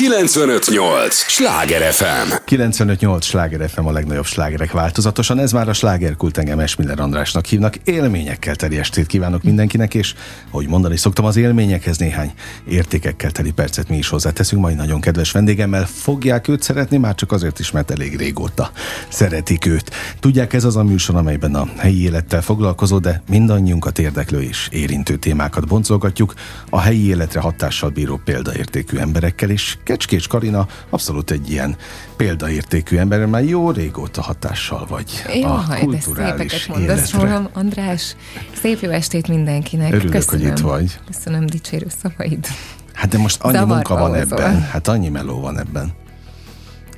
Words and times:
958! 0.00 1.14
Sláger 1.14 1.92
FM! 1.92 2.32
958! 2.44 3.24
Sláger 3.24 3.70
FM 3.70 3.86
a 3.86 3.92
legnagyobb 3.92 4.24
slágerek 4.24 4.72
változatosan. 4.72 5.38
Ez 5.38 5.52
már 5.52 5.68
a 5.68 5.72
slágerkult 5.72 6.38
engem 6.38 6.58
Esmiller 6.58 7.00
Andrásnak 7.00 7.46
hívnak. 7.46 7.76
Élményekkel 7.84 8.56
teli 8.56 8.78
estét 8.78 9.06
kívánok 9.06 9.42
mindenkinek, 9.42 9.94
és 9.94 10.14
ahogy 10.50 10.68
mondani 10.68 10.96
szoktam, 10.96 11.24
az 11.24 11.36
élményekhez 11.36 11.98
néhány 11.98 12.32
értékekkel 12.68 13.30
teli 13.30 13.50
percet 13.50 13.88
mi 13.88 13.96
is 13.96 14.08
hozzáteszünk. 14.08 14.62
Majd 14.62 14.76
nagyon 14.76 15.00
kedves 15.00 15.30
vendégemmel 15.30 15.86
fogják 15.86 16.48
őt 16.48 16.62
szeretni, 16.62 16.96
már 16.96 17.14
csak 17.14 17.32
azért 17.32 17.58
is, 17.58 17.70
mert 17.70 17.90
elég 17.90 18.16
régóta 18.16 18.70
szeretik 19.08 19.66
őt. 19.66 19.90
Tudják, 20.20 20.52
ez 20.52 20.64
az 20.64 20.76
a 20.76 20.82
műsor, 20.82 21.16
amelyben 21.16 21.54
a 21.54 21.68
helyi 21.76 22.02
élettel 22.02 22.42
foglalkozó, 22.42 22.98
de 22.98 23.22
mindannyiunkat 23.28 23.98
érdeklő 23.98 24.42
és 24.42 24.68
érintő 24.70 25.16
témákat 25.16 25.66
boncolgatjuk 25.66 26.34
a 26.70 26.80
helyi 26.80 27.06
életre 27.06 27.40
hatással 27.40 27.90
bíró 27.90 28.20
példaértékű 28.24 28.96
emberekkel, 28.96 29.50
és 29.50 29.76
Kecskés 29.90 30.26
Karina 30.26 30.66
abszolút 30.90 31.30
egy 31.30 31.50
ilyen 31.50 31.76
példaértékű 32.16 32.96
ember, 32.96 33.26
mert 33.26 33.48
jó 33.48 33.70
régóta 33.70 34.22
hatással 34.22 34.86
vagy 34.88 35.24
jó, 35.34 35.48
a 35.48 35.64
kulturális 35.80 36.66
mondasz 36.66 37.12
rólam, 37.12 37.48
András. 37.52 38.16
Szép 38.60 38.80
jó 38.80 38.90
estét 38.90 39.28
mindenkinek. 39.28 39.92
Örülök, 39.92 40.12
Köszönöm. 40.12 40.40
hogy 40.40 40.50
itt 40.58 40.64
vagy. 40.64 40.98
Köszönöm 41.06 41.46
dicsérő 41.46 41.86
szavaid. 42.02 42.46
Hát 42.92 43.10
de 43.10 43.18
most 43.18 43.42
annyi 43.42 43.52
Zavarba 43.52 43.74
munka 43.74 43.94
van 43.94 44.18
hozol. 44.18 44.38
ebben. 44.38 44.62
Hát 44.62 44.88
annyi 44.88 45.08
meló 45.08 45.40
van 45.40 45.58
ebben. 45.58 45.92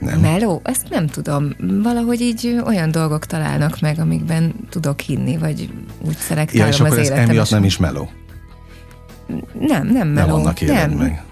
Nem. 0.01 0.21
Meló? 0.21 0.61
Ezt 0.65 0.89
nem 0.91 1.07
tudom. 1.07 1.49
Valahogy 1.83 2.21
így 2.21 2.61
olyan 2.67 2.91
dolgok 2.91 3.27
találnak 3.27 3.81
meg, 3.81 3.99
amikben 3.99 4.55
tudok 4.71 5.01
hinni, 5.01 5.37
vagy 5.37 5.71
úgy 6.07 6.17
szelektálom 6.17 6.67
ja, 6.67 6.73
és 6.73 6.81
akkor 6.81 6.99
az 6.99 7.11
ez 7.11 7.19
emiatt 7.19 7.51
nem 7.51 7.65
is 7.65 7.77
meló? 7.77 8.11
Nem, 9.61 9.87
nem 9.87 10.09
meló. 10.09 10.27
Nem 10.27 10.35
annak 10.35 10.61
nem. 10.61 10.91
meg. 10.91 11.23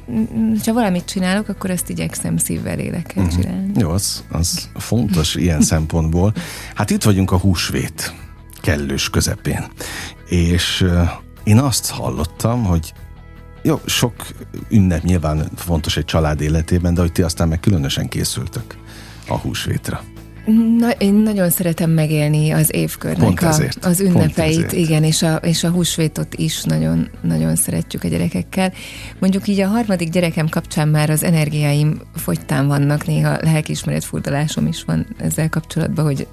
Ha 0.64 0.72
valamit 0.72 1.04
csinálok, 1.04 1.48
akkor 1.48 1.70
ezt 1.70 1.88
igyekszem 1.88 2.36
szívvel, 2.36 2.77
lélekkel 2.77 3.24
uh-huh. 3.24 3.41
csinálni. 3.41 3.72
Jó, 3.77 3.91
az, 3.91 4.24
az 4.30 4.68
fontos 4.74 5.34
ilyen 5.34 5.61
szempontból. 5.61 6.33
Hát 6.75 6.91
itt 6.91 7.02
vagyunk 7.02 7.30
a 7.30 7.38
húsvét 7.38 8.14
kellős 8.60 9.10
közepén. 9.10 9.64
És 10.28 10.86
én 11.44 11.58
azt 11.58 11.91
hallottam, 11.91 12.64
hogy 12.64 12.92
jó, 13.62 13.80
sok 13.86 14.14
ünnep 14.69 15.03
nyilván 15.03 15.50
fontos 15.56 15.97
egy 15.97 16.05
család 16.05 16.41
életében, 16.41 16.94
de 16.94 17.00
hogy 17.00 17.12
ti 17.12 17.22
aztán 17.22 17.48
meg 17.48 17.60
különösen 17.60 18.08
készültök 18.08 18.77
a 19.28 19.36
húsvétra. 19.36 20.00
Na, 20.78 20.91
én 20.91 21.14
nagyon 21.14 21.50
szeretem 21.50 21.91
megélni 21.91 22.50
az 22.50 22.74
évkörnek 22.74 23.42
a, 23.42 23.55
az 23.80 24.00
ünnepeit, 24.00 24.72
igen, 24.72 25.05
és 25.05 25.22
a, 25.22 25.34
és 25.34 25.64
a 25.64 25.70
húsvétot 25.70 26.34
is 26.34 26.62
nagyon, 26.62 27.08
nagyon 27.20 27.56
szeretjük 27.56 28.05
a 28.05 28.08
gyerekekkel. 28.08 28.72
Mondjuk 29.19 29.48
így 29.48 29.60
a 29.60 29.69
harmadik 29.69 30.10
gyerekem 30.10 30.48
kapcsán 30.48 30.88
már 30.88 31.10
az 31.10 31.24
energiáim 31.24 32.00
fogytán 32.14 32.66
vannak, 32.66 33.06
néha 33.06 33.38
lelkiismeret 33.41 34.05
furdalásom 34.05 34.66
is 34.66 34.84
van 34.84 35.06
ezzel 35.19 35.48
kapcsolatban, 35.48 36.05
hogy 36.05 36.27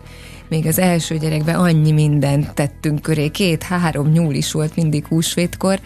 még 0.49 0.65
az 0.65 0.79
első 0.79 1.17
gyerekben 1.17 1.55
annyi 1.55 1.91
mindent 1.91 2.53
tettünk 2.53 3.01
köré, 3.01 3.27
két-három 3.27 4.07
nyúl 4.07 4.33
is 4.33 4.51
volt 4.51 4.75
mindig 4.75 5.05
húsvétkor. 5.05 5.79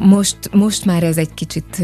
Most, 0.00 0.36
most 0.52 0.84
már 0.84 1.02
ez 1.02 1.16
egy 1.16 1.34
kicsit 1.34 1.82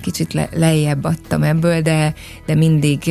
kicsit 0.00 0.32
le, 0.32 0.48
lejjebb 0.52 1.04
adtam 1.04 1.42
ebből, 1.42 1.80
de, 1.80 2.14
de 2.46 2.54
mindig 2.54 3.10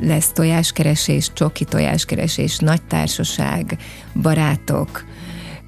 lesz 0.00 0.30
tojáskeresés, 0.32 1.30
csoki 1.32 1.64
tojáskeresés, 1.64 2.58
nagy 2.58 2.82
társaság, 2.82 3.76
barátok. 4.22 5.04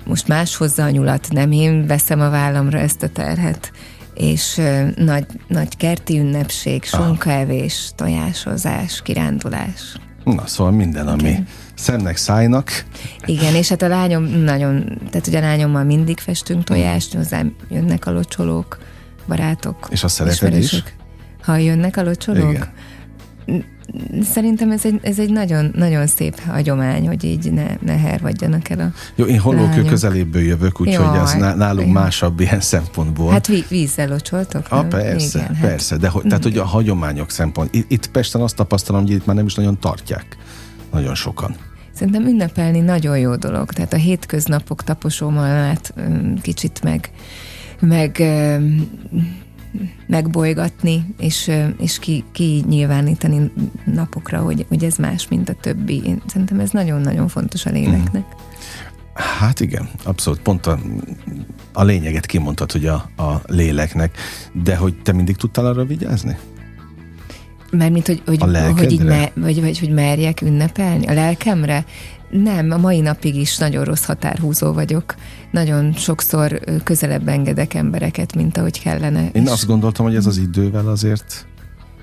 Most 0.07 0.29
más 0.29 0.57
hozza 0.57 0.85
a 0.85 0.91
nyulat, 0.91 1.29
nem 1.31 1.53
én 1.53 1.87
veszem 1.87 2.21
a 2.21 2.31
vállamra 2.31 2.79
ezt 2.79 3.03
a 3.03 3.09
terhet 3.09 3.73
és 4.15 4.61
nagy, 4.97 5.27
nagy 5.49 5.77
kerti 5.77 6.19
ünnepség, 6.19 6.85
sonkaevés, 6.85 7.91
tojásozás, 7.95 9.03
kirándulás. 9.03 9.97
Na, 10.25 10.47
szóval 10.47 10.73
minden, 10.73 11.09
ami 11.09 11.31
okay. 11.31 11.43
szemnek, 11.75 12.17
szájnak. 12.17 12.85
Igen, 13.25 13.55
és 13.55 13.69
hát 13.69 13.83
a 13.83 13.89
lányom 13.89 14.25
nagyon, 14.25 14.99
tehát 15.11 15.27
ugye 15.27 15.39
a 15.39 15.41
lányommal 15.41 15.85
mindig 15.85 16.19
festünk 16.19 16.65
tojást, 16.65 17.15
hozzám 17.15 17.55
jönnek 17.71 18.07
a 18.07 18.11
locsolók, 18.11 18.79
barátok. 19.27 19.89
És 19.91 20.05
a 20.05 20.09
szereted 20.09 20.57
is? 20.57 20.83
Ha 21.43 21.57
jönnek 21.57 21.97
a 21.97 22.03
locsolók? 22.03 22.53
Igen. 22.53 22.73
Szerintem 24.23 24.71
ez 24.71 24.85
egy, 24.85 24.99
ez 25.03 25.19
egy 25.19 25.31
nagyon, 25.31 25.71
nagyon 25.75 26.07
szép 26.07 26.41
hagyomány, 26.41 27.07
hogy 27.07 27.25
így 27.25 27.53
ne, 27.53 27.67
ne 27.81 27.99
hervadjanak 27.99 28.69
el 28.69 28.81
a 28.81 28.93
Jó, 29.15 29.25
én 29.25 29.39
hollókő 29.39 29.83
közelébből 29.83 30.43
jövök, 30.43 30.81
úgyhogy 30.81 31.17
ez 31.17 31.33
nálunk 31.33 31.93
másabb 31.93 32.41
ilyen 32.41 32.61
szempontból. 32.75 33.33
Hát 33.33 33.47
ví, 33.47 33.65
vízzel 33.69 34.09
locsoltok? 34.09 34.67
Ah, 34.69 34.87
persze, 34.87 35.39
Igen, 35.39 35.55
hát- 35.55 35.69
persze, 35.69 35.95
hát. 35.95 36.03
de 36.03 36.09
hogy, 36.09 36.23
tehát 36.23 36.43
hogy 36.43 36.59
a 36.59 36.65
hagyományok 36.65 37.31
szempont. 37.31 37.75
Itt, 37.75 37.91
itt 37.91 38.11
Pesten 38.11 38.41
azt 38.41 38.57
tapasztalom, 38.57 39.03
hogy 39.03 39.11
itt 39.11 39.27
már 39.27 39.37
nem 39.37 39.47
is 39.47 39.55
nagyon 39.55 39.79
tartják. 39.79 40.37
Nagyon 40.93 41.15
sokan. 41.15 41.55
Szerintem 41.95 42.27
ünnepelni 42.27 42.81
nagyon 42.81 43.19
jó 43.19 43.37
dolog. 43.37 43.73
Tehát 43.73 43.93
a 43.93 43.97
hétköznapok 43.97 44.83
taposómalmát 44.83 45.95
kicsit 46.43 46.83
meg, 46.83 47.11
meg 47.81 48.23
megbolygatni, 50.07 51.15
és, 51.19 51.51
és 51.81 51.99
ki, 51.99 52.25
ki 52.33 52.65
nyilvánítani 52.69 53.53
napokra, 53.85 54.41
hogy, 54.41 54.65
hogy 54.69 54.85
ez 54.85 54.97
más, 54.97 55.29
mint 55.29 55.49
a 55.49 55.55
többi. 55.61 56.03
Én 56.05 56.23
szerintem 56.27 56.61
ez 56.61 56.71
nagyon-nagyon 56.71 57.29
fontos 57.29 57.67
a 57.67 57.71
léleknek. 57.71 58.23
Mm. 58.23 58.43
Hát 59.15 59.61
igen, 59.61 59.89
abszolút. 60.03 60.41
Pont 60.41 60.67
a, 60.67 60.79
a 61.73 61.85
lényeget 61.85 62.27
kimondtad, 62.27 62.73
hogy 62.73 62.87
a, 62.87 62.95
a 63.17 63.41
léleknek, 63.47 64.17
de 64.53 64.77
hogy 64.77 64.95
te 65.03 65.13
mindig 65.13 65.37
tudtál 65.37 65.67
arra 65.67 65.85
vigyázni? 65.85 66.37
Mert 67.77 67.93
mint, 67.93 68.07
hogy, 68.07 68.23
hogy, 68.27 68.43
hogy, 68.77 68.93
így 68.93 69.05
me, 69.05 69.31
vagy, 69.35 69.61
vagy, 69.61 69.79
hogy 69.79 69.91
merjek 69.91 70.41
ünnepelni? 70.41 71.07
A 71.07 71.13
lelkemre? 71.13 71.85
Nem, 72.31 72.71
a 72.71 72.77
mai 72.77 73.01
napig 73.01 73.37
is 73.37 73.57
nagyon 73.57 73.85
rossz 73.85 74.05
határhúzó 74.05 74.73
vagyok. 74.73 75.15
Nagyon 75.51 75.93
sokszor 75.93 76.61
közelebb 76.85 77.29
engedek 77.29 77.75
embereket, 77.75 78.35
mint 78.35 78.57
ahogy 78.57 78.81
kellene. 78.81 79.29
Én 79.33 79.49
azt 79.49 79.67
gondoltam, 79.67 80.05
hogy 80.05 80.15
ez 80.15 80.27
az 80.27 80.37
idővel 80.37 80.89
azért 80.89 81.47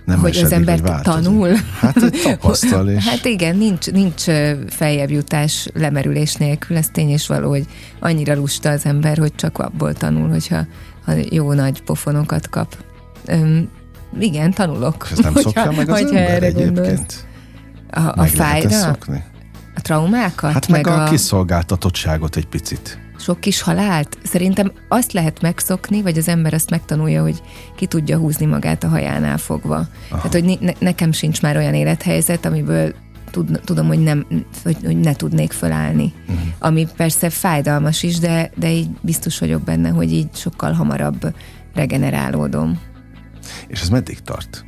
nem 0.05 0.19
hogy 0.19 0.29
esedik, 0.29 0.45
az 0.45 0.51
ember 0.51 0.79
hogy 0.79 1.01
tanul. 1.01 1.49
Hát 1.79 2.11
tapasztal 2.23 2.89
és... 2.95 3.07
Hát 3.07 3.25
igen, 3.25 3.57
nincs, 3.57 3.91
nincs 3.91 4.23
feljebb 4.67 5.09
jutás 5.09 5.67
lemerülés 5.73 6.35
nélkül, 6.35 6.77
ez 6.77 6.87
tény 6.91 7.09
és 7.09 7.27
való, 7.27 7.49
hogy 7.49 7.65
annyira 7.99 8.35
lusta 8.35 8.69
az 8.69 8.85
ember, 8.85 9.17
hogy 9.17 9.35
csak 9.35 9.57
abból 9.57 9.93
tanul, 9.93 10.29
hogyha 10.29 10.65
ha 11.05 11.13
jó 11.29 11.53
nagy 11.53 11.81
pofonokat 11.81 12.49
kap. 12.49 12.77
Üm, 13.31 13.69
igen, 14.19 14.51
tanulok. 14.51 15.07
Ez 15.11 15.17
nem 15.17 15.33
szokja 15.33 15.71
meg 15.71 15.89
az 15.89 15.99
ember 15.99 16.29
erre 16.29 16.45
egyébként? 16.45 16.75
Gondolsz. 16.75 17.25
A, 17.91 17.99
a 18.15 18.25
fájra? 18.25 18.69
Szokni? 18.69 19.23
A 19.75 19.81
traumákat? 19.81 20.53
Hát 20.53 20.67
meg, 20.67 20.85
meg 20.85 20.93
a, 20.93 21.03
a 21.03 21.09
kiszolgáltatottságot 21.09 22.35
egy 22.35 22.47
picit. 22.47 22.99
Sok 23.17 23.39
kis 23.39 23.61
halált? 23.61 24.17
Szerintem 24.23 24.71
azt 24.87 25.11
lehet 25.11 25.41
megszokni, 25.41 26.01
vagy 26.01 26.17
az 26.17 26.27
ember 26.27 26.53
azt 26.53 26.69
megtanulja, 26.69 27.21
hogy 27.21 27.41
ki 27.75 27.85
tudja 27.85 28.17
húzni 28.17 28.45
magát 28.45 28.83
a 28.83 28.87
hajánál 28.87 29.37
fogva. 29.37 29.75
Aha. 29.75 29.87
Tehát, 30.09 30.31
hogy 30.31 30.57
ne, 30.59 30.71
nekem 30.79 31.11
sincs 31.11 31.41
már 31.41 31.57
olyan 31.57 31.73
élethelyzet, 31.73 32.45
amiből 32.45 32.93
tud, 33.31 33.61
tudom, 33.65 33.87
hogy, 33.87 33.99
nem, 33.99 34.25
hogy, 34.63 34.77
hogy 34.85 34.99
ne 34.99 35.13
tudnék 35.13 35.51
fölállni. 35.51 36.13
Uh-huh. 36.27 36.43
Ami 36.59 36.87
persze 36.95 37.29
fájdalmas 37.29 38.03
is, 38.03 38.19
de, 38.19 38.51
de 38.55 38.71
így 38.71 38.87
biztos 39.01 39.39
vagyok 39.39 39.61
benne, 39.61 39.89
hogy 39.89 40.13
így 40.13 40.27
sokkal 40.33 40.71
hamarabb 40.73 41.35
regenerálódom. 41.73 42.79
És 43.71 43.81
ez 43.81 43.89
meddig 43.89 44.19
tart? 44.19 44.65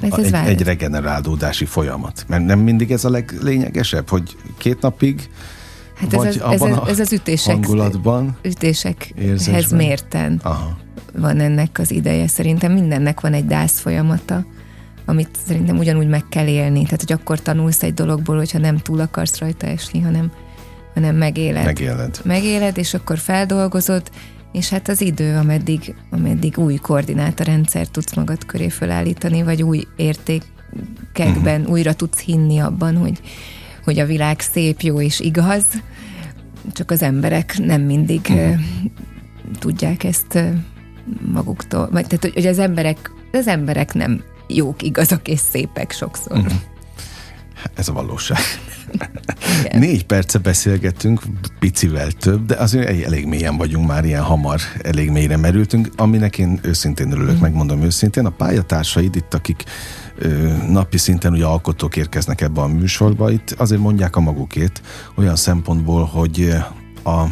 Ez, 0.00 0.18
ez 0.18 0.32
egy, 0.32 0.48
egy 0.48 0.62
regenerálódási 0.62 1.64
folyamat. 1.64 2.24
Mert 2.28 2.44
nem 2.44 2.58
mindig 2.58 2.90
ez 2.90 3.04
a 3.04 3.10
leglényegesebb, 3.10 4.08
hogy 4.08 4.36
két 4.58 4.80
napig 4.80 5.28
Hát 5.94 6.12
vagy 6.12 6.26
ez, 6.26 6.40
az, 6.42 6.52
ez, 6.52 6.62
ez, 6.62 6.76
ez 6.88 6.98
az 6.98 7.12
ütések, 7.12 7.52
hangulatban, 7.54 8.36
ütésekhez 8.42 9.70
mérten 9.70 10.40
Aha. 10.42 10.76
van 11.16 11.40
ennek 11.40 11.78
az 11.78 11.90
ideje. 11.90 12.28
Szerintem 12.28 12.72
mindennek 12.72 13.20
van 13.20 13.32
egy 13.32 13.46
dász 13.46 13.80
folyamata, 13.80 14.44
amit 15.04 15.28
szerintem 15.46 15.78
ugyanúgy 15.78 16.08
meg 16.08 16.24
kell 16.28 16.46
élni. 16.46 16.82
Tehát, 16.82 17.00
hogy 17.00 17.12
akkor 17.12 17.42
tanulsz 17.42 17.82
egy 17.82 17.94
dologból, 17.94 18.36
hogyha 18.36 18.58
nem 18.58 18.78
túl 18.78 19.00
akarsz 19.00 19.38
rajta 19.38 19.66
esni, 19.66 20.00
hanem, 20.00 20.32
hanem 20.94 21.16
megéled. 21.16 21.64
Megéled. 21.64 22.20
Megéled, 22.24 22.78
és 22.78 22.94
akkor 22.94 23.18
feldolgozod, 23.18 24.10
és 24.54 24.68
hát 24.68 24.88
az 24.88 25.00
idő, 25.00 25.36
ameddig, 25.36 25.94
ameddig 26.10 26.58
új 26.58 26.74
koordinátorrendszer 26.74 27.86
tudsz 27.86 28.14
magad 28.14 28.46
köré 28.46 28.68
felállítani, 28.68 29.42
vagy 29.42 29.62
új 29.62 29.86
értékekben 29.96 31.60
uh-huh. 31.60 31.72
újra 31.72 31.94
tudsz 31.94 32.20
hinni 32.20 32.58
abban, 32.58 32.96
hogy, 32.96 33.20
hogy 33.84 33.98
a 33.98 34.06
világ 34.06 34.40
szép, 34.40 34.80
jó 34.80 35.00
és 35.00 35.20
igaz, 35.20 35.64
csak 36.72 36.90
az 36.90 37.02
emberek 37.02 37.58
nem 37.58 37.82
mindig 37.82 38.20
uh-huh. 38.28 38.60
tudják 39.58 40.04
ezt 40.04 40.38
maguktól, 41.32 41.88
vagy 41.90 42.06
tehát, 42.06 42.34
hogy 42.34 42.46
az 42.46 42.58
emberek, 42.58 43.10
az 43.32 43.46
emberek 43.46 43.94
nem 43.94 44.22
jók, 44.46 44.82
igazak 44.82 45.28
és 45.28 45.38
szépek 45.38 45.92
sokszor. 45.92 46.38
Uh-huh. 46.38 46.52
Ez 47.74 47.88
a 47.88 47.92
valóság. 47.92 48.38
Igen. 48.92 49.78
Négy 49.78 50.06
perce 50.06 50.38
beszélgettünk, 50.38 51.20
picivel 51.58 52.10
több, 52.10 52.46
de 52.46 52.54
azért 52.54 53.04
elég 53.04 53.26
mélyen 53.26 53.56
vagyunk 53.56 53.86
már, 53.86 54.04
ilyen 54.04 54.22
hamar, 54.22 54.60
elég 54.82 55.10
mélyre 55.10 55.36
merültünk, 55.36 55.88
aminek 55.96 56.38
én 56.38 56.58
őszintén 56.62 57.12
örülök, 57.12 57.36
mm. 57.36 57.40
megmondom 57.40 57.82
őszintén. 57.82 58.26
A 58.26 58.30
pályatársaid 58.30 59.16
itt, 59.16 59.34
akik 59.34 59.64
ö, 60.18 60.52
napi 60.68 60.98
szinten 60.98 61.32
ugye 61.32 61.44
alkotók 61.44 61.96
érkeznek 61.96 62.40
ebbe 62.40 62.60
a 62.60 62.66
műsorba, 62.66 63.30
itt 63.30 63.50
azért 63.50 63.80
mondják 63.80 64.16
a 64.16 64.20
magukét 64.20 64.82
olyan 65.14 65.36
szempontból, 65.36 66.04
hogy 66.04 66.54
a 67.04 67.24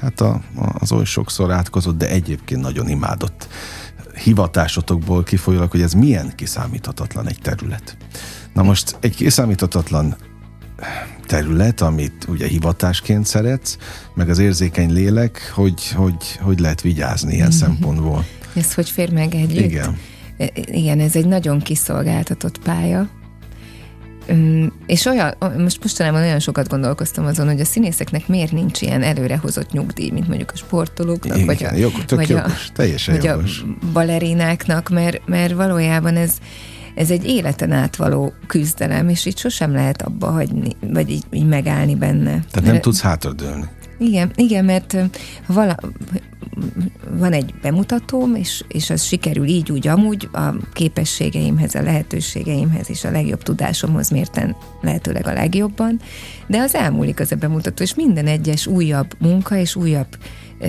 hát 0.00 0.20
a, 0.20 0.40
az 0.78 0.92
oly 0.92 1.04
sokszor 1.04 1.50
átkozott, 1.50 1.98
de 1.98 2.08
egyébként 2.08 2.60
nagyon 2.60 2.88
imádott 2.88 3.48
hivatásotokból 4.14 5.22
kifolyólag, 5.22 5.70
hogy 5.70 5.82
ez 5.82 5.92
milyen 5.92 6.32
kiszámíthatatlan 6.34 7.28
egy 7.28 7.38
terület. 7.42 7.96
Na 8.54 8.62
most 8.62 8.96
egy 9.00 9.16
kiszámíthatatlan 9.16 10.16
terület, 11.26 11.80
amit 11.80 12.26
ugye 12.28 12.46
hivatásként 12.46 13.26
szeretsz, 13.26 13.76
meg 14.14 14.28
az 14.28 14.38
érzékeny 14.38 14.92
lélek, 14.92 15.52
hogy, 15.54 15.92
hogy, 15.92 16.38
hogy 16.40 16.58
lehet 16.58 16.80
vigyázni 16.80 17.34
ilyen 17.34 17.46
mm-hmm. 17.46 17.56
szempontból. 17.56 18.24
Ez 18.54 18.74
hogy 18.74 18.90
fér 18.90 19.12
meg 19.12 19.34
együtt? 19.34 19.64
Igen. 19.64 19.98
E, 20.38 20.50
igen, 20.54 21.00
ez 21.00 21.16
egy 21.16 21.26
nagyon 21.26 21.60
kiszolgáltatott 21.60 22.58
pálya, 22.58 23.08
és 24.86 25.04
olyan, 25.04 25.34
most 25.58 25.82
mostanában 25.82 26.20
olyan 26.20 26.38
sokat 26.38 26.68
gondolkoztam 26.68 27.24
azon, 27.24 27.46
hogy 27.46 27.60
a 27.60 27.64
színészeknek 27.64 28.28
miért 28.28 28.52
nincs 28.52 28.80
ilyen 28.80 29.02
előrehozott 29.02 29.72
nyugdíj, 29.72 30.10
mint 30.10 30.28
mondjuk 30.28 30.50
a 30.54 30.56
sportolóknak, 30.56 31.36
Igen, 31.36 31.46
vagy 31.46 31.64
a, 31.64 31.74
jog, 31.74 31.92
vagy 32.08 32.28
jogos, 32.28 32.68
a, 32.68 32.72
teljesen 32.72 33.14
vagy 33.14 33.24
jogos. 33.24 33.60
a 33.60 33.86
balerináknak, 33.92 34.88
mert, 34.88 35.20
mert 35.26 35.52
valójában 35.52 36.16
ez, 36.16 36.32
ez 36.94 37.10
egy 37.10 37.24
életen 37.24 37.72
átvaló 37.72 38.32
küzdelem, 38.46 39.08
és 39.08 39.26
itt 39.26 39.38
sosem 39.38 39.72
lehet 39.72 40.02
abba 40.02 40.26
hagyni, 40.26 40.76
vagy 40.80 41.10
így, 41.10 41.24
így 41.30 41.46
megállni 41.46 41.94
benne. 41.94 42.30
Tehát 42.30 42.54
mert, 42.54 42.66
nem 42.66 42.80
tudsz 42.80 43.00
hátradőlni. 43.00 43.68
Igen, 43.98 44.30
igen, 44.34 44.64
mert 44.64 44.96
vala, 45.46 45.76
van 47.18 47.32
egy 47.32 47.54
bemutatóm, 47.62 48.34
és, 48.34 48.64
és 48.68 48.90
az 48.90 49.02
sikerül 49.02 49.46
így, 49.46 49.72
úgy, 49.72 49.88
amúgy 49.88 50.28
a 50.32 50.54
képességeimhez, 50.72 51.74
a 51.74 51.82
lehetőségeimhez 51.82 52.90
és 52.90 53.04
a 53.04 53.10
legjobb 53.10 53.42
tudásomhoz 53.42 54.10
mérten 54.10 54.56
lehetőleg 54.80 55.26
a 55.26 55.32
legjobban, 55.32 56.00
de 56.46 56.58
az 56.58 56.74
elmúlik 56.74 57.20
az 57.20 57.32
a 57.32 57.36
bemutató, 57.36 57.82
és 57.82 57.94
minden 57.94 58.26
egyes 58.26 58.66
újabb 58.66 59.14
munka 59.18 59.56
és 59.56 59.76
újabb 59.76 60.18
ö, 60.60 60.66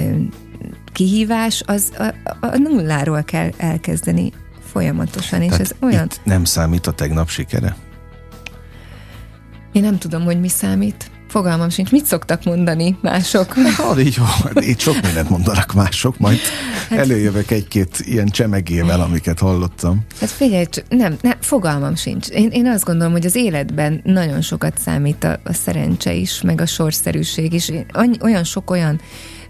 kihívás, 0.92 1.64
az 1.66 1.92
a, 1.98 2.36
a 2.46 2.58
nulláról 2.58 3.24
kell 3.24 3.50
elkezdeni 3.58 4.32
folyamatosan, 4.72 5.42
és 5.42 5.50
Tehát 5.50 5.62
ez 5.62 5.72
olyan... 5.82 6.08
nem 6.24 6.44
számít 6.44 6.88
a 6.88 6.92
tegnap 6.92 7.30
sikere? 7.30 7.76
Én 9.72 9.82
nem 9.82 9.98
tudom, 9.98 10.24
hogy 10.24 10.40
mi 10.40 10.48
számít. 10.48 11.12
Fogalmam 11.28 11.70
sincs. 11.70 11.92
Mit 11.92 12.06
szoktak 12.06 12.44
mondani 12.44 12.98
mások? 13.02 13.54
Hát, 13.78 14.00
így, 14.00 14.20
így 14.62 14.80
sok 14.80 15.02
mindent 15.02 15.30
mondanak 15.30 15.74
mások, 15.74 16.18
majd 16.18 16.40
hát, 16.90 17.00
előjövök 17.00 17.52
egy-két 17.52 17.98
ilyen 18.00 18.28
csemegével, 18.28 19.02
amiket 19.02 19.40
hallottam. 19.40 20.06
Hát 20.20 20.30
figyelj, 20.30 20.66
nem, 20.90 21.18
nem 21.22 21.38
fogalmam 21.40 21.96
sincs. 21.96 22.28
Én, 22.28 22.50
én 22.50 22.68
azt 22.68 22.84
gondolom, 22.84 23.12
hogy 23.12 23.26
az 23.26 23.36
életben 23.36 24.02
nagyon 24.04 24.42
sokat 24.42 24.78
számít 24.78 25.24
a, 25.24 25.40
a 25.44 25.54
szerencse 25.54 26.14
is, 26.14 26.42
meg 26.42 26.62
a 26.62 26.66
sorszerűség 26.66 27.54
is. 27.54 27.72
Annyi, 27.92 28.18
olyan 28.22 28.44
sok 28.44 28.70
olyan 28.70 29.02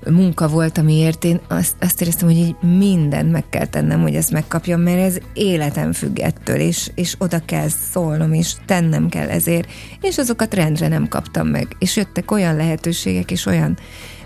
munka 0.09 0.47
volt, 0.47 0.77
amiért 0.77 1.23
én 1.23 1.39
azt, 1.47 1.75
azt 1.79 2.01
éreztem, 2.01 2.27
hogy 2.27 2.37
így 2.37 2.55
mindent 2.61 3.31
meg 3.31 3.49
kell 3.49 3.65
tennem, 3.65 4.01
hogy 4.01 4.15
ezt 4.15 4.31
megkapjam, 4.31 4.81
mert 4.81 4.99
ez 4.99 5.17
életem 5.33 5.93
függ 5.93 6.19
ettől, 6.19 6.55
és, 6.55 6.91
és 6.95 7.15
oda 7.17 7.41
kell 7.45 7.67
szólnom, 7.91 8.33
és 8.33 8.53
tennem 8.65 9.09
kell 9.09 9.29
ezért, 9.29 9.69
és 10.01 10.17
azokat 10.17 10.53
rendre 10.53 10.87
nem 10.87 11.07
kaptam 11.07 11.47
meg. 11.47 11.75
És 11.79 11.95
jöttek 11.95 12.31
olyan 12.31 12.55
lehetőségek, 12.55 13.31
és 13.31 13.45
olyan 13.45 13.77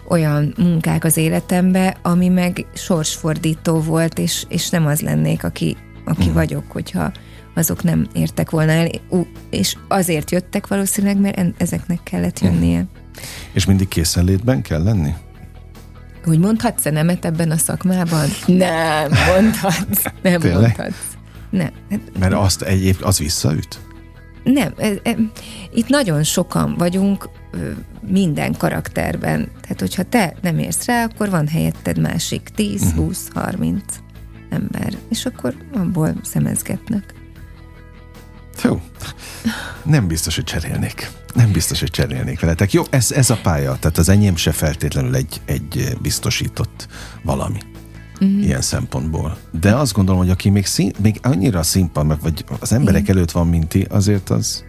olyan 0.07 0.53
munkák 0.57 1.03
az 1.03 1.17
életembe, 1.17 1.97
ami 2.01 2.27
meg 2.27 2.65
sorsfordító 2.73 3.79
volt, 3.79 4.19
és, 4.19 4.45
és 4.49 4.69
nem 4.69 4.85
az 4.85 5.01
lennék, 5.01 5.43
aki, 5.43 5.77
aki 6.05 6.29
mm. 6.29 6.33
vagyok, 6.33 6.71
hogyha 6.71 7.11
azok 7.53 7.83
nem 7.83 8.07
értek 8.13 8.49
volna 8.49 8.71
el, 8.71 8.89
és 9.49 9.77
azért 9.87 10.31
jöttek 10.31 10.67
valószínűleg, 10.67 11.19
mert 11.19 11.61
ezeknek 11.61 11.99
kellett 12.03 12.39
jönnie. 12.39 12.79
Mm. 12.79 12.85
És 13.53 13.65
mindig 13.65 13.87
készenlétben 13.87 14.61
kell 14.61 14.83
lenni? 14.83 15.13
Hogy 16.25 16.39
mondhatsz-e 16.39 16.89
nemet 16.89 17.25
ebben 17.25 17.51
a 17.51 17.57
szakmában? 17.57 18.27
Nem, 18.45 19.11
mondhatsz. 19.35 20.03
Nem 20.21 20.39
Tényleg? 20.39 20.61
mondhatsz. 20.61 21.15
Nem. 21.49 21.71
Mert 22.19 22.33
azt 22.33 22.61
egyéb, 22.61 22.97
az 23.01 23.17
visszaüt? 23.17 23.79
Nem, 24.43 24.73
e, 24.77 24.91
e, 25.03 25.15
itt 25.73 25.87
nagyon 25.87 26.23
sokan 26.23 26.75
vagyunk 26.77 27.29
minden 28.07 28.57
karakterben. 28.57 29.51
Tehát, 29.61 29.79
hogyha 29.79 30.03
te 30.03 30.33
nem 30.41 30.59
érsz 30.59 30.85
rá, 30.85 31.03
akkor 31.03 31.29
van 31.29 31.47
helyetted 31.47 31.99
másik 31.99 32.49
10, 32.55 32.81
uh-huh. 32.81 33.05
20, 33.05 33.27
30 33.33 33.83
ember. 34.49 34.93
És 35.09 35.25
akkor 35.25 35.55
abból 35.73 36.13
szemezgetnek. 36.23 37.13
Jó. 38.63 38.81
Nem 39.83 40.07
biztos, 40.07 40.35
hogy 40.35 40.43
cserélnék. 40.43 41.11
Nem 41.33 41.51
biztos, 41.51 41.79
hogy 41.79 41.91
cserélnék 41.91 42.39
veletek. 42.39 42.73
Jó, 42.73 42.83
ez, 42.89 43.11
ez 43.11 43.29
a 43.29 43.37
pálya, 43.43 43.77
tehát 43.79 43.97
az 43.97 44.09
enyém 44.09 44.35
se 44.35 44.51
feltétlenül 44.51 45.15
egy, 45.15 45.41
egy 45.45 45.97
biztosított 46.01 46.87
valami. 47.23 47.59
Uh-huh. 48.13 48.43
Ilyen 48.43 48.61
szempontból. 48.61 49.37
De 49.59 49.75
azt 49.75 49.93
gondolom, 49.93 50.21
hogy 50.21 50.29
aki 50.29 50.49
még, 50.49 50.65
szín, 50.65 50.93
még 51.01 51.19
annyira 51.21 51.63
színpad, 51.63 52.21
vagy 52.21 52.45
az 52.59 52.73
emberek 52.73 53.01
Igen. 53.01 53.15
előtt 53.15 53.31
van, 53.31 53.47
mint 53.47 53.67
ti, 53.67 53.85
azért 53.89 54.29
az... 54.29 54.63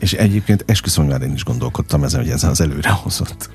És 0.00 0.12
egyébként 0.12 0.64
esküszöm, 0.66 1.06
már 1.06 1.22
én 1.22 1.32
is 1.32 1.44
gondolkodtam 1.44 2.04
ezen, 2.04 2.20
hogy 2.20 2.30
ez 2.30 2.44
az 2.44 2.60
előrehozott 2.60 3.50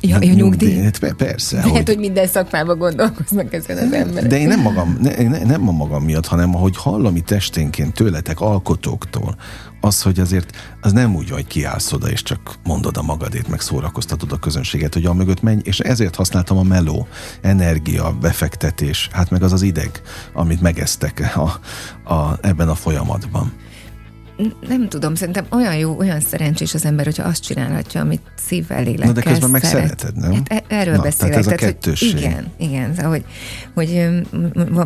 Ja, 0.00 0.16
ja 0.20 0.32
nyugdíj. 0.32 0.82
Hát 0.82 1.14
persze. 1.14 1.56
Lehet, 1.56 1.72
hogy... 1.72 1.86
hogy 1.86 1.98
minden 1.98 2.26
szakmában 2.26 2.78
gondolkoznak 2.78 3.52
ezen 3.52 3.76
az 3.76 3.92
emberek. 3.92 4.30
De 4.30 4.38
én 4.38 4.48
nem 4.48 4.60
magam, 4.60 4.98
ne, 5.00 5.44
nem 5.44 5.68
a 5.68 5.72
magam 5.72 6.04
miatt, 6.04 6.26
hanem 6.26 6.54
ahogy 6.54 6.76
hallom 6.76 7.16
itt 7.16 7.30
esténként 7.30 7.94
tőletek, 7.94 8.40
alkotóktól, 8.40 9.36
az, 9.80 10.02
hogy 10.02 10.20
azért 10.20 10.56
az 10.80 10.92
nem 10.92 11.14
úgy, 11.14 11.30
hogy 11.30 11.46
kiállsz 11.46 11.92
oda, 11.92 12.10
és 12.10 12.22
csak 12.22 12.54
mondod 12.64 12.96
a 12.96 13.02
magadét, 13.02 13.48
meg 13.48 13.60
szórakoztatod 13.60 14.32
a 14.32 14.38
közönséget, 14.38 14.94
hogy 14.94 15.04
a 15.04 15.14
mögött 15.14 15.42
menj, 15.42 15.60
és 15.64 15.78
ezért 15.78 16.14
használtam 16.14 16.58
a 16.58 16.62
meló, 16.62 17.06
energia, 17.40 18.16
befektetés, 18.20 19.08
hát 19.12 19.30
meg 19.30 19.42
az 19.42 19.52
az 19.52 19.62
ideg, 19.62 20.00
amit 20.32 20.60
megeztek 20.60 21.36
a, 21.36 21.60
a, 22.14 22.38
ebben 22.40 22.68
a 22.68 22.74
folyamatban 22.74 23.52
nem 24.68 24.88
tudom, 24.88 25.14
szerintem 25.14 25.46
olyan 25.50 25.76
jó, 25.76 25.96
olyan 25.98 26.20
szerencsés 26.20 26.74
az 26.74 26.84
ember, 26.84 27.04
hogyha 27.04 27.22
azt 27.22 27.42
csinálhatja, 27.42 28.00
amit 28.00 28.20
szívvel, 28.46 28.82
lélekkel 28.82 29.06
Na 29.06 29.12
de 29.12 29.22
közben 29.22 29.50
meg 29.50 29.64
szereted, 29.64 30.16
nem? 30.16 30.32
Hát 30.32 30.52
e- 30.52 30.64
erről 30.68 30.94
Na, 30.94 31.02
beszélek. 31.02 31.34
Tehát 31.34 31.46
ez 31.46 31.52
a 31.52 31.54
kettősség. 31.54 32.12
Hogy 32.12 32.20
igen, 32.20 32.46
igen. 32.58 32.94
Szóval, 32.94 33.10
hogy, 33.10 33.24
hogy 33.74 34.10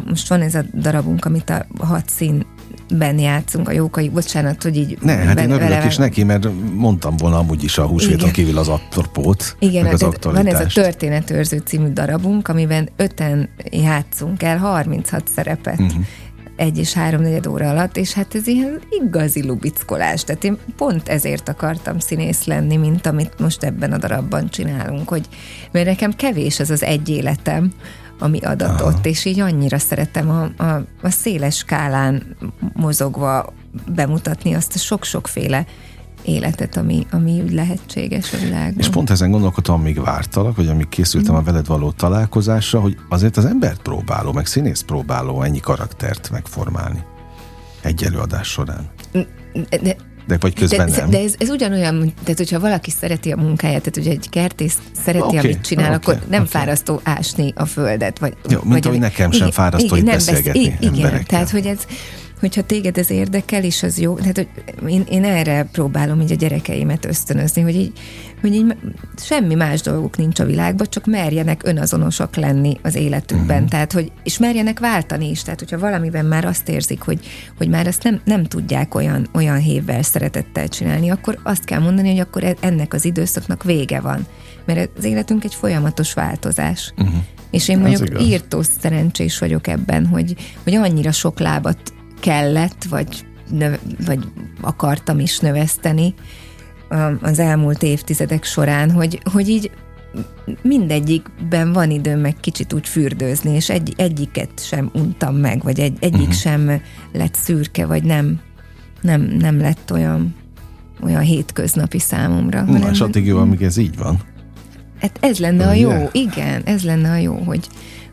most 0.07 0.29
van 0.29 0.41
ez 0.41 0.55
a 0.55 0.65
darabunk, 0.75 1.25
amit 1.25 1.51
a 1.51 1.67
hat 1.79 2.09
szín 2.09 2.47
ben 2.95 3.19
játszunk 3.19 3.69
a 3.69 3.73
jókai, 3.73 4.09
bocsánat, 4.09 4.63
hogy 4.63 4.77
így... 4.77 4.99
Ne, 5.01 5.13
hát 5.13 5.41
én 5.41 5.51
örülök 5.51 5.85
is 5.85 5.97
neki, 5.97 6.25
mert 6.25 6.49
mondtam 6.75 7.17
volna 7.17 7.39
amúgy 7.39 7.65
is 7.65 7.79
a 7.79 7.87
húsvéton 7.87 8.31
kívül 8.31 8.59
az 8.59 8.69
apropót, 8.69 9.57
Igen, 9.59 9.83
meg 9.83 9.93
az 9.93 10.07
van 10.23 10.47
ez 10.47 10.61
a 10.61 10.67
Történetőrző 10.67 11.63
című 11.65 11.93
darabunk, 11.93 12.49
amiben 12.49 12.89
öten 12.97 13.49
játszunk 13.71 14.43
el 14.43 14.59
36 14.59 15.29
szerepet. 15.35 15.81
Uh-huh 15.81 16.05
egy 16.61 16.79
és 16.79 16.93
háromnegyed 16.93 17.47
óra 17.47 17.69
alatt, 17.69 17.97
és 17.97 18.13
hát 18.13 18.35
ez 18.35 18.47
ilyen 18.47 18.81
igazi 18.91 19.47
lubickolás. 19.47 20.25
Tehát 20.25 20.45
én 20.45 20.59
pont 20.77 21.09
ezért 21.09 21.49
akartam 21.49 21.99
színész 21.99 22.45
lenni, 22.45 22.77
mint 22.77 23.07
amit 23.07 23.39
most 23.39 23.63
ebben 23.63 23.93
a 23.93 23.99
darabban 23.99 24.49
csinálunk, 24.49 25.09
hogy 25.09 25.27
mert 25.71 25.87
nekem 25.87 26.13
kevés 26.13 26.61
az 26.61 26.71
az 26.71 26.83
egy 26.83 27.09
életem, 27.09 27.73
ami 28.19 28.39
adatott, 28.39 28.81
Aha. 28.81 29.09
és 29.09 29.25
így 29.25 29.41
annyira 29.41 29.79
szeretem 29.79 30.31
a, 30.31 30.63
a, 30.63 30.85
a 31.03 31.11
széles 31.11 31.57
skálán 31.57 32.37
mozogva 32.73 33.53
bemutatni 33.95 34.55
azt 34.55 34.75
a 34.75 34.79
sok-sokféle 34.79 35.67
életet, 36.25 36.77
ami, 36.77 37.07
ami 37.11 37.41
úgy 37.41 37.53
lehetséges 37.53 38.33
a 38.33 38.37
világban. 38.37 38.79
És 38.79 38.89
pont 38.89 39.11
ezen 39.11 39.31
gondolkodtam, 39.31 39.75
amíg 39.75 40.01
vártalak, 40.01 40.57
vagy 40.57 40.69
amíg 40.69 40.89
készültem 40.89 41.35
mm. 41.35 41.39
a 41.39 41.43
veled 41.43 41.67
való 41.67 41.91
találkozásra, 41.91 42.81
hogy 42.81 42.97
azért 43.09 43.37
az 43.37 43.45
embert 43.45 43.83
próbáló, 43.83 44.33
meg 44.33 44.47
színész 44.47 44.81
próbáló 44.81 45.43
ennyi 45.43 45.61
karaktert 45.61 46.31
megformálni 46.31 47.05
egy 47.83 48.05
előadás 48.05 48.49
során. 48.49 48.89
De, 49.83 49.97
de 50.27 50.37
vagy 50.41 50.55
közben 50.55 50.91
de, 50.91 50.97
nem. 50.97 51.11
De 51.11 51.19
ez, 51.19 51.35
ez 51.39 51.49
ugyanolyan, 51.49 52.13
tehát 52.23 52.39
hogyha 52.39 52.61
valaki 52.61 52.91
szereti 52.91 53.33
a 53.33 53.37
munkáját, 53.37 53.79
tehát 53.79 53.95
hogyha 53.95 54.11
egy 54.11 54.29
kertész 54.31 54.79
szereti, 55.05 55.25
okay, 55.25 55.39
amit 55.39 55.61
csinál, 55.61 55.95
okay, 55.95 55.97
akkor 55.97 56.29
nem 56.29 56.43
okay. 56.43 56.61
fárasztó 56.61 57.01
ásni 57.05 57.53
a 57.57 57.65
földet. 57.65 58.19
Vagy, 58.19 58.37
Jó, 58.49 58.59
mint 58.63 58.73
vagy, 58.73 58.87
hogy 58.87 58.99
nekem 58.99 59.31
sem 59.31 59.41
igen, 59.41 59.53
fárasztó 59.53 59.97
igen, 59.97 60.07
itt 60.07 60.13
beszélgetni 60.13 60.77
besz, 60.81 60.91
igen, 60.93 61.25
tehát 61.27 61.51
hogy 61.51 61.67
ez, 61.67 61.79
hogyha 62.41 62.63
téged 62.63 62.99
ez 62.99 63.11
érdekel, 63.11 63.65
és 63.65 63.83
az 63.83 63.99
jó, 63.99 64.15
tehát 64.15 64.37
hogy 64.37 64.49
én, 64.91 65.05
én 65.09 65.25
erre 65.25 65.69
próbálom 65.73 66.21
így 66.21 66.33
a 66.33 66.35
gyerekeimet 66.35 67.05
ösztönözni, 67.05 67.63
hogy 67.63 67.75
így, 67.75 67.93
hogy 68.41 68.55
így 68.55 68.77
semmi 69.17 69.55
más 69.55 69.81
dolguk 69.81 70.17
nincs 70.17 70.41
a 70.41 70.45
világban, 70.45 70.87
csak 70.91 71.07
merjenek 71.07 71.61
önazonosak 71.65 72.37
lenni 72.37 72.77
az 72.83 72.95
életükben, 72.95 73.57
uh-huh. 73.57 73.69
tehát 73.69 73.93
hogy, 73.93 74.13
és 74.23 74.39
merjenek 74.39 74.79
váltani 74.79 75.31
is, 75.31 75.43
tehát 75.43 75.59
hogyha 75.59 75.79
valamiben 75.79 76.25
már 76.25 76.45
azt 76.45 76.69
érzik, 76.69 77.01
hogy, 77.01 77.27
hogy 77.57 77.69
már 77.69 77.87
ezt 77.87 78.03
nem, 78.03 78.21
nem 78.25 78.45
tudják 78.45 78.95
olyan, 78.95 79.29
olyan 79.33 79.59
hévvel, 79.59 80.03
szeretettel 80.03 80.69
csinálni, 80.69 81.11
akkor 81.11 81.39
azt 81.43 81.65
kell 81.65 81.81
mondani, 81.81 82.09
hogy 82.11 82.21
akkor 82.21 82.45
e, 82.45 82.55
ennek 82.61 82.95
az 82.95 83.05
időszaknak 83.05 83.65
vége 83.65 84.01
van, 84.01 84.27
mert 84.65 84.91
az 84.97 85.05
életünk 85.05 85.45
egy 85.45 85.55
folyamatos 85.55 86.15
változás. 86.15 86.93
Uh-huh. 86.99 87.15
És 87.51 87.69
én 87.69 87.79
mondjuk 87.79 88.23
írtó 88.23 88.63
szerencsés 88.63 89.39
vagyok 89.39 89.67
ebben, 89.67 90.07
hogy, 90.07 90.35
hogy 90.63 90.75
annyira 90.75 91.13
sok 91.13 91.39
lábat 91.39 91.93
kellett, 92.21 92.85
vagy, 92.85 93.25
növ, 93.51 93.79
vagy 94.07 94.19
akartam 94.61 95.19
is 95.19 95.39
növeszteni 95.39 96.15
az 97.21 97.39
elmúlt 97.39 97.83
évtizedek 97.83 98.45
során, 98.45 98.91
hogy, 98.91 99.21
hogy 99.33 99.49
így 99.49 99.71
mindegyikben 100.63 101.73
van 101.73 101.91
időm 101.91 102.21
meg 102.21 102.37
kicsit 102.41 102.73
úgy 102.73 102.89
fürdőzni, 102.89 103.51
és 103.51 103.71
egy, 103.71 103.95
egyiket 103.97 104.51
sem 104.57 104.91
untam 104.95 105.35
meg, 105.35 105.63
vagy 105.63 105.81
egy, 105.81 105.97
egyik 106.01 106.21
uh-huh. 106.21 106.35
sem 106.35 106.81
lett 107.13 107.35
szürke, 107.35 107.87
vagy 107.87 108.03
nem, 108.03 108.41
nem, 109.01 109.21
nem 109.21 109.61
lett 109.61 109.93
olyan, 109.93 110.35
olyan 111.03 111.23
hétköznapi 111.23 111.99
számomra. 111.99 112.63
Na, 112.63 112.91
és 112.91 113.01
addig 113.01 113.27
jó, 113.27 113.39
amíg 113.39 113.63
ez 113.63 113.77
így 113.77 113.97
van. 113.97 114.19
Hát 115.01 115.19
ez 115.21 115.39
lenne 115.39 115.67
a 115.67 115.73
jó, 115.73 116.09
igen, 116.13 116.63
ez 116.65 116.85
lenne 116.85 117.11
a 117.11 117.17
jó, 117.17 117.35
hogy, 117.35 117.69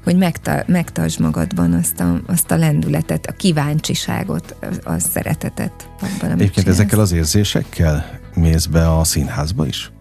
hogy 0.08 0.18
megta, 0.18 0.64
megtartsd 0.68 1.20
magadban 1.20 1.74
azt 1.74 2.00
a, 2.00 2.22
azt 2.28 2.52
a 2.52 2.56
lendületet, 2.56 3.26
a 3.26 3.32
kíváncsiságot, 3.32 4.56
a, 4.62 4.92
a 4.92 5.00
szeretetet 5.00 5.90
abban, 5.96 6.32
Egyébként 6.32 6.54
csinálsz. 6.54 6.80
ezekkel 6.80 7.00
az 7.00 7.12
érzésekkel 7.12 8.20
mész 8.34 8.66
be 8.66 8.98
a 8.98 9.04
színházba 9.04 9.66
is? 9.66 9.92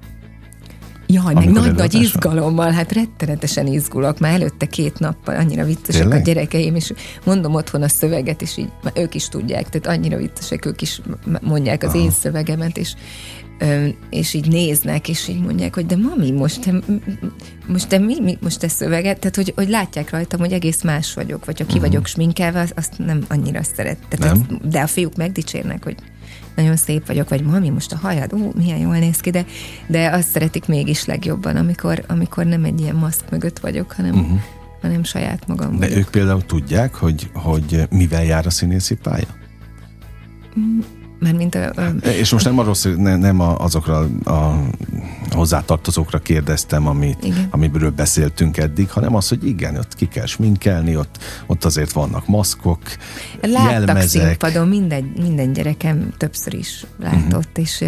Jaj, 1.07 1.35
meg 1.35 1.51
nagy-nagy 1.51 1.95
izgalommal, 1.95 2.71
hát 2.71 2.93
rettenetesen 2.93 3.67
izgulok. 3.67 4.19
Már 4.19 4.33
előtte 4.33 4.67
két 4.67 4.99
nappal 4.99 5.37
annyira 5.37 5.65
viccesek 5.65 6.01
Tényleg? 6.01 6.21
a 6.21 6.25
gyerekeim, 6.25 6.75
és 6.75 6.93
mondom 7.25 7.55
otthon 7.55 7.83
a 7.83 7.89
szöveget, 7.89 8.43
és 8.43 8.57
így 8.57 8.69
ők 8.95 9.15
is 9.15 9.29
tudják, 9.29 9.69
tehát 9.69 9.99
annyira 9.99 10.17
viccesek, 10.17 10.67
ők 10.67 10.83
is 10.83 11.01
mondják 11.41 11.83
az 11.83 11.89
Aha. 11.89 11.99
én 11.99 12.11
szövegemet, 12.11 12.79
és 12.79 12.95
és 14.11 14.35
így 14.35 14.49
néznek, 14.49 15.09
és 15.09 15.29
így 15.29 15.41
mondják, 15.41 15.75
hogy 15.75 15.87
de 15.87 15.97
mami, 15.97 16.31
most 16.31 16.61
te, 16.61 16.75
most 17.67 17.89
te 17.89 17.99
mi, 17.99 18.21
mi 18.21 18.39
most 18.41 18.59
te 18.59 18.69
szöveget, 18.69 19.19
tehát 19.19 19.37
hogy, 19.37 19.53
hogy 19.57 19.69
látják 19.69 20.11
rajtam, 20.11 20.41
hogy 20.41 20.53
egész 20.53 20.83
más 20.83 21.15
vagyok, 21.15 21.45
vagy 21.45 21.59
ha 21.59 21.65
ki 21.65 21.75
uh-huh. 21.75 21.89
vagyok 21.89 22.07
sminkelve, 22.07 22.69
azt 22.75 22.99
nem 22.99 23.25
annyira 23.29 23.63
szeret. 23.63 23.99
Tehát 24.09 24.35
nem? 24.35 24.47
Ez, 24.63 24.71
de 24.71 24.81
a 24.81 24.87
fiúk 24.87 25.17
megdicsérnek, 25.17 25.85
hogy 25.85 25.97
nagyon 26.57 26.77
szép 26.77 27.07
vagyok, 27.07 27.29
vagy 27.29 27.43
mami, 27.43 27.69
most 27.69 27.93
a 27.93 27.97
hajad, 27.97 28.33
ó, 28.33 28.51
milyen 28.57 28.79
jól 28.79 28.99
néz 28.99 29.21
ki, 29.21 29.31
de, 29.31 29.45
de 29.87 30.11
azt 30.11 30.29
szeretik 30.29 30.67
mégis 30.67 31.05
legjobban, 31.05 31.57
amikor, 31.57 32.05
amikor 32.07 32.45
nem 32.45 32.65
egy 32.65 32.81
ilyen 32.81 32.97
maszk 32.97 33.31
mögött 33.31 33.59
vagyok, 33.59 33.93
hanem, 33.93 34.15
uh-huh. 34.15 34.41
hanem 34.81 35.05
saját 35.05 35.47
magam 35.47 35.71
De 35.71 35.79
vagyok. 35.79 35.99
ők 35.99 36.11
például 36.11 36.45
tudják, 36.45 36.95
hogy, 36.95 37.31
hogy 37.33 37.83
mivel 37.91 38.25
jár 38.25 38.47
a 38.47 38.51
színészi 38.51 38.95
pálya? 38.95 39.35
Mm, 41.33 41.37
mint 41.37 41.55
a, 41.55 41.73
a... 41.77 42.07
És 42.07 42.33
most 42.33 42.45
nem, 42.45 42.59
arról, 42.59 42.75
ne, 42.97 43.17
nem 43.17 43.41
azokra 43.41 44.09
a 44.25 44.63
hozzátartozókra 45.31 46.19
kérdeztem, 46.19 46.87
amit, 46.87 47.27
amiről 47.51 47.91
beszéltünk 47.91 48.57
eddig, 48.57 48.91
hanem 48.91 49.15
az, 49.15 49.29
hogy 49.29 49.47
igen, 49.47 49.77
ott 49.77 49.95
ki 49.95 50.09
kell 50.09 50.27
sminkelni, 50.27 50.97
ott, 50.97 51.19
ott 51.47 51.65
azért 51.65 51.93
vannak 51.93 52.27
maszkok, 52.27 52.81
Láttak 53.41 53.71
jelmezek. 53.71 54.09
színpadon, 54.09 54.69
minden, 54.69 55.13
minden 55.21 55.53
gyerekem 55.53 56.15
többször 56.17 56.55
is 56.55 56.87
látott, 56.99 57.59
uh-huh. 57.59 57.65
és 57.65 57.85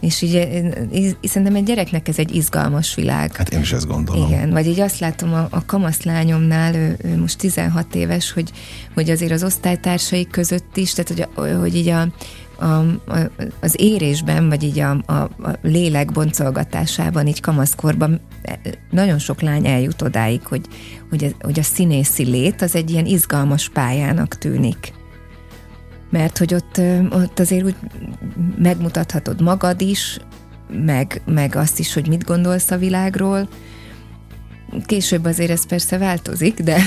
és 0.00 0.22
így 0.22 1.16
szerintem 1.22 1.54
egy 1.54 1.64
gyereknek 1.64 2.08
ez 2.08 2.18
egy 2.18 2.34
izgalmas 2.34 2.94
világ. 2.94 3.36
Hát 3.36 3.52
én 3.52 3.60
is 3.60 3.72
ezt 3.72 3.86
gondolom. 3.86 4.26
Igen, 4.26 4.50
vagy 4.50 4.66
így 4.66 4.80
azt 4.80 4.98
látom 4.98 5.34
a, 5.34 5.46
a 5.50 5.64
kamaszlányomnál, 5.64 6.74
ő, 6.74 6.96
ő 7.04 7.18
most 7.18 7.38
16 7.38 7.94
éves, 7.94 8.32
hogy, 8.32 8.50
hogy 8.94 9.10
azért 9.10 9.32
az 9.32 9.42
osztálytársai 9.42 10.26
között 10.26 10.76
is, 10.76 10.92
tehát 10.92 11.28
hogy, 11.34 11.54
hogy 11.60 11.76
így 11.76 11.88
a, 11.88 12.08
a, 12.58 12.84
az 13.60 13.74
érésben, 13.78 14.48
vagy 14.48 14.62
így 14.62 14.78
a, 14.78 15.02
a, 15.06 15.12
a 15.12 15.58
lélek 15.62 16.12
boncolgatásában, 16.12 17.26
így 17.26 17.40
kamaszkorban 17.40 18.20
nagyon 18.90 19.18
sok 19.18 19.40
lány 19.40 19.66
eljut 19.66 20.02
odáig, 20.02 20.46
hogy, 20.46 20.66
hogy, 21.10 21.24
a, 21.24 21.44
hogy 21.44 21.58
a 21.58 21.62
színészi 21.62 22.24
lét 22.24 22.62
az 22.62 22.74
egy 22.74 22.90
ilyen 22.90 23.06
izgalmas 23.06 23.68
pályának 23.68 24.38
tűnik. 24.38 24.92
Mert 26.10 26.38
hogy 26.38 26.54
ott, 26.54 26.80
ott 27.10 27.38
azért 27.38 27.64
úgy 27.64 27.76
megmutathatod 28.58 29.40
magad 29.40 29.80
is, 29.80 30.18
meg, 30.84 31.22
meg 31.24 31.56
azt 31.56 31.78
is, 31.78 31.94
hogy 31.94 32.08
mit 32.08 32.24
gondolsz 32.24 32.70
a 32.70 32.76
világról, 32.76 33.48
Később 34.86 35.24
azért 35.24 35.50
ez 35.50 35.66
persze 35.66 35.98
változik, 35.98 36.60
de, 36.62 36.78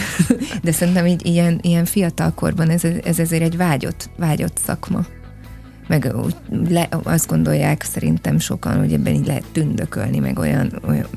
de 0.63 0.71
szerintem 0.71 1.05
így 1.05 1.25
ilyen, 1.25 1.59
ilyen 1.61 1.85
fiatalkorban 1.85 2.69
ez, 2.69 2.83
ez 2.83 3.19
azért 3.19 3.43
egy 3.43 3.57
vágyott, 3.57 4.09
vágyott 4.17 4.57
szakma 4.65 5.05
meg 5.89 6.13
le, 6.69 6.87
azt 7.03 7.27
gondolják 7.27 7.83
szerintem 7.83 8.39
sokan, 8.39 8.77
hogy 8.77 8.93
ebben 8.93 9.13
így 9.13 9.25
lehet 9.25 9.45
tündökölni, 9.51 10.19
meg 10.19 10.39
olyan, 10.39 10.79
olyan 10.87 11.07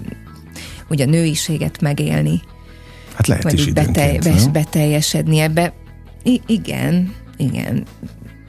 hogy 0.86 1.00
a 1.00 1.04
nőiséget 1.04 1.80
megélni. 1.80 2.40
Hát 3.14 3.26
lehet 3.26 3.42
vagy 3.42 3.54
is 3.58 3.72
betelj, 3.72 4.18
beteljesedni 4.52 5.38
ebbe. 5.38 5.72
I- 6.22 6.42
igen, 6.46 7.14
igen 7.36 7.84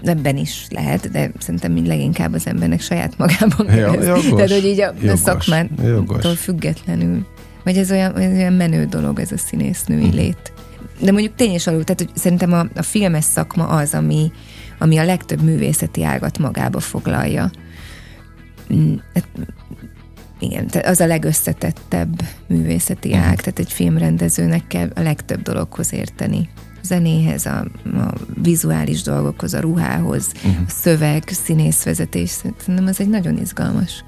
ebben 0.03 0.37
is 0.37 0.65
lehet, 0.69 1.11
de 1.11 1.31
szerintem 1.39 1.71
mind 1.71 1.87
leginkább 1.87 2.33
az 2.33 2.47
embernek 2.47 2.81
saját 2.81 3.17
magában 3.17 3.75
ja, 3.75 4.03
jogos, 4.03 4.29
Tehát, 4.29 4.51
hogy 4.51 4.65
így 4.65 4.81
a, 4.81 4.93
jogos, 5.01 5.11
a 5.11 5.15
szakmától 5.15 6.35
függetlenül. 6.35 7.25
Vagy 7.63 7.77
ez 7.77 7.91
olyan, 7.91 8.17
ez 8.17 8.37
olyan 8.37 8.53
menő 8.53 8.85
dolog, 8.85 9.19
ez 9.19 9.31
a 9.31 9.37
színésznői 9.37 10.07
mm. 10.07 10.11
lét. 10.11 10.53
De 10.99 11.11
mondjuk 11.11 11.35
tény 11.35 11.59
alul, 11.65 11.83
tehát 11.83 12.01
hogy 12.01 12.09
szerintem 12.15 12.53
a, 12.53 12.65
a 12.75 12.81
filmes 12.81 13.23
szakma 13.23 13.67
az, 13.67 13.93
ami, 13.93 14.31
ami 14.83 14.97
a 14.97 15.03
legtöbb 15.03 15.41
művészeti 15.41 16.03
ágat 16.03 16.37
magába 16.37 16.79
foglalja. 16.79 17.51
Mm, 18.73 18.95
hát, 19.13 19.27
igen, 20.39 20.69
az 20.83 20.99
a 20.99 21.05
legösszetettebb 21.05 22.21
művészeti 22.47 23.09
uh-huh. 23.09 23.25
ág, 23.25 23.41
tehát 23.41 23.59
egy 23.59 23.71
filmrendezőnek 23.71 24.67
kell 24.67 24.91
a 24.95 25.01
legtöbb 25.01 25.41
dologhoz 25.41 25.93
érteni. 25.93 26.49
A 26.55 26.85
zenéhez, 26.85 27.45
a, 27.45 27.65
a 27.83 28.13
vizuális 28.41 29.01
dolgokhoz, 29.01 29.53
a 29.53 29.59
ruhához, 29.59 30.31
uh-huh. 30.35 30.63
a 30.67 30.69
szöveg, 30.69 31.23
színészvezetés, 31.27 32.29
szerintem 32.29 32.87
ez 32.87 32.99
egy 32.99 33.09
nagyon 33.09 33.37
izgalmas 33.37 34.03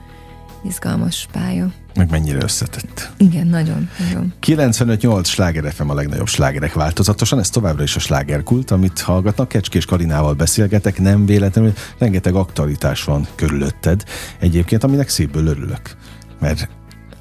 izgalmas 0.66 1.28
pálya. 1.32 1.72
Meg 1.96 2.10
mennyire 2.10 2.44
összetett. 2.44 3.12
Igen, 3.18 3.48
nagyon. 3.48 3.90
nagyon. 4.00 4.34
95-8 4.42 5.26
sláger 5.26 5.74
FM 5.74 5.90
a 5.90 5.94
legnagyobb 5.94 6.28
slágerek 6.28 6.74
változatosan, 6.74 7.40
ez 7.40 7.50
továbbra 7.50 7.84
is 7.84 7.96
a 7.96 8.00
slágerkult, 8.00 8.72
amit 8.72 9.00
hallgatnak. 9.00 9.48
Kecskés 9.48 9.86
Karinával 9.86 10.34
beszélgetek, 10.34 11.00
nem 11.00 11.26
véletlenül, 11.26 11.74
rengeteg 11.98 12.36
aktualitás 12.36 13.04
van 13.04 13.28
körülötted. 13.36 14.04
Egyébként, 14.40 14.84
aminek 14.84 15.10
szívből 15.10 15.48
örülök. 15.48 15.82
Mert 16.40 16.70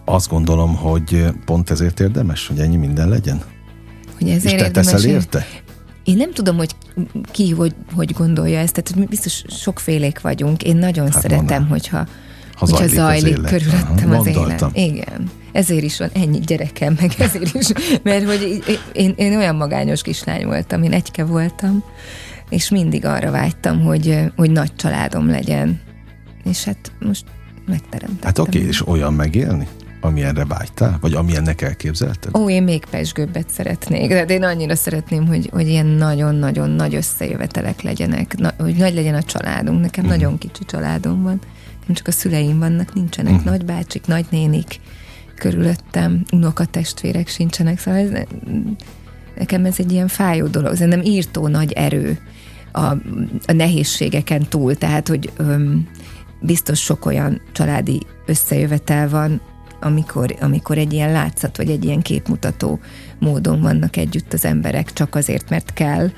azt 0.05 0.29
gondolom, 0.29 0.77
hogy 0.77 1.27
pont 1.45 1.71
ezért 1.71 2.01
érdemes, 2.01 2.47
hogy 2.47 2.59
ennyi 2.59 2.77
minden 2.77 3.09
legyen. 3.09 3.43
Hogy 4.19 4.29
ezért 4.29 4.45
És 4.45 4.61
te 4.61 4.67
érdemes 4.67 4.87
teszel 4.91 5.11
érte? 5.11 5.47
Én 6.05 6.17
nem 6.17 6.33
tudom, 6.33 6.57
hogy 6.57 6.75
ki 7.31 7.51
hogy, 7.51 7.75
hogy 7.95 8.13
gondolja 8.13 8.59
ezt, 8.59 8.83
tehát 8.83 9.09
biztos 9.09 9.45
sokfélék 9.49 10.21
vagyunk. 10.21 10.63
Én 10.63 10.77
nagyon 10.77 11.11
hát 11.11 11.21
szeretem, 11.21 11.45
mondom. 11.45 11.69
hogyha 11.69 12.07
ha 12.55 12.67
zajlik, 12.67 12.99
hogyha 12.99 13.05
zajlik 13.05 13.45
az 13.45 13.51
körülöttem 13.51 14.11
Aha, 14.11 14.19
az 14.19 14.27
élet. 14.27 14.67
Igen. 14.73 15.31
Ezért 15.53 15.83
is 15.83 15.99
van 15.99 16.11
ennyi 16.13 16.39
gyerekem, 16.39 16.97
meg 17.01 17.13
ezért 17.19 17.55
is. 17.55 17.67
Mert 18.03 18.25
hogy 18.25 18.63
én, 18.93 19.15
én 19.17 19.37
olyan 19.37 19.57
magányos 19.57 20.03
kislány 20.03 20.47
voltam, 20.47 20.83
én 20.83 20.93
egyke 20.93 21.25
voltam, 21.25 21.85
és 22.49 22.71
mindig 22.71 23.05
arra 23.05 23.31
vágytam, 23.31 23.81
hogy, 23.81 24.19
hogy 24.37 24.51
nagy 24.51 24.75
családom 24.77 25.31
legyen. 25.31 25.81
És 26.45 26.65
hát 26.65 26.93
most 27.01 27.25
megteremtettem. 27.67 28.23
Hát 28.23 28.39
oké, 28.39 28.59
okay, 28.59 28.71
és 28.71 28.87
olyan 28.87 29.15
megélni? 29.15 29.69
amilyenre 30.01 30.45
vágytál? 30.45 30.99
Vagy 31.01 31.15
amilyennek 31.15 31.63
elképzelted? 31.63 32.37
Ó, 32.37 32.51
én 32.51 32.63
még 32.63 32.85
pesgőbbet 32.91 33.51
szeretnék. 33.51 34.09
De 34.09 34.35
én 34.35 34.43
annyira 34.43 34.75
szeretném, 34.75 35.27
hogy, 35.27 35.49
hogy 35.53 35.69
ilyen 35.69 35.87
nagyon-nagyon 35.87 36.71
nagy 36.71 36.95
összejövetelek 36.95 37.83
legyenek, 37.83 38.37
na, 38.37 38.53
hogy 38.59 38.75
nagy 38.75 38.95
legyen 38.95 39.15
a 39.15 39.23
családunk. 39.23 39.81
Nekem 39.81 40.05
uh-huh. 40.05 40.21
nagyon 40.21 40.39
kicsi 40.39 40.65
családom 40.65 41.23
van 41.23 41.41
csak 41.93 42.07
a 42.07 42.13
szüleim 42.13 42.59
vannak, 42.59 42.95
nincsenek 42.95 43.33
uh-huh. 43.33 43.51
nagybácsik, 43.51 44.07
nagynénik 44.07 44.81
körülöttem, 45.35 46.25
unokatestvérek 46.33 47.29
sincsenek, 47.29 47.79
szóval 47.79 48.01
ez, 48.01 48.11
nekem 49.37 49.65
ez 49.65 49.79
egy 49.79 49.93
ilyen 49.93 50.09
fájó 50.09 50.47
dolog, 50.47 50.73
ez 50.73 50.79
nem 50.79 51.03
írtó 51.03 51.49
nagy 51.49 51.73
erő 51.73 52.19
a, 52.73 52.85
a 53.47 53.53
nehézségeken 53.53 54.47
túl, 54.49 54.75
tehát, 54.75 55.09
hogy 55.09 55.31
öm, 55.37 55.89
biztos 56.41 56.81
sok 56.81 57.07
olyan 57.07 57.41
családi 57.53 58.01
összejövetel 58.27 59.09
van, 59.09 59.41
amikor, 59.81 60.37
amikor 60.41 60.79
egy 60.79 60.93
ilyen 60.93 61.13
látszat, 61.13 61.57
vagy 61.57 61.71
egy 61.71 61.85
ilyen 61.85 62.03
képmutató 62.03 62.81
módon 63.19 63.61
vannak 63.61 63.97
együtt 63.97 64.33
az 64.33 64.45
emberek, 64.45 64.93
csak 64.93 65.15
azért, 65.15 65.51
mert 65.51 65.73
kell 65.73 66.11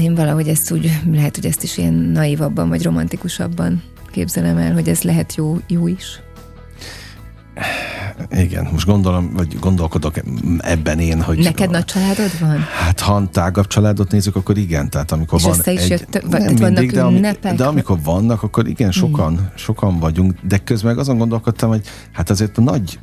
én 0.00 0.14
valahogy 0.14 0.48
ezt 0.48 0.70
úgy, 0.70 1.00
lehet, 1.12 1.34
hogy 1.34 1.46
ezt 1.46 1.62
is 1.62 1.78
ilyen 1.78 1.94
naivabban 1.94 2.68
vagy 2.68 2.82
romantikusabban 2.82 3.82
képzelem 4.10 4.56
el, 4.56 4.72
hogy 4.72 4.88
ez 4.88 5.02
lehet 5.02 5.34
jó, 5.34 5.58
jó 5.68 5.86
is. 5.86 6.22
Igen, 8.30 8.68
most 8.72 8.86
gondolom, 8.86 9.32
vagy 9.32 9.58
gondolkodok 9.60 10.14
ebben 10.58 10.98
én, 10.98 11.22
hogy... 11.22 11.38
Neked 11.38 11.70
nagy 11.70 11.84
családod 11.84 12.38
van? 12.40 12.58
Hát, 12.58 13.00
ha 13.00 13.28
tágabb 13.32 13.66
családot 13.66 14.10
nézzük, 14.10 14.36
akkor 14.36 14.58
igen. 14.58 14.90
Tehát 14.90 15.12
amikor 15.12 15.38
És 15.38 15.44
van 15.44 15.60
egy... 15.62 15.74
is 15.74 15.88
jött, 15.88 16.22
nem 16.28 16.42
mindig, 16.42 16.60
vannak 16.60 16.84
de, 16.84 17.02
ami, 17.02 17.20
de 17.56 17.64
amikor 17.64 17.98
vannak, 18.02 18.42
akkor 18.42 18.66
igen, 18.68 18.90
sokan, 18.90 19.32
mm. 19.32 19.44
sokan 19.54 19.98
vagyunk, 19.98 20.34
de 20.42 20.58
közben 20.58 20.98
azon 20.98 21.18
gondolkodtam, 21.18 21.68
hogy 21.68 21.86
hát 22.12 22.30
azért 22.30 22.58
a 22.58 22.62
nagy 22.62 22.98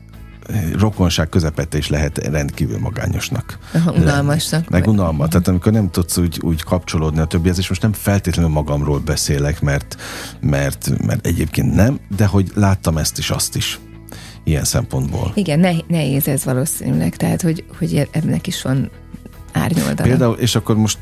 rokonság 0.77 1.29
közepette 1.29 1.77
is 1.77 1.89
lehet 1.89 2.17
rendkívül 2.17 2.79
magányosnak. 2.79 3.57
Aha, 3.73 3.91
unalmasnak. 3.91 4.69
Meg 4.69 4.87
unalma. 4.87 5.27
Tehát 5.27 5.47
amikor 5.47 5.71
nem 5.71 5.89
tudsz 5.89 6.17
úgy, 6.17 6.39
úgy 6.43 6.63
kapcsolódni 6.63 7.19
a 7.19 7.25
többihez, 7.25 7.57
és 7.57 7.69
most 7.69 7.81
nem 7.81 7.93
feltétlenül 7.93 8.51
magamról 8.51 8.99
beszélek, 8.99 9.61
mert, 9.61 9.95
mert, 10.39 11.05
mert 11.05 11.25
egyébként 11.25 11.75
nem, 11.75 11.99
de 12.17 12.25
hogy 12.25 12.51
láttam 12.55 12.97
ezt 12.97 13.17
is, 13.17 13.29
azt 13.29 13.55
is 13.55 13.79
ilyen 14.43 14.63
szempontból. 14.63 15.31
Igen, 15.35 15.83
nehéz 15.87 16.27
ez 16.27 16.43
valószínűleg, 16.43 17.15
tehát 17.15 17.41
hogy, 17.41 17.65
hogy 17.77 18.07
ennek 18.11 18.47
is 18.47 18.61
van 18.61 18.89
árnyoldala. 19.53 20.09
Például, 20.09 20.35
és 20.35 20.55
akkor 20.55 20.75
most 20.75 20.97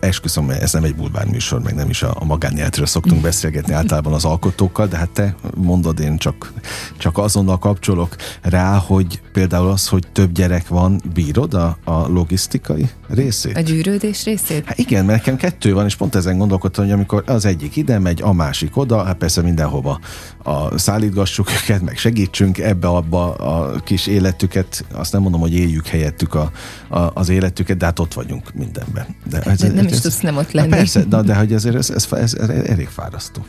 esküszöm, 0.00 0.50
ez 0.50 0.72
nem 0.72 0.84
egy 0.84 0.94
bulvár 0.94 1.26
műsor, 1.26 1.62
meg 1.62 1.74
nem 1.74 1.88
is 1.88 2.02
a, 2.02 2.16
a 2.18 2.24
magánéletről 2.24 2.86
szoktunk 2.86 3.20
beszélgetni 3.20 3.72
általában 3.72 4.12
az 4.12 4.24
alkotókkal, 4.24 4.86
de 4.86 4.96
hát 4.96 5.10
te 5.10 5.34
mondod, 5.54 6.00
én 6.00 6.16
csak, 6.16 6.52
csak 6.98 7.18
azonnal 7.18 7.58
kapcsolok 7.58 8.16
rá, 8.42 8.76
hogy 8.76 9.20
például 9.32 9.68
az, 9.68 9.88
hogy 9.88 10.06
több 10.12 10.32
gyerek 10.32 10.68
van, 10.68 11.02
bírod 11.14 11.54
a, 11.54 11.76
a 11.84 12.08
logisztikai 12.08 12.90
részét? 13.08 13.56
A 13.56 13.60
gyűrődés 13.60 14.24
részét? 14.24 14.64
Hát 14.64 14.78
igen, 14.78 15.04
mert 15.04 15.18
nekem 15.18 15.36
kettő 15.36 15.74
van, 15.74 15.84
és 15.84 15.96
pont 15.96 16.14
ezen 16.14 16.38
gondolkodtam, 16.38 16.84
hogy 16.84 16.92
amikor 16.92 17.22
az 17.26 17.44
egyik 17.44 17.76
ide 17.76 17.98
megy, 17.98 18.22
a 18.22 18.32
másik 18.32 18.76
oda, 18.76 19.04
hát 19.04 19.16
persze 19.16 19.42
mindenhova 19.42 20.00
a, 20.42 20.78
szállítgassuk 20.78 21.50
őket, 21.50 21.82
meg 21.82 21.96
segítsünk 21.96 22.58
ebbe 22.58 22.88
abba 22.88 23.34
a 23.34 23.80
kis 23.80 24.06
életüket, 24.06 24.84
azt 24.92 25.12
nem 25.12 25.22
mondom, 25.22 25.40
hogy 25.40 25.54
éljük 25.54 25.86
helyettük 25.86 26.34
a, 26.34 26.50
a, 26.88 27.10
az 27.14 27.28
életüket, 27.28 27.71
de 27.76 27.84
hát 27.84 27.98
ott 27.98 28.14
vagyunk 28.14 28.54
mindenben. 28.54 29.06
De, 29.30 29.40
ez, 29.40 29.58
de 29.58 29.68
nem 29.68 29.86
ez, 29.86 29.92
is 29.92 30.00
tudsz 30.00 30.20
nem 30.20 30.36
ott 30.36 30.52
lenni. 30.52 30.68
Persze, 30.68 31.02
de, 31.02 31.22
de 31.22 31.34
hogy 31.34 31.52
ezért 31.52 31.74
ez, 31.74 31.90
ez, 31.90 32.06
ez, 32.10 32.34
ez 32.34 32.48
elég 32.48 32.88
fárasztó. 32.88 33.44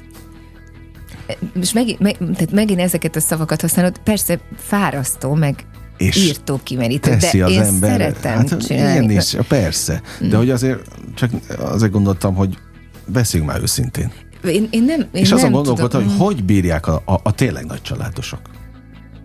És 1.60 1.74
megint, 1.74 2.00
meg, 2.00 2.18
tehát 2.18 2.52
megint 2.52 2.80
ezeket 2.80 3.16
a 3.16 3.20
szavakat 3.20 3.62
használod, 3.62 3.98
persze 3.98 4.40
fárasztó, 4.58 5.34
meg 5.34 5.66
és 5.98 6.16
írtó 6.16 6.60
kimerítő, 6.64 7.16
de 7.16 7.44
az 7.44 7.52
én 7.52 7.62
ember, 7.62 7.90
szeretem 7.90 8.38
hát, 8.38 8.66
csinálni. 8.66 9.14
Én 9.14 9.20
is, 9.20 9.36
persze. 9.48 10.02
De 10.20 10.26
mm. 10.26 10.38
hogy 10.38 10.50
azért 10.50 10.80
csak 11.16 11.32
azért 11.58 11.92
gondoltam, 11.92 12.36
hogy 12.36 12.58
beszéljünk 13.06 13.52
már 13.52 13.62
őszintén. 13.62 14.12
Én, 14.46 14.68
én 14.72 14.84
nem, 14.84 15.00
én 15.00 15.22
és 15.22 15.30
nem 15.30 15.38
azon 15.38 15.52
gondolkodtam, 15.52 16.04
hogy 16.04 16.18
hogy 16.18 16.44
bírják 16.44 16.88
a, 16.88 17.02
a, 17.06 17.20
a 17.24 17.32
tényleg 17.32 17.66
nagy 17.66 17.82
családosok. 17.82 18.40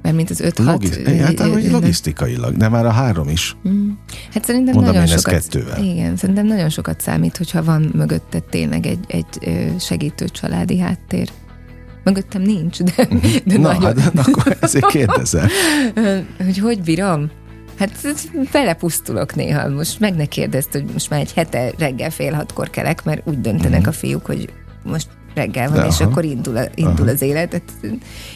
Mert 0.02 0.16
mint 0.16 0.30
az 0.30 0.42
5-6... 0.44 0.64
Logis- 0.64 1.08
hát, 1.20 1.40
hogy 1.40 1.70
logisztikailag, 1.70 2.56
de 2.56 2.68
már 2.68 2.86
a 2.86 2.90
három 2.90 3.28
is. 3.28 3.56
Mm. 3.68 3.90
Hát 4.32 4.44
szerintem 4.44 4.74
Mondom 4.74 4.92
nagyon 4.92 5.08
sokat... 5.18 5.32
kettővel. 5.32 5.82
Igen, 5.82 6.16
szerintem 6.16 6.46
nagyon 6.46 6.68
sokat 6.68 7.00
számít, 7.00 7.36
hogyha 7.36 7.62
van 7.62 7.90
mögötte 7.94 8.38
tényleg 8.40 8.86
egy, 8.86 9.04
egy 9.08 9.26
segítő 9.80 10.28
családi 10.28 10.78
háttér. 10.78 11.30
Mögöttem 12.04 12.42
nincs, 12.42 12.82
de, 12.82 13.06
mhm. 13.10 13.26
de 13.44 13.58
Na, 13.58 13.72
nagyon... 13.72 13.98
hát 13.98 14.18
akkor 14.18 14.56
ezért 14.60 14.86
kérdezem. 14.86 15.48
hogy 16.44 16.58
hogy 16.58 16.82
bírom? 16.82 17.30
Hát 17.78 17.92
belepusztulok 18.52 19.34
néha. 19.34 19.68
Most 19.68 20.00
meg 20.00 20.16
ne 20.16 20.24
kérdezt, 20.24 20.72
hogy 20.72 20.84
most 20.92 21.10
már 21.10 21.20
egy 21.20 21.32
hete 21.32 21.72
reggel 21.78 22.10
fél 22.10 22.32
hatkor 22.32 22.70
kelek, 22.70 23.04
mert 23.04 23.28
úgy 23.28 23.40
döntenek 23.40 23.80
mm. 23.80 23.88
a 23.88 23.92
fiúk, 23.92 24.26
hogy 24.26 24.52
most 24.84 25.08
reggel 25.38 25.70
van, 25.70 25.80
De 25.80 25.86
és 25.86 26.00
aha. 26.00 26.10
akkor 26.10 26.24
indul, 26.24 26.58
indul 26.74 27.08
az 27.08 27.22
élet. 27.22 27.62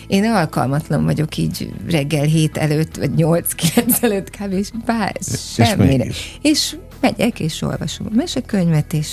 Én 0.06 0.24
alkalmatlan 0.24 1.04
vagyok 1.04 1.36
így 1.36 1.72
reggel 1.88 2.24
hét 2.24 2.56
előtt, 2.56 2.96
vagy 2.96 3.14
nyolc 3.14 3.52
kilenc 3.60 4.02
előtt 4.02 4.30
kb. 4.30 4.52
és 4.52 4.68
bár 4.84 5.16
semmire. 5.54 6.04
És, 6.04 6.38
és 6.42 6.76
megyek, 7.00 7.40
és 7.40 7.62
olvasom 7.62 8.06
a 8.10 8.14
mesekönyvet, 8.14 8.92
és, 8.92 9.08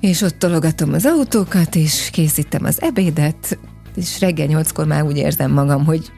és 0.00 0.22
ott 0.22 0.38
tologatom 0.38 0.92
az 0.92 1.04
autókat, 1.06 1.74
és 1.74 2.08
készítem 2.12 2.64
az 2.64 2.82
ebédet, 2.82 3.58
és 3.96 4.20
reggel 4.20 4.46
nyolckor 4.46 4.86
már 4.86 5.02
úgy 5.02 5.16
érzem 5.16 5.52
magam, 5.52 5.84
hogy 5.84 6.12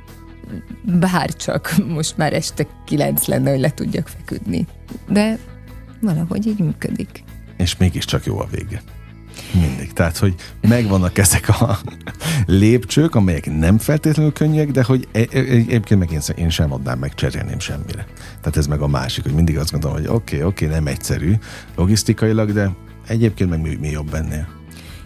bár 0.83 1.35
csak 1.35 1.75
most 1.89 2.17
már 2.17 2.33
este 2.33 2.67
kilenc 2.87 3.27
lenne, 3.27 3.51
hogy 3.51 3.61
le 3.61 3.71
tudjak 3.71 4.09
feküdni. 4.09 4.67
De 5.09 5.39
valahogy 6.01 6.47
így 6.47 6.59
működik. 6.59 7.25
És 7.57 7.77
mégiscsak 7.77 8.25
jó 8.25 8.41
a 8.41 8.49
vége. 8.51 8.83
Mindig. 9.53 9.93
Tehát, 9.93 10.17
hogy 10.17 10.35
megvannak 10.61 11.19
ezek 11.19 11.49
a 11.49 11.79
lépcsők, 12.47 13.15
amelyek 13.15 13.59
nem 13.59 13.79
feltétlenül 13.79 14.33
könnyek, 14.33 14.71
de 14.71 14.83
hogy 14.83 15.09
e- 15.13 15.19
e- 15.19 15.39
egyébként 15.39 16.01
meg 16.01 16.11
én, 16.11 16.21
én 16.37 16.51
sem 16.51 16.73
adnám 16.73 16.99
meg, 16.99 17.15
cserélném 17.15 17.59
semmire. 17.59 18.07
Tehát 18.41 18.57
ez 18.57 18.67
meg 18.67 18.81
a 18.81 18.87
másik, 18.87 19.23
hogy 19.23 19.33
mindig 19.33 19.59
azt 19.59 19.71
gondolom, 19.71 19.97
hogy 19.97 20.07
oké, 20.07 20.15
okay, 20.37 20.47
oké, 20.47 20.65
okay, 20.65 20.77
nem 20.77 20.87
egyszerű 20.87 21.35
logisztikailag, 21.77 22.53
de 22.53 22.71
egyébként 23.07 23.51
meg 23.51 23.61
mi, 23.61 23.75
mi 23.81 23.91
jobb 23.91 24.15
ennél. 24.15 24.49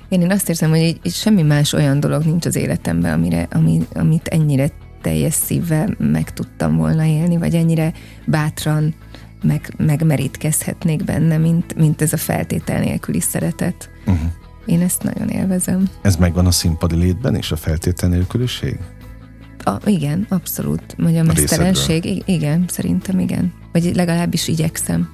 Én, 0.09 0.21
én 0.21 0.31
azt 0.31 0.49
érzem, 0.49 0.71
hogy 0.71 0.81
így, 0.81 1.01
így 1.03 1.15
semmi 1.15 1.43
más 1.43 1.73
olyan 1.73 2.01
dolog 2.01 2.25
nincs 2.25 2.47
az 2.47 2.57
életemben, 2.57 3.13
amire, 3.13 3.49
ami, 3.51 3.87
amit 3.95 4.29
ennyire 4.29 4.71
teljes 5.03 5.35
szívvel 5.35 5.95
meg 5.99 6.33
tudtam 6.33 6.77
volna 6.77 7.05
élni, 7.05 7.37
vagy 7.37 7.55
ennyire 7.55 7.93
bátran 8.27 8.95
meg, 9.43 9.75
megmerítkezhetnék 9.77 11.05
benne, 11.05 11.37
mint, 11.37 11.75
mint 11.75 12.03
ez 12.03 12.13
a 12.13 12.17
feltétel 12.17 12.81
nélküli 12.81 13.21
szeretet. 13.21 13.91
Uh-huh. 14.07 14.31
Én 14.67 14.81
ezt 14.81 15.03
nagyon 15.03 15.29
élvezem. 15.29 15.89
Ez 16.03 16.17
megvan 16.17 16.47
a 16.47 16.51
színpadi 16.51 16.97
létben 16.97 17.35
és 17.35 17.53
a 17.53 17.57
feltétel 17.57 18.09
nélküliség? 18.09 18.79
A, 19.65 19.77
igen, 19.85 20.27
abszolút. 20.29 20.95
Vagy 20.99 21.17
a 21.17 21.23
mesztelenség, 21.23 22.23
igen, 22.27 22.65
szerintem 22.69 23.19
igen. 23.19 23.53
Vagy 23.73 23.95
legalábbis 23.95 24.49
igyekszem. 24.49 25.09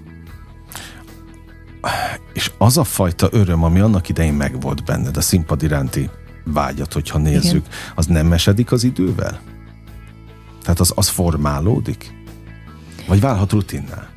És 2.33 2.51
az 2.59 2.79
a 2.79 2.85
fajta 2.85 3.29
öröm, 3.31 3.65
ami 3.65 3.81
annak 3.81 4.09
idején 4.09 4.35
megvolt 4.35 4.85
benned, 4.85 5.17
a 5.17 5.21
színpad 5.21 5.63
iránti 5.63 6.11
vágyat, 6.45 6.93
hogyha 6.93 7.19
nézzük, 7.19 7.67
igen. 7.67 7.79
az 7.95 8.07
nem 8.07 8.27
mesedik 8.27 8.73
az 8.73 8.85
idővel? 8.85 9.41
Tehát 10.63 10.81
az, 10.81 10.93
az 10.95 11.09
formálódik? 11.09 12.13
Vagy 13.07 13.21
válhat 13.21 13.53
rutinná? 13.53 14.09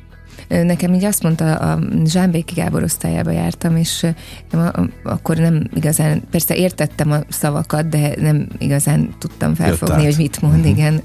Nekem 0.52 0.94
így 0.94 1.04
azt 1.04 1.22
mondta, 1.22 1.54
a 1.54 1.78
Zsámbéki 2.04 2.54
Gábor 2.54 2.82
osztályába 2.82 3.30
jártam, 3.30 3.76
és 3.76 4.06
akkor 5.02 5.36
nem 5.36 5.68
igazán, 5.74 6.22
persze 6.30 6.56
értettem 6.56 7.10
a 7.10 7.18
szavakat, 7.28 7.88
de 7.88 8.14
nem 8.20 8.48
igazán 8.58 9.14
tudtam 9.18 9.54
felfogni, 9.54 10.04
hogy 10.04 10.16
mit 10.16 10.42
mond, 10.42 10.54
uh-huh. 10.54 10.70
igen. 10.70 11.02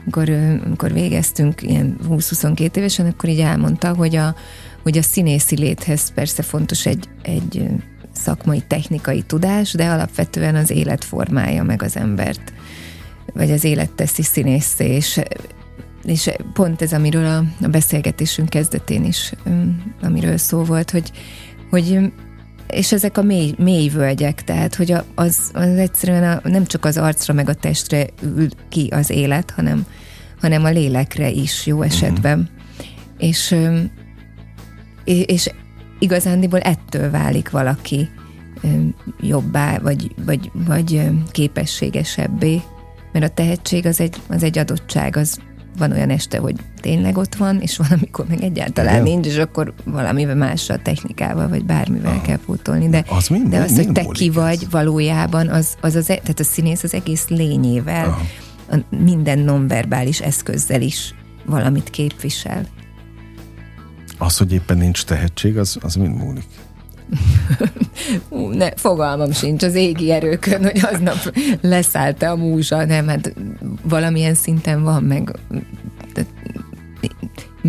Amikor, 0.00 0.30
amikor 0.64 0.92
végeztünk 0.92 1.62
ilyen 1.62 1.96
20-22 2.08 2.76
évesen, 2.76 3.06
akkor 3.06 3.28
így 3.28 3.40
elmondta, 3.40 3.94
hogy 3.94 4.16
a, 4.16 4.34
hogy 4.82 4.98
a 4.98 5.02
színészi 5.02 5.58
léthez 5.58 6.12
persze 6.12 6.42
fontos 6.42 6.86
egy, 6.86 7.08
egy 7.22 7.68
szakmai, 8.12 8.62
technikai 8.66 9.22
tudás, 9.22 9.72
de 9.72 9.88
alapvetően 9.88 10.54
az 10.54 10.70
életformája 10.70 11.62
meg 11.62 11.82
az 11.82 11.96
embert, 11.96 12.52
vagy 13.34 13.50
az 13.50 13.64
élet 13.64 13.92
teszi 13.92 14.22
színészé, 14.22 14.94
és 14.94 15.20
és 16.04 16.30
pont 16.52 16.82
ez, 16.82 16.92
amiről 16.92 17.26
a, 17.26 17.64
a 17.64 17.68
beszélgetésünk 17.68 18.48
kezdetén 18.48 19.04
is, 19.04 19.32
amiről 20.02 20.36
szó 20.36 20.64
volt, 20.64 20.90
hogy, 20.90 21.10
hogy 21.70 22.12
és 22.68 22.92
ezek 22.92 23.18
a 23.18 23.22
mély, 23.22 23.54
mély 23.58 23.88
völgyek, 23.88 24.44
tehát 24.44 24.74
hogy 24.74 24.92
az, 25.14 25.50
az 25.52 25.76
egyszerűen 25.76 26.40
a, 26.44 26.48
nem 26.48 26.66
csak 26.66 26.84
az 26.84 26.96
arcra 26.96 27.34
meg 27.34 27.48
a 27.48 27.54
testre 27.54 28.06
ül 28.22 28.48
ki 28.68 28.88
az 28.90 29.10
élet, 29.10 29.50
hanem, 29.50 29.86
hanem 30.40 30.64
a 30.64 30.70
lélekre 30.70 31.30
is 31.30 31.66
jó 31.66 31.82
esetben. 31.82 32.38
Uh-huh. 32.38 32.88
És, 33.18 33.56
és 35.04 35.50
igazándiból 35.98 36.60
ettől 36.60 37.10
válik 37.10 37.50
valaki 37.50 38.08
jobbá, 39.20 39.78
vagy, 39.78 40.14
vagy, 40.24 40.50
vagy 40.66 41.10
képességesebbé, 41.30 42.60
mert 43.12 43.24
a 43.24 43.34
tehetség 43.34 43.86
az 43.86 44.00
egy, 44.00 44.16
az 44.28 44.42
egy 44.42 44.58
adottság, 44.58 45.16
az 45.16 45.38
van 45.78 45.92
olyan 45.92 46.10
este, 46.10 46.38
hogy 46.38 46.54
tényleg 46.80 47.16
ott 47.16 47.34
van, 47.34 47.60
és 47.60 47.76
valamikor 47.76 48.26
meg 48.28 48.42
egyáltalán 48.42 48.92
Igen. 48.92 49.02
nincs, 49.02 49.26
és 49.26 49.36
akkor 49.36 49.74
valamivel 49.84 50.34
mással, 50.34 50.78
technikával, 50.82 51.48
vagy 51.48 51.64
bármivel 51.64 52.12
ah. 52.12 52.22
kell 52.22 52.38
pótolni. 52.46 52.88
De 52.88 53.04
az, 53.08 53.28
mind, 53.28 53.48
de 53.48 53.58
az, 53.58 53.76
hogy 53.76 53.92
te 53.92 54.04
ki 54.04 54.30
vagy 54.30 54.62
ez? 54.62 54.70
valójában, 54.70 55.48
az, 55.48 55.76
az, 55.80 55.94
az, 55.94 56.10
e- 56.10 56.16
tehát 56.16 56.40
a 56.40 56.44
színész 56.44 56.82
az 56.82 56.94
egész 56.94 57.28
lényével, 57.28 58.06
ah. 58.68 58.78
a 58.78 58.96
minden 58.96 59.38
nonverbális 59.38 60.20
eszközzel 60.20 60.82
is 60.82 61.14
valamit 61.46 61.90
képvisel. 61.90 62.66
Az, 64.18 64.36
hogy 64.36 64.52
éppen 64.52 64.76
nincs 64.76 65.04
tehetség, 65.04 65.58
az, 65.58 65.78
az 65.80 65.94
mind 65.94 66.16
múlik. 66.16 66.46
Ú, 68.28 68.48
ne, 68.48 68.70
fogalmam 68.76 69.32
sincs 69.32 69.62
az 69.62 69.74
égi 69.74 70.10
erőkön, 70.10 70.62
hogy 70.62 70.80
aznap 70.92 71.36
leszállt 71.60 72.22
a 72.22 72.36
múzsa, 72.36 72.84
nem, 72.84 73.08
hát 73.08 73.34
valamilyen 73.82 74.34
szinten 74.34 74.82
van 74.82 75.02
meg. 75.02 75.38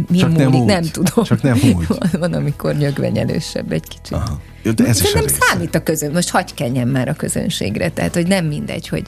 mi 0.08 0.17
Csak 0.17 0.30
múlik, 0.30 0.49
nem, 0.49 0.65
nem 0.65 0.84
tudom. 0.84 1.23
Csak 1.23 1.41
nem 1.41 1.60
úgy. 1.63 1.88
Van, 1.88 2.10
van 2.19 2.34
amikor 2.34 2.75
nyögvenyelősebb 2.75 3.71
egy 3.71 3.88
kicsit. 3.88 4.12
Aha. 4.12 4.39
Jó, 4.63 4.71
de 4.71 4.86
ez 4.86 5.01
de 5.01 5.08
is 5.08 5.13
nem 5.13 5.27
számít 5.27 5.75
a 5.75 5.84
közön, 5.84 6.12
most 6.12 6.30
hagyj 6.30 6.54
kenjen 6.56 6.88
már 6.88 7.08
a 7.08 7.13
közönségre, 7.13 7.89
tehát 7.89 8.13
hogy 8.13 8.27
nem 8.27 8.45
mindegy, 8.45 8.88
hogy, 8.88 9.08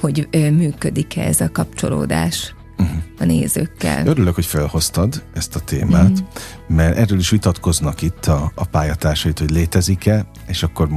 hogy 0.00 0.28
működik-e 0.32 1.22
ez 1.22 1.40
a 1.40 1.50
kapcsolódás 1.52 2.54
uh-huh. 2.80 3.02
a 3.18 3.24
nézőkkel. 3.24 4.06
Örülök, 4.06 4.34
hogy 4.34 4.46
felhoztad 4.46 5.22
ezt 5.34 5.56
a 5.56 5.60
témát, 5.60 6.10
uh-huh. 6.10 6.28
mert 6.68 6.96
erről 6.96 7.18
is 7.18 7.30
vitatkoznak 7.30 8.02
itt 8.02 8.26
a, 8.26 8.52
a 8.54 8.64
pályatársait, 8.64 9.38
hogy 9.38 9.50
létezik-e, 9.50 10.26
és 10.46 10.62
akkor 10.62 10.88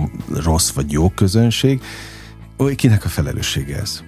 rossz 0.43 0.71
vagy 0.71 0.91
jó 0.91 1.09
közönség. 1.09 1.81
Ó, 2.59 2.65
kinek 2.65 3.05
a 3.05 3.09
felelőssége 3.09 3.79
ez? 3.79 4.01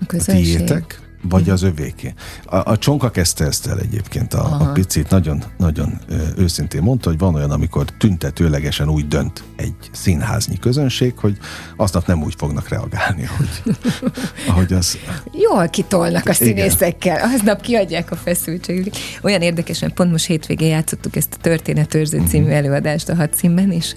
A 0.00 0.06
közönség. 0.06 0.54
A 0.54 0.56
tiétek? 0.56 1.03
Vagy 1.28 1.50
az 1.50 1.62
övéké. 1.62 2.14
A, 2.44 2.70
a 2.70 2.78
csonka 2.78 3.10
kezdte 3.10 3.44
ezt 3.44 3.66
el 3.66 3.80
egyébként, 3.80 4.34
a, 4.34 4.56
a 4.60 4.72
picit 4.72 5.10
nagyon, 5.10 5.44
nagyon 5.58 6.00
őszintén 6.36 6.82
mondta, 6.82 7.08
hogy 7.08 7.18
van 7.18 7.34
olyan, 7.34 7.50
amikor 7.50 7.84
tüntetőlegesen 7.98 8.88
úgy 8.88 9.08
dönt 9.08 9.44
egy 9.56 9.74
színháznyi 9.92 10.58
közönség, 10.58 11.18
hogy 11.18 11.38
aznap 11.76 12.06
nem 12.06 12.22
úgy 12.22 12.34
fognak 12.36 12.68
reagálni, 12.68 13.24
hogy, 13.24 13.76
ahogy 14.48 14.72
az... 14.72 14.98
Jól 15.32 15.68
kitolnak 15.68 16.28
a 16.28 16.32
színészekkel, 16.32 17.16
Igen. 17.16 17.30
aznap 17.30 17.60
kiadják 17.60 18.10
a 18.10 18.16
feszültséget. 18.16 18.96
Olyan 19.22 19.40
érdekesen, 19.40 19.92
pont 19.94 20.10
most 20.10 20.26
hétvégén 20.26 20.68
játszottuk 20.68 21.16
ezt 21.16 21.34
a 21.34 21.40
Történetőrző 21.40 22.22
című 22.28 22.44
uh-huh. 22.44 22.58
előadást 22.58 23.08
a 23.08 23.14
hadszínben, 23.14 23.70
és 23.70 23.94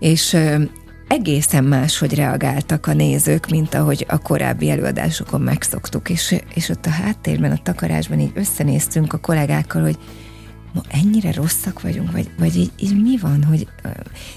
és 0.00 0.36
egészen 1.10 1.64
más, 1.64 1.98
hogy 1.98 2.14
reagáltak 2.14 2.86
a 2.86 2.92
nézők, 2.92 3.48
mint 3.48 3.74
ahogy 3.74 4.06
a 4.08 4.18
korábbi 4.18 4.70
előadásokon 4.70 5.40
megszoktuk, 5.40 6.10
és, 6.10 6.36
és 6.54 6.68
ott 6.68 6.86
a 6.86 6.90
háttérben, 6.90 7.50
a 7.50 7.62
takarásban 7.62 8.20
így 8.20 8.32
összenéztünk 8.34 9.12
a 9.12 9.18
kollégákkal, 9.18 9.82
hogy 9.82 9.98
ma 10.74 10.80
ennyire 10.88 11.32
rosszak 11.32 11.80
vagyunk, 11.80 12.12
vagy, 12.12 12.30
vagy 12.38 12.56
így, 12.56 12.72
így 12.78 13.02
mi 13.02 13.16
van, 13.16 13.44
hogy 13.44 13.66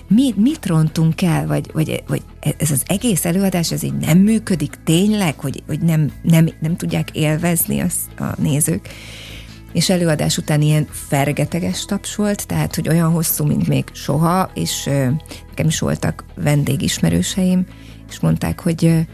mi, 0.07 0.33
mit 0.37 0.65
rontunk 0.65 1.21
el, 1.21 1.47
vagy, 1.47 1.69
vagy, 1.73 2.03
vagy 2.07 2.21
ez 2.57 2.71
az 2.71 2.83
egész 2.87 3.25
előadás, 3.25 3.71
ez 3.71 3.83
így 3.83 3.97
nem 3.97 4.17
működik 4.17 4.77
tényleg, 4.83 5.39
hogy, 5.39 5.63
hogy 5.67 5.79
nem, 5.79 6.11
nem, 6.21 6.49
nem 6.59 6.75
tudják 6.75 7.11
élvezni 7.11 7.79
az, 7.79 7.93
a 8.17 8.41
nézők 8.41 8.89
és 9.73 9.89
előadás 9.89 10.37
után 10.37 10.61
ilyen 10.61 10.87
fergeteges 10.91 11.85
taps 11.85 12.15
volt, 12.15 12.47
tehát, 12.47 12.75
hogy 12.75 12.89
olyan 12.89 13.11
hosszú, 13.11 13.45
mint 13.45 13.67
még 13.67 13.83
soha, 13.91 14.51
és 14.53 14.89
nekem 15.47 15.67
is 15.67 15.79
voltak 15.79 16.23
vendégismerőseim, 16.35 17.65
és 18.09 18.19
mondták, 18.19 18.59
hogy 18.59 19.05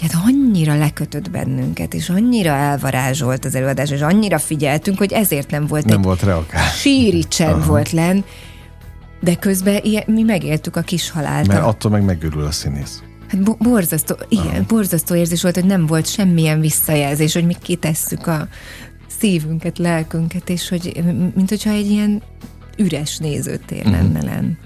hogy 0.00 0.10
hát 0.10 0.22
annyira 0.26 0.78
lekötött 0.78 1.30
bennünket, 1.30 1.94
és 1.94 2.08
annyira 2.08 2.50
elvarázsolt 2.50 3.44
az 3.44 3.54
előadás, 3.54 3.90
és 3.90 4.00
annyira 4.00 4.38
figyeltünk, 4.38 4.98
hogy 4.98 5.12
ezért 5.12 5.50
nem 5.50 5.66
volt 5.66 5.84
nem 5.84 6.02
volt 6.02 6.22
reakál. 6.22 6.68
síri 6.68 7.24
csend 7.28 7.66
volt 7.66 7.90
len, 7.90 8.24
de 9.20 9.34
közben 9.34 9.80
ilyen, 9.82 10.04
mi 10.06 10.22
megéltük 10.22 10.76
a 10.76 10.80
kis 10.80 11.10
halált. 11.10 11.46
Mert 11.46 11.62
attól 11.62 11.90
meg 11.90 12.04
megörül 12.04 12.44
a 12.44 12.50
színész. 12.50 13.02
Hát 13.28 13.42
bo- 13.42 13.58
borzasztó, 13.58 14.16
igen, 14.28 14.46
Aha. 14.46 14.64
borzasztó 14.68 15.14
érzés 15.14 15.42
volt, 15.42 15.54
hogy 15.54 15.64
nem 15.64 15.86
volt 15.86 16.06
semmilyen 16.06 16.60
visszajelzés, 16.60 17.32
hogy 17.32 17.46
mi 17.46 17.56
kitesszük 17.62 18.26
a 18.26 18.48
szívünket, 19.18 19.78
lelkünket, 19.78 20.48
és 20.50 20.68
hogy 20.68 21.02
mint 21.34 21.48
hogyha 21.48 21.70
egy 21.70 21.90
ilyen 21.90 22.22
üres 22.78 23.18
nézőtér 23.18 23.86
uh-huh. 23.86 23.92
lenne 23.92 24.22
len. 24.22 24.58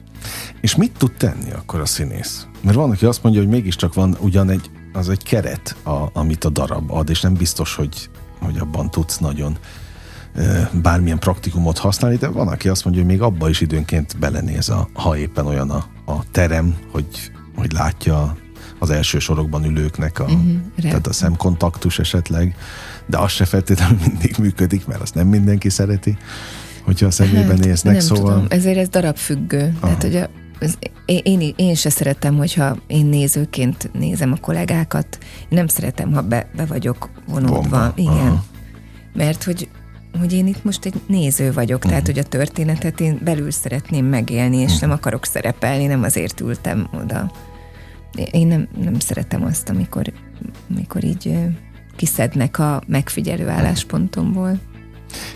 És 0.60 0.76
mit 0.76 0.92
tud 0.98 1.12
tenni 1.12 1.50
akkor 1.50 1.80
a 1.80 1.86
színész? 1.86 2.46
Mert 2.60 2.76
van, 2.76 2.90
aki 2.90 3.04
azt 3.04 3.22
mondja, 3.22 3.40
hogy 3.40 3.50
mégiscsak 3.50 3.94
van 3.94 4.16
ugyan 4.20 4.50
egy, 4.50 4.70
az 4.92 5.08
egy 5.08 5.22
keret, 5.22 5.76
a, 5.84 6.10
amit 6.12 6.44
a 6.44 6.48
darab 6.48 6.90
ad, 6.90 7.10
és 7.10 7.20
nem 7.20 7.34
biztos, 7.34 7.74
hogy, 7.74 8.10
hogy 8.40 8.58
abban 8.58 8.90
tudsz 8.90 9.18
nagyon 9.18 9.58
bármilyen 10.82 11.18
praktikumot 11.18 11.78
használni, 11.78 12.16
de 12.16 12.28
van, 12.28 12.48
aki 12.48 12.68
azt 12.68 12.84
mondja, 12.84 13.02
hogy 13.02 13.10
még 13.10 13.22
abba 13.22 13.48
is 13.48 13.60
időnként 13.60 14.18
belenéz, 14.18 14.68
a, 14.68 14.88
ha 14.92 15.16
éppen 15.16 15.46
olyan 15.46 15.70
a, 15.70 15.86
a 16.04 16.30
terem, 16.30 16.76
hogy, 16.92 17.32
hogy 17.56 17.72
látja 17.72 18.36
az 18.78 18.90
első 18.90 19.18
sorokban 19.18 19.64
ülőknek 19.64 20.18
a, 20.18 20.24
uh-huh, 20.24 20.52
tehát 20.80 21.06
a 21.06 21.12
szemkontaktus 21.12 21.98
esetleg, 21.98 22.56
de 23.10 23.18
az 23.18 23.30
se 23.30 23.44
feltétlenül 23.44 23.98
mindig 24.06 24.34
működik, 24.38 24.86
mert 24.86 25.00
azt 25.00 25.14
nem 25.14 25.26
mindenki 25.26 25.68
szereti, 25.68 26.16
hogyha 26.84 27.06
a 27.06 27.10
szemébe 27.10 27.44
hát, 27.44 27.58
néznek, 27.58 27.92
nem 27.92 28.02
szóval... 28.02 28.32
Tudom, 28.32 28.46
ezért 28.48 28.78
ez 28.78 28.88
darabfüggő. 28.88 29.74
Aha. 29.80 29.96
Tehát, 29.96 30.02
hogy 30.02 30.16
a, 30.16 30.28
az, 30.60 30.78
én, 31.04 31.20
én, 31.22 31.54
én 31.56 31.74
se 31.74 31.90
szeretem, 31.90 32.36
hogyha 32.36 32.76
én 32.86 33.06
nézőként 33.06 33.90
nézem 33.92 34.32
a 34.32 34.36
kollégákat, 34.36 35.18
én 35.40 35.48
nem 35.48 35.66
szeretem, 35.66 36.12
ha 36.12 36.22
be, 36.22 36.50
be 36.56 36.64
vagyok 36.64 37.10
vonódva. 37.28 37.60
Bomba. 37.60 37.92
Igen. 37.94 38.12
Aha. 38.12 38.44
Mert 39.14 39.44
hogy 39.44 39.68
hogy 40.18 40.32
én 40.32 40.46
itt 40.46 40.64
most 40.64 40.84
egy 40.84 41.00
néző 41.06 41.52
vagyok, 41.52 41.76
uh-huh. 41.76 41.90
tehát 41.90 42.06
hogy 42.06 42.18
a 42.18 42.22
történetet 42.22 43.00
én 43.00 43.20
belül 43.24 43.50
szeretném 43.50 44.06
megélni, 44.06 44.56
és 44.56 44.64
uh-huh. 44.64 44.80
nem 44.80 44.90
akarok 44.90 45.24
szerepelni, 45.24 45.86
nem 45.86 46.02
azért 46.02 46.40
ültem 46.40 46.88
oda. 47.02 47.32
Én 48.30 48.46
nem, 48.46 48.68
nem 48.82 48.98
szeretem 48.98 49.44
azt, 49.44 49.68
amikor, 49.68 50.12
amikor 50.70 51.04
így 51.04 51.36
kiszednek 52.00 52.58
a 52.58 52.82
megfigyelő 52.86 53.48
álláspontomból. 53.48 54.58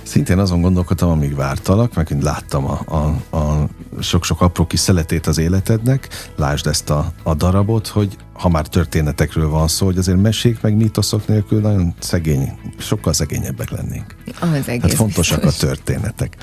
Szintén 0.03 0.39
azon 0.39 0.61
gondolkodtam, 0.61 1.11
amíg 1.11 1.35
vártalak, 1.35 1.95
meg 1.95 2.17
láttam 2.21 2.65
a, 2.65 2.81
a, 2.85 3.37
a 3.37 3.69
sok-sok 4.01 4.41
apró 4.41 4.67
kis 4.67 4.81
szeletét 4.81 5.27
az 5.27 5.39
életednek, 5.39 6.09
lásd 6.37 6.67
ezt 6.67 6.91
a, 6.91 7.13
a 7.23 7.35
darabot, 7.35 7.87
hogy 7.87 8.17
ha 8.33 8.49
már 8.49 8.67
történetekről 8.67 9.49
van 9.49 9.69
szó, 9.69 9.87
hogy 9.87 9.99
azért 9.99 10.21
mesék 10.21 10.61
meg 10.61 10.77
mítoszok 10.77 11.27
nélkül 11.27 11.61
nagyon 11.61 11.95
szegény, 11.99 12.59
sokkal 12.79 13.13
szegényebbek 13.13 13.71
lennénk. 13.71 14.17
Az 14.41 14.69
egész 14.69 14.83
hát 14.83 14.95
fontosak 14.95 15.43
biztos. 15.43 15.63
a 15.63 15.67
történetek. 15.67 16.37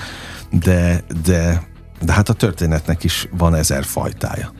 De, 0.50 1.04
de, 1.24 1.62
de 2.02 2.12
hát 2.12 2.28
a 2.28 2.32
történetnek 2.32 3.04
is 3.04 3.28
van 3.30 3.54
ezer 3.54 3.84
fajtája. 3.84 4.52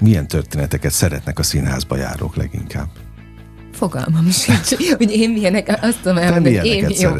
Milyen 0.00 0.28
történeteket 0.28 0.92
szeretnek 0.92 1.38
a 1.38 1.42
színházba 1.42 1.96
járók 1.96 2.36
leginkább? 2.36 2.88
Fogalmam 3.74 4.30
sincs, 4.30 4.74
hogy 4.98 5.10
én 5.10 5.30
milyenek, 5.30 5.78
azt 5.82 6.00
tudom 6.02 6.18
elmondani, 6.18 6.56
hogy 6.56 6.66
én, 6.66 6.88
jó, 6.98 7.10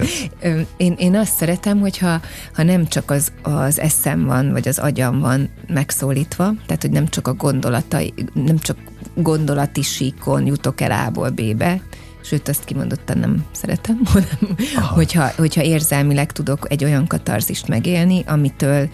én, 0.77 0.95
én 0.99 1.17
azt 1.17 1.37
szeretem, 1.37 1.81
hogyha 1.81 2.21
ha 2.55 2.63
nem 2.63 2.87
csak 2.87 3.11
az, 3.11 3.33
az 3.43 3.81
eszem 3.81 4.25
van, 4.25 4.53
vagy 4.53 4.69
az 4.69 4.79
agyam 4.79 5.21
van 5.21 5.49
megszólítva, 5.67 6.53
tehát 6.67 6.83
hogy 6.83 6.91
nem 6.91 7.09
csak 7.09 7.29
a 7.29 7.35
gondolatai, 7.35 8.15
nem 8.33 8.59
csak 8.59 8.77
gondolati 9.15 9.83
síkon 9.83 10.47
jutok 10.47 10.81
el 10.81 11.07
A-ból 11.07 11.31
B-be, 11.31 11.81
sőt, 12.23 12.49
azt 12.49 12.65
kimondottan 12.65 13.19
nem 13.19 13.45
szeretem, 13.53 14.01
hanem 14.13 14.57
hogyha, 14.95 15.31
hogyha 15.37 15.63
érzelmileg 15.63 16.33
tudok 16.33 16.67
egy 16.71 16.85
olyan 16.85 17.07
katarzist 17.07 17.69
megélni, 17.69 18.23
amitől 18.27 18.89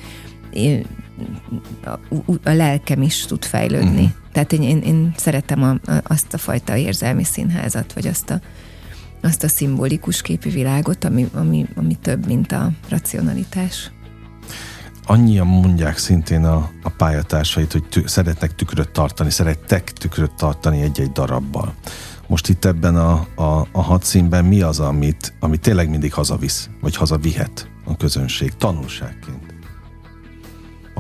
a, 1.85 2.51
lelkem 2.51 3.03
is 3.03 3.25
tud 3.25 3.45
fejlődni. 3.45 4.03
Uh-huh. 4.03 4.11
Tehát 4.33 4.53
én, 4.53 4.63
én, 4.63 4.79
én 4.79 5.13
szeretem 5.17 5.63
a, 5.63 5.71
a, 5.71 6.01
azt 6.03 6.35
a 6.35 6.39
fajta 6.39 6.77
érzelmi 6.77 7.25
színházat, 7.25 7.93
vagy 7.93 8.07
azt 8.07 8.31
a, 8.31 8.41
azt 9.23 9.43
a 9.43 9.49
szimbolikus 9.49 10.23
képi 10.23 10.49
világot, 10.49 11.05
ami, 11.05 11.29
ami, 11.35 11.67
ami 11.77 11.95
több, 11.95 12.27
mint 12.27 12.53
a 12.53 12.71
racionalitás. 12.89 13.91
Annyian 15.07 15.47
mondják 15.47 15.99
szintén 15.99 16.45
a, 16.45 16.71
a 16.83 16.89
pályatársait, 16.89 17.73
hogy 17.73 17.85
tü- 17.85 18.09
szeretnek 18.09 18.55
tükröt 18.55 18.91
tartani, 18.91 19.31
szerettek 19.31 19.93
tükröt 19.93 20.33
tartani 20.35 20.81
egy-egy 20.81 21.13
darabbal. 21.13 21.75
Most 22.27 22.49
itt 22.49 22.65
ebben 22.65 22.97
a, 22.97 23.27
a, 23.35 23.67
a 23.73 23.83
hadszínben 23.83 24.45
mi 24.45 24.61
az, 24.61 24.81
amit, 24.81 25.35
amit 25.41 25.61
tényleg 25.61 25.91
mindig 25.91 26.13
hazavisz, 26.13 26.71
vagy 26.81 26.97
hazavihet 26.97 27.71
a 27.85 27.97
közönség 27.97 28.53
tanulságként? 28.57 29.50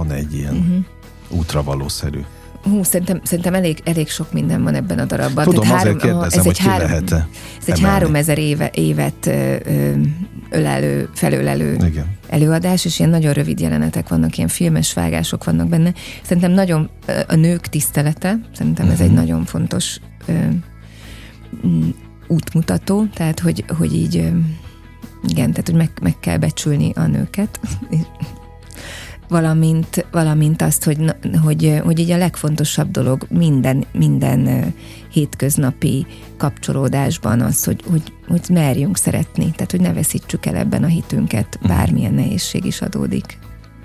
Van 0.00 0.10
egy 0.10 0.34
ilyen 0.34 0.54
uh-huh. 0.54 0.84
útravalószerű 1.28 2.20
Hú, 2.62 2.82
szerintem, 2.82 3.20
szerintem 3.24 3.54
elég, 3.54 3.80
elég 3.84 4.08
sok 4.08 4.32
minden 4.32 4.62
van 4.62 4.74
ebben 4.74 4.98
a 4.98 5.04
darabban. 5.04 5.44
Tudom, 5.44 5.60
Tehát 5.60 5.80
azért 5.80 6.00
három, 6.02 6.20
kérdezem, 6.20 6.40
ez 6.40 6.46
egy 6.46 6.58
három, 6.58 6.86
lehet 6.86 7.12
Ez 7.60 7.68
egy 7.68 7.80
három 7.80 8.14
ezer 8.14 8.38
éve, 8.38 8.70
évet 8.74 9.26
ö, 9.26 9.56
ölelő, 10.50 11.08
felölelő 11.14 11.74
Igen. 11.74 12.16
előadás, 12.28 12.84
és 12.84 12.98
ilyen 12.98 13.10
nagyon 13.10 13.32
rövid 13.32 13.60
jelenetek 13.60 14.08
vannak, 14.08 14.36
ilyen 14.36 14.48
filmes 14.48 14.92
vágások 14.92 15.44
vannak 15.44 15.68
benne. 15.68 15.92
Szerintem 16.22 16.52
nagyon 16.52 16.90
a 17.26 17.34
nők 17.34 17.66
tisztelete, 17.66 18.40
szerintem 18.54 18.86
uh-huh. 18.86 19.00
ez 19.00 19.06
egy 19.06 19.12
mhm. 19.12 19.20
nagyon 19.20 19.44
fontos 19.44 20.00
ö, 20.26 20.32
útmutató, 22.26 23.06
tehát 23.14 23.40
hogy, 23.40 23.64
hogy 23.78 23.94
így 23.94 24.14
igen, 25.28 25.50
tehát 25.50 25.66
hogy 25.66 25.76
meg, 25.76 25.90
meg 26.02 26.14
kell 26.20 26.36
becsülni 26.36 26.92
a 26.94 27.06
nőket, 27.06 27.60
valamint, 29.30 30.06
valamint 30.10 30.62
azt, 30.62 30.84
hogy, 30.84 30.98
hogy, 31.42 31.80
hogy 31.84 31.98
így 31.98 32.10
a 32.10 32.16
legfontosabb 32.16 32.90
dolog 32.90 33.26
minden, 33.28 33.84
minden 33.92 34.72
hétköznapi 35.12 36.06
kapcsolódásban 36.36 37.40
az, 37.40 37.64
hogy, 37.64 37.82
hogy, 37.90 38.12
hogy 38.28 38.40
merjünk 38.52 38.96
szeretni, 38.96 39.50
tehát 39.50 39.70
hogy 39.70 39.80
ne 39.80 39.92
veszítsük 39.92 40.46
el 40.46 40.56
ebben 40.56 40.84
a 40.84 40.86
hitünket, 40.86 41.58
mhm. 41.60 41.68
bármilyen 41.68 42.14
nehézség 42.14 42.64
is 42.64 42.80
adódik. 42.80 43.38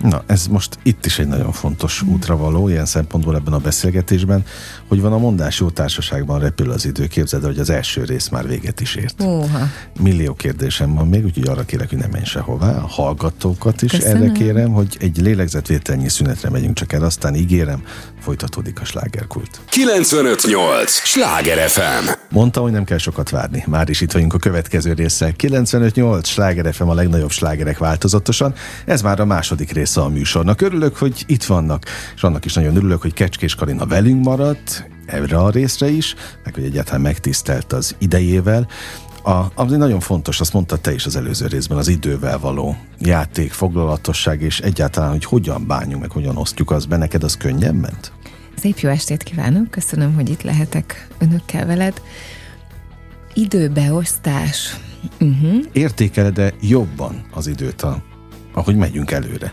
Na, 0.08 0.22
ez 0.26 0.46
most 0.46 0.78
itt 0.82 1.06
is 1.06 1.18
egy 1.18 1.26
nagyon 1.26 1.52
fontos 1.52 2.04
mm. 2.04 2.12
útra 2.12 2.36
való, 2.36 2.68
ilyen 2.68 2.86
szempontból 2.86 3.34
ebben 3.34 3.52
a 3.52 3.58
beszélgetésben, 3.58 4.44
hogy 4.88 5.00
van 5.00 5.12
a 5.12 5.18
mondás 5.18 5.60
jó 5.60 5.70
társaságban 5.70 6.38
repül 6.38 6.70
az 6.70 6.84
idő, 6.84 7.06
képzeld 7.06 7.44
hogy 7.44 7.58
az 7.58 7.70
első 7.70 8.04
rész 8.04 8.28
már 8.28 8.46
véget 8.48 8.80
is 8.80 8.94
ért. 8.94 9.22
Óha. 9.22 9.68
Millió 10.00 10.34
kérdésem 10.34 10.94
van 10.94 11.08
még, 11.08 11.24
úgyhogy 11.24 11.48
arra 11.48 11.64
kérek, 11.64 11.88
hogy 11.88 11.98
ne 11.98 12.06
menj 12.06 12.24
sehová. 12.24 12.76
A 12.76 12.86
hallgatókat 12.86 13.82
is 13.82 13.90
Köszönöm. 13.90 14.22
erre 14.22 14.32
kérem, 14.32 14.72
hogy 14.72 14.96
egy 15.00 15.16
lélegzetvételnyi 15.16 16.08
szünetre 16.08 16.50
megyünk 16.50 16.74
csak 16.74 16.92
el, 16.92 17.02
aztán 17.02 17.34
ígérem, 17.34 17.82
folytatódik 18.20 18.80
a 18.80 18.84
slágerkult. 18.84 19.60
958! 19.68 20.90
Sláger 20.90 21.68
FM! 21.68 22.10
Mondta, 22.30 22.60
hogy 22.60 22.72
nem 22.72 22.84
kell 22.84 22.98
sokat 22.98 23.30
várni. 23.30 23.64
Már 23.66 23.88
is 23.88 24.00
itt 24.00 24.12
vagyunk 24.12 24.34
a 24.34 24.38
következő 24.38 24.92
résszel. 24.92 25.32
958! 25.32 26.28
Sláger 26.28 26.74
FM 26.74 26.88
a 26.88 26.94
legnagyobb 26.94 27.30
slágerek 27.30 27.78
változatosan. 27.78 28.54
Ez 28.84 29.02
már 29.02 29.20
a 29.20 29.24
második 29.24 29.72
része 29.96 30.08
a 30.08 30.08
műsornak. 30.08 30.60
Örülök, 30.60 30.96
hogy 30.96 31.24
itt 31.26 31.44
vannak, 31.44 31.84
és 32.14 32.22
annak 32.22 32.44
is 32.44 32.54
nagyon 32.54 32.76
örülök, 32.76 33.02
hogy 33.02 33.12
Kecskés 33.12 33.54
Karina 33.54 33.86
velünk 33.86 34.24
maradt, 34.24 34.88
erre 35.06 35.36
a 35.36 35.50
részre 35.50 35.88
is, 35.88 36.14
meg 36.44 36.54
hogy 36.54 36.64
egyáltalán 36.64 37.00
megtisztelt 37.00 37.72
az 37.72 37.94
idejével. 37.98 38.68
A, 39.22 39.44
ami 39.54 39.76
nagyon 39.76 40.00
fontos, 40.00 40.40
azt 40.40 40.52
mondta 40.52 40.76
te 40.76 40.92
is 40.92 41.06
az 41.06 41.16
előző 41.16 41.46
részben, 41.46 41.78
az 41.78 41.88
idővel 41.88 42.38
való 42.38 42.76
játék, 42.98 43.52
foglalatosság, 43.52 44.42
és 44.42 44.60
egyáltalán, 44.60 45.10
hogy 45.10 45.24
hogyan 45.24 45.66
bánjunk, 45.66 46.00
meg 46.00 46.10
hogyan 46.10 46.36
osztjuk 46.36 46.70
az 46.70 46.86
be, 46.86 46.96
neked 46.96 47.22
az 47.22 47.36
könnyen 47.36 47.74
ment? 47.74 48.12
Szép 48.58 48.78
jó 48.78 48.90
estét 48.90 49.22
kívánok, 49.22 49.70
köszönöm, 49.70 50.14
hogy 50.14 50.28
itt 50.28 50.42
lehetek 50.42 51.08
önökkel 51.18 51.66
veled. 51.66 52.02
Időbeosztás. 53.34 54.76
Uh-huh. 55.20 55.64
Értékeled-e 55.72 56.52
jobban 56.60 57.26
az 57.34 57.46
időt, 57.46 57.82
a, 57.82 58.02
ahogy 58.52 58.76
megyünk 58.76 59.10
előre? 59.10 59.52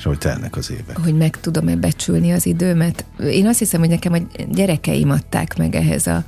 És 0.00 0.06
ahogy 0.06 0.18
telnek 0.18 0.56
az 0.56 0.70
évek. 0.70 0.98
Hogy 0.98 1.16
meg 1.16 1.40
tudom-e 1.40 1.76
becsülni 1.76 2.32
az 2.32 2.46
időmet. 2.46 3.04
Én 3.18 3.46
azt 3.46 3.58
hiszem, 3.58 3.80
hogy 3.80 3.88
nekem 3.88 4.12
a 4.12 4.18
gyerekeim 4.50 5.10
adták 5.10 5.56
meg 5.56 5.74
ehhez 5.74 6.06
a, 6.06 6.24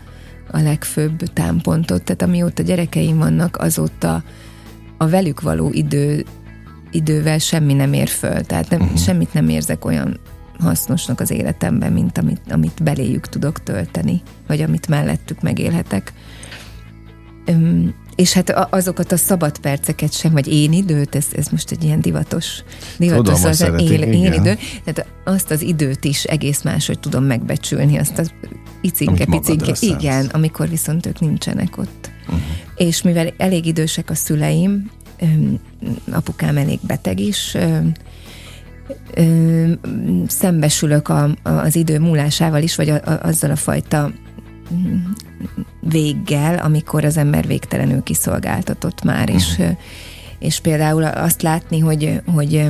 a 0.50 0.58
legfőbb 0.58 1.22
támpontot, 1.22 2.02
tehát 2.02 2.22
amióta 2.22 2.62
gyerekeim 2.62 3.18
vannak, 3.18 3.56
azóta 3.56 4.22
a 4.96 5.08
velük 5.08 5.40
való 5.40 5.70
idő, 5.70 6.24
idővel 6.90 7.38
semmi 7.38 7.72
nem 7.72 7.92
ér 7.92 8.08
föl, 8.08 8.40
tehát 8.40 8.70
nem, 8.70 8.80
uh-huh. 8.80 8.98
semmit 8.98 9.32
nem 9.32 9.48
érzek 9.48 9.84
olyan 9.84 10.20
hasznosnak 10.58 11.20
az 11.20 11.30
életemben, 11.30 11.92
mint 11.92 12.18
amit, 12.18 12.40
amit 12.50 12.82
beléjük 12.82 13.26
tudok 13.26 13.62
tölteni, 13.62 14.22
vagy 14.46 14.60
amit 14.60 14.88
mellettük 14.88 15.40
megélhetek. 15.40 16.12
És 18.14 18.32
hát 18.32 18.50
azokat 18.70 19.12
a 19.12 19.16
szabad 19.16 19.58
perceket 19.58 20.12
sem, 20.12 20.32
vagy 20.32 20.48
én 20.48 20.72
időt, 20.72 21.14
ez, 21.14 21.26
ez 21.36 21.48
most 21.48 21.70
egy 21.70 21.84
ilyen 21.84 22.00
divatos, 22.00 22.62
divatos 22.98 23.40
tudom, 23.40 23.50
az 23.50 23.60
él, 23.60 24.02
én 24.02 24.32
idő, 24.32 24.58
tehát 24.84 25.06
azt 25.24 25.50
az 25.50 25.62
időt 25.62 26.04
is 26.04 26.24
egész 26.24 26.62
máshogy 26.62 26.98
tudom 26.98 27.24
megbecsülni, 27.24 27.98
azt 27.98 28.18
az 28.18 28.32
icinke, 28.80 29.24
picinke, 29.24 29.72
igen, 29.80 30.26
amikor 30.32 30.68
viszont 30.68 31.06
ők 31.06 31.20
nincsenek 31.20 31.78
ott. 31.78 32.10
Uh-huh. 32.26 32.40
És 32.76 33.02
mivel 33.02 33.32
elég 33.36 33.66
idősek 33.66 34.10
a 34.10 34.14
szüleim, 34.14 34.90
apukám 36.10 36.56
elég 36.56 36.78
beteg 36.82 37.20
is, 37.20 37.56
szembesülök 40.26 41.08
a, 41.08 41.30
az 41.42 41.76
idő 41.76 41.98
múlásával 41.98 42.62
is, 42.62 42.76
vagy 42.76 42.88
a, 42.88 42.94
a, 42.94 43.18
azzal 43.22 43.50
a 43.50 43.56
fajta 43.56 44.12
véggel, 45.80 46.58
amikor 46.58 47.04
az 47.04 47.16
ember 47.16 47.46
végtelenül 47.46 48.02
kiszolgáltatott 48.02 49.02
már, 49.02 49.28
uh-huh. 49.28 49.34
és, 49.34 49.62
és 50.38 50.60
például 50.60 51.04
azt 51.04 51.42
látni, 51.42 51.78
hogy, 51.78 52.20
hogy, 52.34 52.68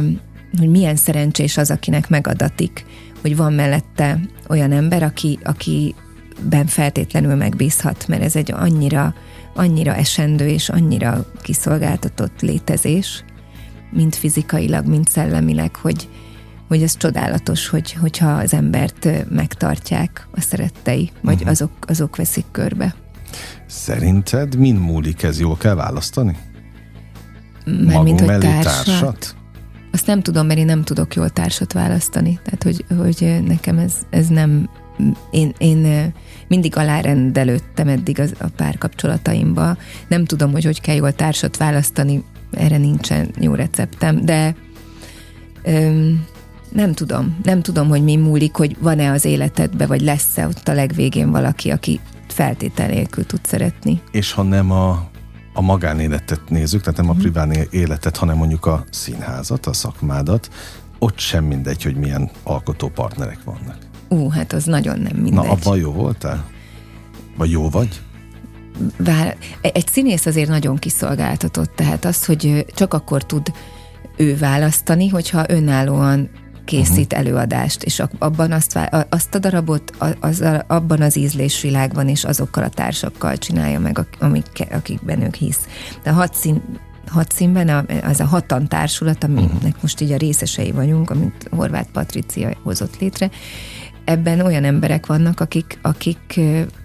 hogy 0.58 0.68
milyen 0.68 0.96
szerencsés 0.96 1.56
az, 1.56 1.70
akinek 1.70 2.08
megadatik, 2.08 2.84
hogy 3.20 3.36
van 3.36 3.52
mellette 3.52 4.20
olyan 4.48 4.72
ember, 4.72 5.02
aki, 5.02 5.38
akiben 5.42 6.66
feltétlenül 6.66 7.34
megbízhat, 7.34 8.08
mert 8.08 8.22
ez 8.22 8.36
egy 8.36 8.52
annyira, 8.52 9.14
annyira 9.54 9.94
esendő 9.94 10.48
és 10.48 10.68
annyira 10.68 11.26
kiszolgáltatott 11.42 12.40
létezés, 12.40 13.24
mind 13.90 14.14
fizikailag, 14.14 14.86
mind 14.86 15.08
szellemileg, 15.08 15.76
hogy, 15.76 16.08
hogy 16.72 16.82
ez 16.82 16.96
csodálatos, 16.96 17.68
hogy, 17.68 17.92
hogyha 17.92 18.30
az 18.30 18.52
embert 18.52 19.08
megtartják 19.30 20.26
a 20.30 20.40
szerettei, 20.40 21.10
vagy 21.20 21.34
uh-huh. 21.34 21.50
azok, 21.50 21.70
azok 21.80 22.16
veszik 22.16 22.44
körbe. 22.50 22.94
Szerinted 23.66 24.56
min 24.56 24.74
múlik 24.74 25.22
ez? 25.22 25.40
Jól 25.40 25.56
kell 25.56 25.74
választani? 25.74 26.36
Mert 27.64 27.84
Magunk 27.84 28.20
hogy 28.20 28.38
társat? 28.38 28.84
társat? 28.84 29.34
Azt 29.92 30.06
nem 30.06 30.22
tudom, 30.22 30.46
mert 30.46 30.58
én 30.58 30.64
nem 30.64 30.82
tudok 30.82 31.14
jól 31.14 31.30
társat 31.30 31.72
választani. 31.72 32.40
Tehát, 32.44 32.62
hogy, 32.62 32.84
hogy 32.98 33.42
nekem 33.46 33.78
ez, 33.78 33.92
ez 34.10 34.26
nem... 34.26 34.68
Én, 35.30 35.54
én 35.58 36.12
mindig 36.48 36.76
alárendelődtem 36.76 37.88
eddig 37.88 38.20
az, 38.20 38.34
a 38.38 38.46
párkapcsolataimba. 38.56 39.76
Nem 40.08 40.24
tudom, 40.24 40.52
hogy 40.52 40.64
hogy 40.64 40.80
kell 40.80 40.96
jól 40.96 41.12
társat 41.12 41.56
választani, 41.56 42.24
erre 42.50 42.76
nincsen 42.76 43.30
jó 43.40 43.54
receptem, 43.54 44.24
de 44.24 44.54
öm, 45.62 46.30
nem 46.72 46.92
tudom. 46.92 47.38
Nem 47.42 47.62
tudom, 47.62 47.88
hogy 47.88 48.02
mi 48.02 48.16
múlik, 48.16 48.54
hogy 48.54 48.76
van-e 48.80 49.10
az 49.10 49.24
életedbe, 49.24 49.86
vagy 49.86 50.00
lesz-e 50.00 50.46
ott 50.46 50.68
a 50.68 50.72
legvégén 50.72 51.30
valaki, 51.30 51.70
aki 51.70 52.00
feltétel 52.28 52.88
nélkül 52.88 53.26
tud 53.26 53.40
szeretni. 53.44 54.00
És 54.10 54.32
ha 54.32 54.42
nem 54.42 54.70
a, 54.70 55.08
a 55.52 55.60
magánéletet 55.60 56.40
nézzük, 56.48 56.80
tehát 56.80 57.00
nem 57.00 57.08
a 57.08 57.12
mhm. 57.12 57.20
privát 57.20 57.56
életet, 57.70 58.16
hanem 58.16 58.36
mondjuk 58.36 58.66
a 58.66 58.84
színházat, 58.90 59.66
a 59.66 59.72
szakmádat, 59.72 60.48
ott 60.98 61.18
sem 61.18 61.44
mindegy, 61.44 61.82
hogy 61.82 61.96
milyen 61.96 62.30
alkotó 62.42 62.88
partnerek 62.88 63.38
vannak. 63.44 63.76
Ú, 64.08 64.28
hát 64.28 64.52
az 64.52 64.64
nagyon 64.64 64.98
nem 64.98 65.16
mindegy. 65.16 65.44
Na, 65.44 65.50
abban 65.50 65.78
jó 65.78 65.92
voltál? 65.92 66.44
Vagy 67.36 67.50
jó 67.50 67.70
vagy? 67.70 68.00
Bár 68.98 69.36
egy 69.60 69.88
színész 69.88 70.26
azért 70.26 70.48
nagyon 70.48 70.76
kiszolgáltatott, 70.76 71.74
tehát 71.74 72.04
az, 72.04 72.24
hogy 72.24 72.66
csak 72.74 72.94
akkor 72.94 73.24
tud 73.24 73.52
ő 74.16 74.36
választani, 74.36 75.08
hogyha 75.08 75.44
önállóan 75.48 76.30
készít 76.64 77.12
uh-huh. 77.12 77.18
előadást, 77.18 77.82
és 77.82 78.02
abban 78.18 78.52
azt, 78.52 78.78
azt 79.08 79.34
a 79.34 79.38
darabot 79.38 79.96
az, 80.20 80.44
abban 80.66 81.00
az 81.00 81.16
ízlésvilágban 81.16 82.08
és 82.08 82.24
azokkal 82.24 82.64
a 82.64 82.68
társakkal 82.68 83.36
csinálja 83.36 83.80
meg, 83.80 84.06
amik, 84.18 84.66
akikben 84.72 85.22
ők 85.22 85.34
hisz. 85.34 85.60
De 86.02 86.10
hat 86.10 86.34
szín, 86.34 86.62
hat 87.06 87.32
színben 87.32 87.86
az 88.02 88.20
a 88.20 88.24
hatan 88.24 88.68
társulat, 88.68 89.24
aminek 89.24 89.52
uh-huh. 89.52 89.72
most 89.80 90.00
így 90.00 90.12
a 90.12 90.16
részesei 90.16 90.70
vagyunk, 90.70 91.10
amit 91.10 91.48
Horváth 91.50 91.90
Patricia 91.90 92.56
hozott 92.62 92.98
létre, 92.98 93.30
ebben 94.04 94.40
olyan 94.40 94.64
emberek 94.64 95.06
vannak, 95.06 95.40
akik, 95.40 95.78
akik 95.82 96.40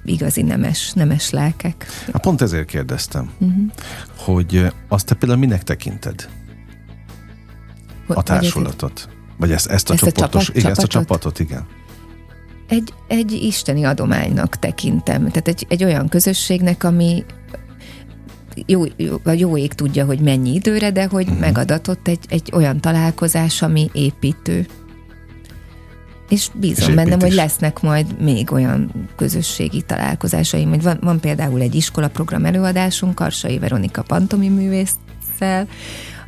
igazi 0.06 0.42
nemes, 0.42 0.92
nemes 0.94 1.30
lelkek. 1.30 1.86
Hát 2.14 2.22
pont 2.22 2.42
ezért 2.42 2.68
kérdeztem, 2.68 3.32
uh-huh. 3.38 3.66
hogy 4.18 4.74
azt 4.88 5.06
te 5.06 5.16
például 5.16 5.40
minek 5.40 5.64
tekinted? 5.64 6.30
A 8.08 8.24
társulatot? 8.24 9.10
Vagy 9.38 9.52
ezt, 9.52 9.68
ezt 9.68 9.90
a 9.90 9.94
ezt 9.94 10.04
csoportos, 10.04 10.50
a 10.50 10.52
csapat, 10.52 10.56
igen, 10.56 10.74
csapatot? 10.74 10.84
ezt 10.84 10.96
a 10.96 11.00
csapatot, 11.00 11.40
igen. 11.40 11.66
Egy, 12.68 12.94
egy 13.08 13.32
isteni 13.32 13.84
adománynak 13.84 14.56
tekintem. 14.56 15.28
Tehát 15.28 15.48
egy, 15.48 15.66
egy 15.70 15.84
olyan 15.84 16.10
közösségnek, 16.10 16.84
ami 16.84 17.26
jó, 18.66 18.84
jó, 18.96 19.16
a 19.24 19.32
jó 19.32 19.58
ég 19.58 19.74
tudja, 19.74 20.06
hogy 20.06 20.20
mennyi 20.20 20.54
időre, 20.54 20.92
de 20.92 21.08
hogy 21.08 21.26
uh-huh. 21.26 21.40
megadatott 21.40 22.08
egy, 22.08 22.20
egy 22.30 22.52
olyan 22.54 22.80
találkozás, 22.80 23.62
ami 23.62 23.90
építő. 23.94 24.68
És 26.30 26.50
bízom 26.54 26.90
és 26.90 26.96
bennem, 26.96 27.20
hogy 27.20 27.34
lesznek 27.34 27.82
majd 27.82 28.22
még 28.22 28.52
olyan 28.52 29.10
közösségi 29.16 29.82
találkozásaim. 29.82 30.70
Hogy 30.70 30.82
van, 30.82 30.98
van 31.02 31.20
például 31.20 31.62
egy 31.62 31.76
iskolaprogram 31.76 32.46
előadásunk, 32.46 33.16
Karsai 33.16 33.60
Veronika 33.60 34.02
pantomi 34.02 34.50
művésszel. 34.50 35.68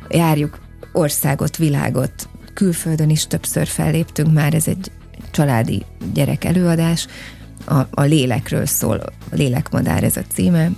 Járjuk 0.08 0.58
országot, 0.92 1.56
világot, 1.56 2.28
külföldön 2.54 3.10
is 3.10 3.26
többször 3.26 3.66
felléptünk 3.66 4.32
már, 4.32 4.54
ez 4.54 4.68
egy 4.68 4.90
családi 5.30 5.82
gyerek 6.12 6.44
előadás, 6.44 7.06
a, 7.64 7.74
a 7.90 8.02
lélekről 8.02 8.66
szól, 8.66 8.96
a 9.30 9.34
lélekmadár 9.34 10.04
ez 10.04 10.16
a 10.16 10.22
címe, 10.32 10.70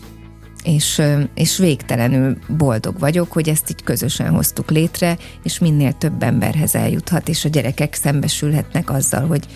és, 0.65 1.03
és 1.35 1.59
végtelenül 1.59 2.39
boldog 2.49 2.99
vagyok, 2.99 3.33
hogy 3.33 3.49
ezt 3.49 3.71
így 3.71 3.83
közösen 3.83 4.31
hoztuk 4.31 4.71
létre, 4.71 5.17
és 5.43 5.59
minél 5.59 5.93
több 5.93 6.23
emberhez 6.23 6.75
eljuthat, 6.75 7.29
és 7.29 7.45
a 7.45 7.49
gyerekek 7.49 7.95
szembesülhetnek 7.95 8.91
azzal, 8.91 9.27
hogy, 9.27 9.47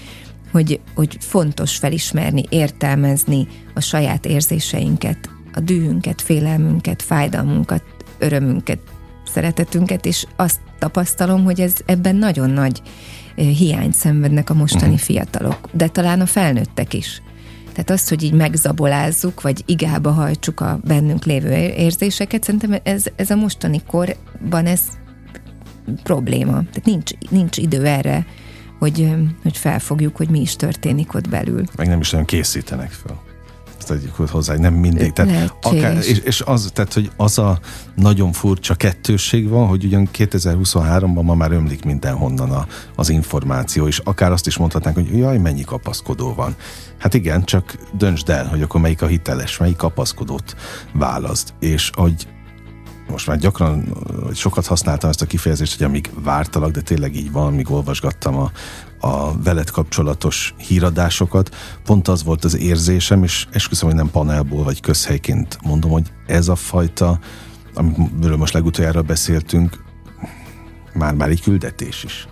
hogy, 0.53 0.81
hogy 0.95 1.17
fontos 1.21 1.77
felismerni, 1.77 2.45
értelmezni 2.49 3.47
a 3.75 3.81
saját 3.81 4.27
érzéseinket, 4.27 5.31
a 5.55 5.61
dühünket, 5.61 6.23
félelmünket, 6.23 7.03
fájdalmunkat, 7.03 7.83
örömünket, 8.19 8.79
szeretetünket, 9.29 10.07
és 10.07 10.27
azt 10.37 10.61
tapasztalom, 10.79 11.45
hogy 11.45 11.61
ez 11.61 11.73
ebben 11.87 12.17
nagyon 12.17 12.51
nagy 12.51 12.83
hiányt 13.35 13.95
szenvednek 13.95 14.51
a 14.51 14.55
mostani 14.55 14.93
uh-huh. 14.93 14.99
fiatalok, 14.99 15.69
de 15.73 15.89
talán 15.89 16.21
a 16.21 16.27
felnőttek 16.27 16.95
is. 16.95 17.23
Tehát 17.73 17.91
azt, 17.91 18.09
hogy 18.09 18.23
így 18.23 18.33
megzabolázzuk, 18.33 19.41
vagy 19.41 19.63
igába 19.67 20.11
hajtsuk 20.11 20.61
a 20.61 20.81
bennünk 20.85 21.25
lévő 21.25 21.51
érzéseket, 21.57 22.45
szerintem 22.45 22.81
ez, 22.83 23.05
ez 23.17 23.31
a 23.31 23.37
mostani 23.37 23.83
korban 23.87 24.67
ez 24.67 24.81
probléma. 26.03 26.53
Tehát 26.53 26.85
nincs, 26.85 27.11
nincs 27.31 27.57
idő 27.57 27.87
erre, 27.87 28.27
hogy, 28.79 29.15
hogy 29.43 29.57
felfogjuk, 29.57 30.17
hogy 30.17 30.29
mi 30.29 30.41
is 30.41 30.57
történik 30.57 31.15
ott 31.15 31.29
belül. 31.29 31.65
Meg 31.77 31.89
nem 31.89 32.01
is 32.01 32.11
nagyon 32.11 32.27
készítenek 32.27 32.91
fel 32.91 33.26
tegyük 33.87 34.15
hozzá, 34.15 34.57
nem 34.57 34.75
mindig. 34.75 35.13
Tehát 35.13 35.55
akár, 35.63 35.97
és, 35.97 36.19
és 36.19 36.41
az, 36.41 36.71
tehát, 36.75 36.93
hogy 36.93 37.11
az 37.17 37.39
a 37.39 37.59
nagyon 37.95 38.33
furcsa 38.33 38.75
kettőség 38.75 39.49
van, 39.49 39.67
hogy 39.67 39.85
ugyan 39.85 40.09
2023-ban 40.13 41.23
ma 41.23 41.35
már 41.35 41.53
ömlik 41.53 41.85
mindenhonnan 41.85 42.51
a, 42.51 42.67
az 42.97 43.09
információ, 43.09 43.87
és 43.87 43.99
akár 43.99 44.33
azt 44.33 44.47
is 44.47 44.57
mondhatnánk, 44.57 44.97
hogy 44.97 45.19
jaj, 45.19 45.39
mennyi 45.39 45.65
kapaszkodó 45.65 46.35
van. 46.35 46.55
Hát 46.99 47.15
igen, 47.15 47.45
csak 47.45 47.79
döntsd 47.99 48.29
el, 48.29 48.47
hogy 48.47 48.63
akkor 48.63 48.81
melyik 48.81 49.03
a 49.03 49.07
hiteles, 49.07 49.59
melyik 49.59 49.77
kapaszkodót 49.77 50.57
választ. 50.93 51.55
És 51.59 51.91
hogy 51.95 52.27
most 53.09 53.27
már 53.27 53.39
gyakran, 53.39 53.97
sokat 54.35 54.67
használtam 54.67 55.11
ezt 55.11 55.23
a 55.23 55.27
kifejezést, 55.27 55.77
hogy 55.77 55.87
amíg 55.87 56.11
vártalak, 56.23 56.71
de 56.71 56.81
tényleg 56.81 57.15
így 57.15 57.33
van, 57.33 57.47
amíg 57.47 57.71
olvasgattam 57.71 58.37
a, 58.37 58.51
a 59.01 59.43
veled 59.43 59.71
kapcsolatos 59.71 60.55
híradásokat, 60.57 61.55
pont 61.85 62.09
az 62.09 62.25
volt 62.25 62.45
az 62.45 62.57
érzésem, 62.57 63.23
és 63.23 63.47
esküszöm, 63.51 63.89
hogy 63.89 63.97
nem 63.97 64.11
panelból 64.11 64.65
vagy 64.65 64.81
közhelyként 64.81 65.59
mondom, 65.63 65.91
hogy 65.91 66.13
ez 66.27 66.49
a 66.49 66.55
fajta, 66.57 67.19
amiről 67.75 68.37
most 68.37 68.53
legutoljára 68.53 69.03
beszéltünk, 69.03 69.85
már-már 70.93 71.29
egy 71.29 71.43
küldetés 71.43 72.05
is. 72.05 72.29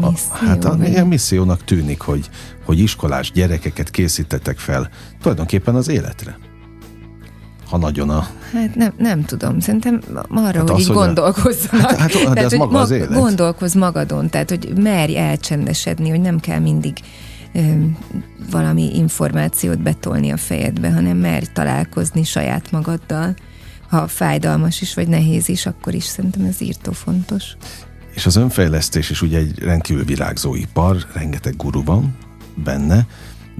A, 0.00 0.12
hát 0.32 0.64
a, 0.64 0.76
ilyen 0.84 1.06
missziónak 1.06 1.64
tűnik, 1.64 2.00
hogy, 2.00 2.30
hogy 2.64 2.78
iskolás 2.78 3.30
gyerekeket 3.30 3.90
készítettek 3.90 4.58
fel 4.58 4.90
tulajdonképpen 5.20 5.74
az 5.74 5.88
életre 5.88 6.38
ha 7.72 7.78
nagyon 7.78 8.10
a... 8.10 8.26
Hát 8.52 8.74
nem, 8.74 8.92
nem 8.98 9.24
tudom, 9.24 9.60
szerintem 9.60 10.00
arra, 10.28 10.58
hát 10.58 10.68
hogy 10.68 10.70
az, 10.70 10.80
így 10.80 10.86
hogy 10.86 10.96
gondolkozzanak. 10.96 11.90
Hát, 11.90 11.98
hát, 11.98 12.12
hát 12.12 12.34
tehát, 12.34 12.52
ez 12.52 12.58
maga 12.58 12.78
az 12.78 12.90
élet. 12.90 13.12
Gondolkozz 13.12 13.74
magadon, 13.74 14.30
tehát 14.30 14.48
hogy 14.48 14.72
merj 14.78 15.16
elcsendesedni, 15.16 16.08
hogy 16.08 16.20
nem 16.20 16.40
kell 16.40 16.58
mindig 16.58 16.98
ö, 17.54 17.60
valami 18.50 18.96
információt 18.96 19.82
betolni 19.82 20.30
a 20.30 20.36
fejedbe, 20.36 20.92
hanem 20.92 21.16
merj 21.16 21.44
találkozni 21.52 22.24
saját 22.24 22.70
magaddal. 22.70 23.34
Ha 23.88 24.08
fájdalmas 24.08 24.80
is, 24.80 24.94
vagy 24.94 25.08
nehéz 25.08 25.48
is, 25.48 25.66
akkor 25.66 25.94
is 25.94 26.04
szerintem 26.04 26.44
ez 26.44 26.60
írtó 26.60 26.92
fontos. 26.92 27.44
És 28.14 28.26
az 28.26 28.36
önfejlesztés 28.36 29.10
is 29.10 29.22
ugye 29.22 29.38
egy 29.38 29.58
rendkívül 29.58 30.04
virágzó 30.04 30.54
ipar, 30.54 30.96
rengeteg 31.14 31.56
guru 31.56 31.84
van 31.84 32.16
benne, 32.64 33.06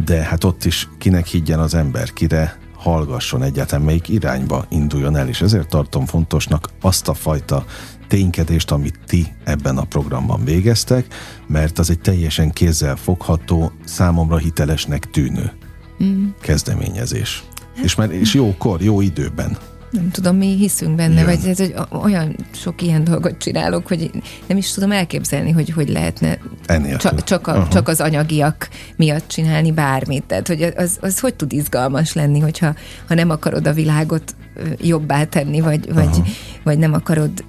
de 0.05 0.23
hát 0.23 0.45
ott 0.45 0.65
is 0.65 0.89
kinek 0.99 1.27
higgyen 1.27 1.59
az 1.59 1.75
ember, 1.75 2.13
kire 2.13 2.62
hallgasson 2.83 3.43
egyáltalán, 3.43 3.85
melyik 3.85 4.09
irányba 4.09 4.65
induljon 4.69 5.17
el, 5.17 5.29
és 5.29 5.41
ezért 5.41 5.69
tartom 5.69 6.07
fontosnak 6.07 6.69
azt 6.81 7.09
a 7.09 7.15
fajta 7.15 7.65
ténykedést, 8.09 8.71
amit 8.71 8.99
ti 9.07 9.27
ebben 9.45 9.79
a 9.79 9.85
programban 9.85 10.45
végeztek, 10.45 11.15
mert 11.47 11.79
az 11.79 11.91
egy 11.91 12.01
teljesen 12.01 12.51
kézzel 12.51 12.97
fogható, 12.97 13.73
számomra 13.85 14.37
hitelesnek 14.37 15.11
tűnő 15.11 15.53
mm. 16.05 16.27
kezdeményezés. 16.41 17.43
Hát, 17.75 17.85
és, 17.85 17.95
már, 17.95 18.11
és 18.11 18.35
jókor, 18.35 18.83
jó 18.83 19.01
időben 19.01 19.59
nem 19.93 20.11
tudom, 20.11 20.37
mi 20.37 20.57
hiszünk 20.57 20.95
benne, 20.95 21.15
Jön. 21.15 21.25
vagy 21.25 21.47
ez, 21.47 21.59
hogy 21.59 21.75
olyan 21.91 22.37
sok 22.51 22.83
ilyen 22.83 23.05
dolgot 23.05 23.39
csinálok, 23.39 23.87
hogy 23.87 24.11
nem 24.47 24.57
is 24.57 24.73
tudom 24.73 24.93
elképzelni, 24.93 25.51
hogy 25.51 25.71
hogy 25.71 25.89
lehetne 25.89 26.39
csak, 26.99 27.25
csak, 27.25 27.47
a, 27.47 27.69
csak 27.71 27.89
az 27.89 28.01
anyagiak 28.01 28.69
miatt 28.97 29.29
csinálni 29.29 29.73
bármit. 29.73 30.25
Tehát, 30.25 30.47
hogy 30.47 30.63
az, 30.77 30.99
az 31.01 31.19
hogy 31.19 31.35
tud 31.35 31.53
izgalmas 31.53 32.13
lenni, 32.13 32.41
hogyha 32.41 32.75
ha 33.09 33.15
nem 33.15 33.31
akarod 33.31 33.67
a 33.67 33.73
világot 33.73 34.35
jobbá 34.81 35.25
tenni, 35.25 35.61
vagy, 35.61 35.93
vagy, 35.93 36.23
vagy 36.63 36.79
nem 36.79 36.93
akarod 36.93 37.45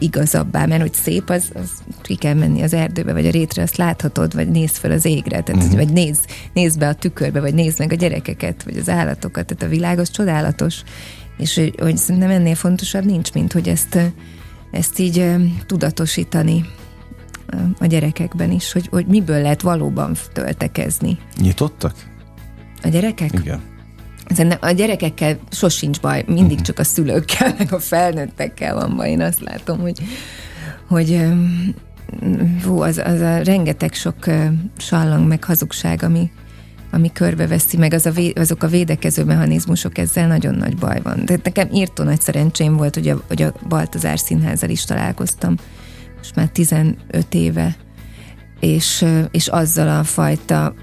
igazabbá, 0.00 0.66
mert 0.66 0.80
hogy 0.80 0.94
szép, 0.94 1.30
az, 1.30 1.50
az 1.54 1.70
ki 2.02 2.14
kell 2.14 2.34
menni 2.34 2.62
az 2.62 2.74
erdőbe, 2.74 3.12
vagy 3.12 3.26
a 3.26 3.30
rétre, 3.30 3.62
azt 3.62 3.76
láthatod, 3.76 4.34
vagy 4.34 4.48
nézd 4.48 4.76
fel 4.76 4.90
az 4.90 5.04
égre, 5.04 5.40
tehát, 5.40 5.62
uh-huh. 5.62 5.78
vagy 5.78 5.92
nézd, 5.92 6.24
nézd 6.52 6.78
be 6.78 6.88
a 6.88 6.94
tükörbe, 6.94 7.40
vagy 7.40 7.54
nézd 7.54 7.78
meg 7.78 7.92
a 7.92 7.94
gyerekeket, 7.94 8.62
vagy 8.62 8.76
az 8.76 8.88
állatokat, 8.88 9.46
tehát 9.46 9.62
a 9.62 9.76
világ 9.76 9.98
az 9.98 10.10
csodálatos, 10.10 10.82
és 11.40 11.54
hogy, 11.54 11.74
hogy 11.78 11.96
szerintem 11.96 12.30
ennél 12.30 12.54
fontosabb 12.54 13.04
nincs, 13.04 13.32
mint 13.32 13.52
hogy 13.52 13.68
ezt, 13.68 13.98
ezt 14.70 14.98
így 14.98 15.34
tudatosítani 15.66 16.64
a 17.78 17.86
gyerekekben 17.86 18.50
is, 18.50 18.72
hogy, 18.72 18.86
hogy 18.90 19.06
miből 19.06 19.42
lehet 19.42 19.60
valóban 19.60 20.16
töltekezni. 20.32 21.18
Nyitottak? 21.40 21.94
A 22.82 22.88
gyerekek? 22.88 23.32
Igen. 23.32 23.60
Szerintem 24.28 24.58
a 24.60 24.70
gyerekekkel 24.70 25.38
sosincs 25.50 26.00
baj, 26.00 26.24
mindig 26.26 26.44
uh-huh. 26.44 26.62
csak 26.62 26.78
a 26.78 26.84
szülőkkel, 26.84 27.54
meg 27.58 27.72
a 27.72 27.78
felnőttekkel 27.78 28.74
van 28.74 28.96
baj. 28.96 29.10
Én 29.10 29.20
azt 29.20 29.40
látom, 29.40 29.78
hogy, 29.78 30.00
hogy 30.88 31.22
hú, 32.64 32.80
az, 32.80 32.98
az 32.98 33.20
a 33.20 33.42
rengeteg 33.42 33.92
sok 33.92 34.16
sallang 34.76 35.28
meg 35.28 35.44
hazugság, 35.44 36.02
ami, 36.02 36.30
ami 36.90 37.12
körbeveszi, 37.12 37.76
meg 37.76 37.92
az 37.92 38.06
a 38.06 38.10
vé, 38.10 38.32
azok 38.36 38.62
a 38.62 38.68
védekező 38.68 39.24
mechanizmusok, 39.24 39.98
ezzel 39.98 40.26
nagyon 40.26 40.54
nagy 40.54 40.76
baj 40.76 41.00
van. 41.02 41.24
De 41.24 41.38
nekem 41.42 41.68
írtó 41.72 42.04
nagy 42.04 42.20
szerencsém 42.20 42.76
volt, 42.76 42.94
hogy 42.94 43.08
a, 43.08 43.22
hogy 43.28 43.42
a 43.42 43.54
Baltazár 43.68 44.18
Színházzal 44.18 44.70
is 44.70 44.84
találkoztam, 44.84 45.56
most 46.16 46.34
már 46.34 46.48
15 46.48 46.96
éve, 47.30 47.76
és, 48.60 49.04
és 49.30 49.46
azzal 49.46 49.88
a 49.98 50.04
fajta 50.04 50.74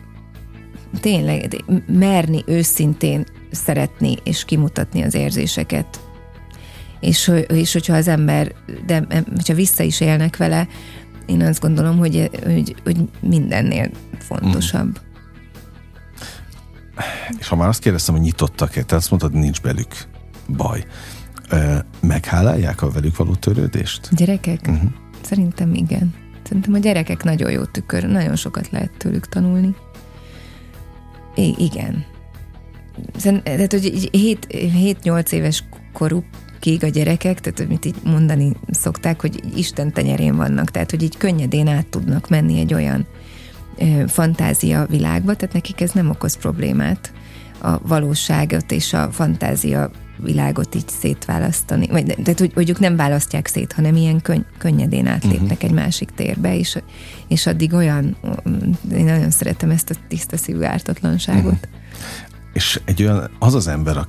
tényleg 1.00 1.64
merni 1.88 2.44
őszintén 2.46 3.24
szeretni 3.52 4.18
és 4.24 4.46
kimutatni 4.46 5.02
az 5.02 5.14
érzéseket. 5.14 6.00
És, 7.00 7.32
és 7.48 7.74
hogyha 7.74 7.96
az 7.96 8.08
ember, 8.08 8.52
de 8.86 9.08
hogyha 9.36 9.54
vissza 9.54 9.84
is 9.84 10.02
élnek 10.02 10.38
vele, 10.38 10.68
én 11.26 11.42
azt 11.42 11.62
gondolom, 11.62 11.98
hogy, 11.98 12.30
hogy, 12.44 12.76
hogy 12.84 12.98
mindennél 13.20 13.90
fontosabb. 14.20 14.88
Mm. 14.88 15.07
És 17.40 17.48
ha 17.48 17.56
már 17.56 17.68
azt 17.68 17.80
kérdeztem, 17.80 18.16
hogy 18.16 18.24
nyitottak-e, 18.24 18.84
te 18.84 18.96
azt 18.96 19.10
mondtad, 19.10 19.34
nincs 19.34 19.62
belük 19.62 19.88
baj. 20.48 20.86
Meghálálják 22.00 22.82
a 22.82 22.92
velük 22.92 23.18
való 23.18 23.36
törődést? 23.36 24.16
Gyerekek? 24.16 24.60
Uh-huh. 24.68 24.90
Szerintem 25.22 25.74
igen. 25.74 26.14
Szerintem 26.44 26.74
a 26.74 26.78
gyerekek 26.78 27.24
nagyon 27.24 27.52
jó 27.52 27.64
tükör, 27.64 28.04
nagyon 28.04 28.36
sokat 28.36 28.70
lehet 28.70 28.92
tőlük 28.98 29.30
tanulni. 29.30 29.76
I- 31.36 31.56
igen. 31.58 32.06
Tehát, 33.44 33.72
hogy 33.72 34.10
7-8 34.12 35.32
éves 35.32 35.64
korukig 35.94 36.84
a 36.84 36.88
gyerekek, 36.88 37.40
tehát 37.40 37.60
amit 37.60 37.86
így 37.86 37.96
mondani 38.04 38.56
szokták, 38.70 39.22
hogy 39.22 39.44
Isten 39.56 39.94
tenyerén 39.94 40.36
vannak, 40.36 40.72
tehát 40.72 40.92
hogy 40.92 41.04
így 41.04 41.18
könnyedén 41.18 41.68
át 41.68 41.88
tudnak 41.88 42.30
menni 42.30 42.60
egy 42.60 42.74
olyan 42.74 43.08
fantázia 44.08 44.86
világba, 44.86 45.36
tehát 45.36 45.54
nekik 45.54 45.82
ez 45.82 45.92
nem 45.92 46.10
okoz 46.10 46.38
problémát 46.38 47.12
a 47.62 47.80
valóságot 47.88 48.72
és 48.72 48.94
a 48.94 49.10
fantázia 49.12 49.92
világot 50.18 50.76
így 50.76 50.90
szétválasztani. 51.00 51.88
Vagy, 51.88 52.06
tehát, 52.06 52.40
hogy, 52.40 52.52
hogy 52.54 52.70
ők 52.70 52.80
nem 52.80 52.96
választják 52.96 53.48
szét, 53.48 53.74
hanem 53.74 53.96
ilyen 53.96 54.22
könny, 54.22 54.42
könnyedén 54.58 55.08
átlépnek 55.08 55.42
uh-huh. 55.42 55.64
egy 55.64 55.72
másik 55.72 56.10
térbe, 56.10 56.58
és, 56.58 56.78
és 57.28 57.46
addig 57.46 57.74
olyan, 57.74 58.18
én 58.94 59.06
nagyon 59.06 59.32
szeretem 59.32 59.70
ezt 59.70 59.90
a 59.90 59.96
tiszta 60.08 60.38
szívű 60.38 60.62
ártatlanságot. 60.62 61.54
Uh-huh. 61.54 61.70
És 62.54 62.82
egy 62.86 63.04
olyan, 63.04 63.30
az 63.40 63.54
az 63.54 63.68
ember, 63.68 64.06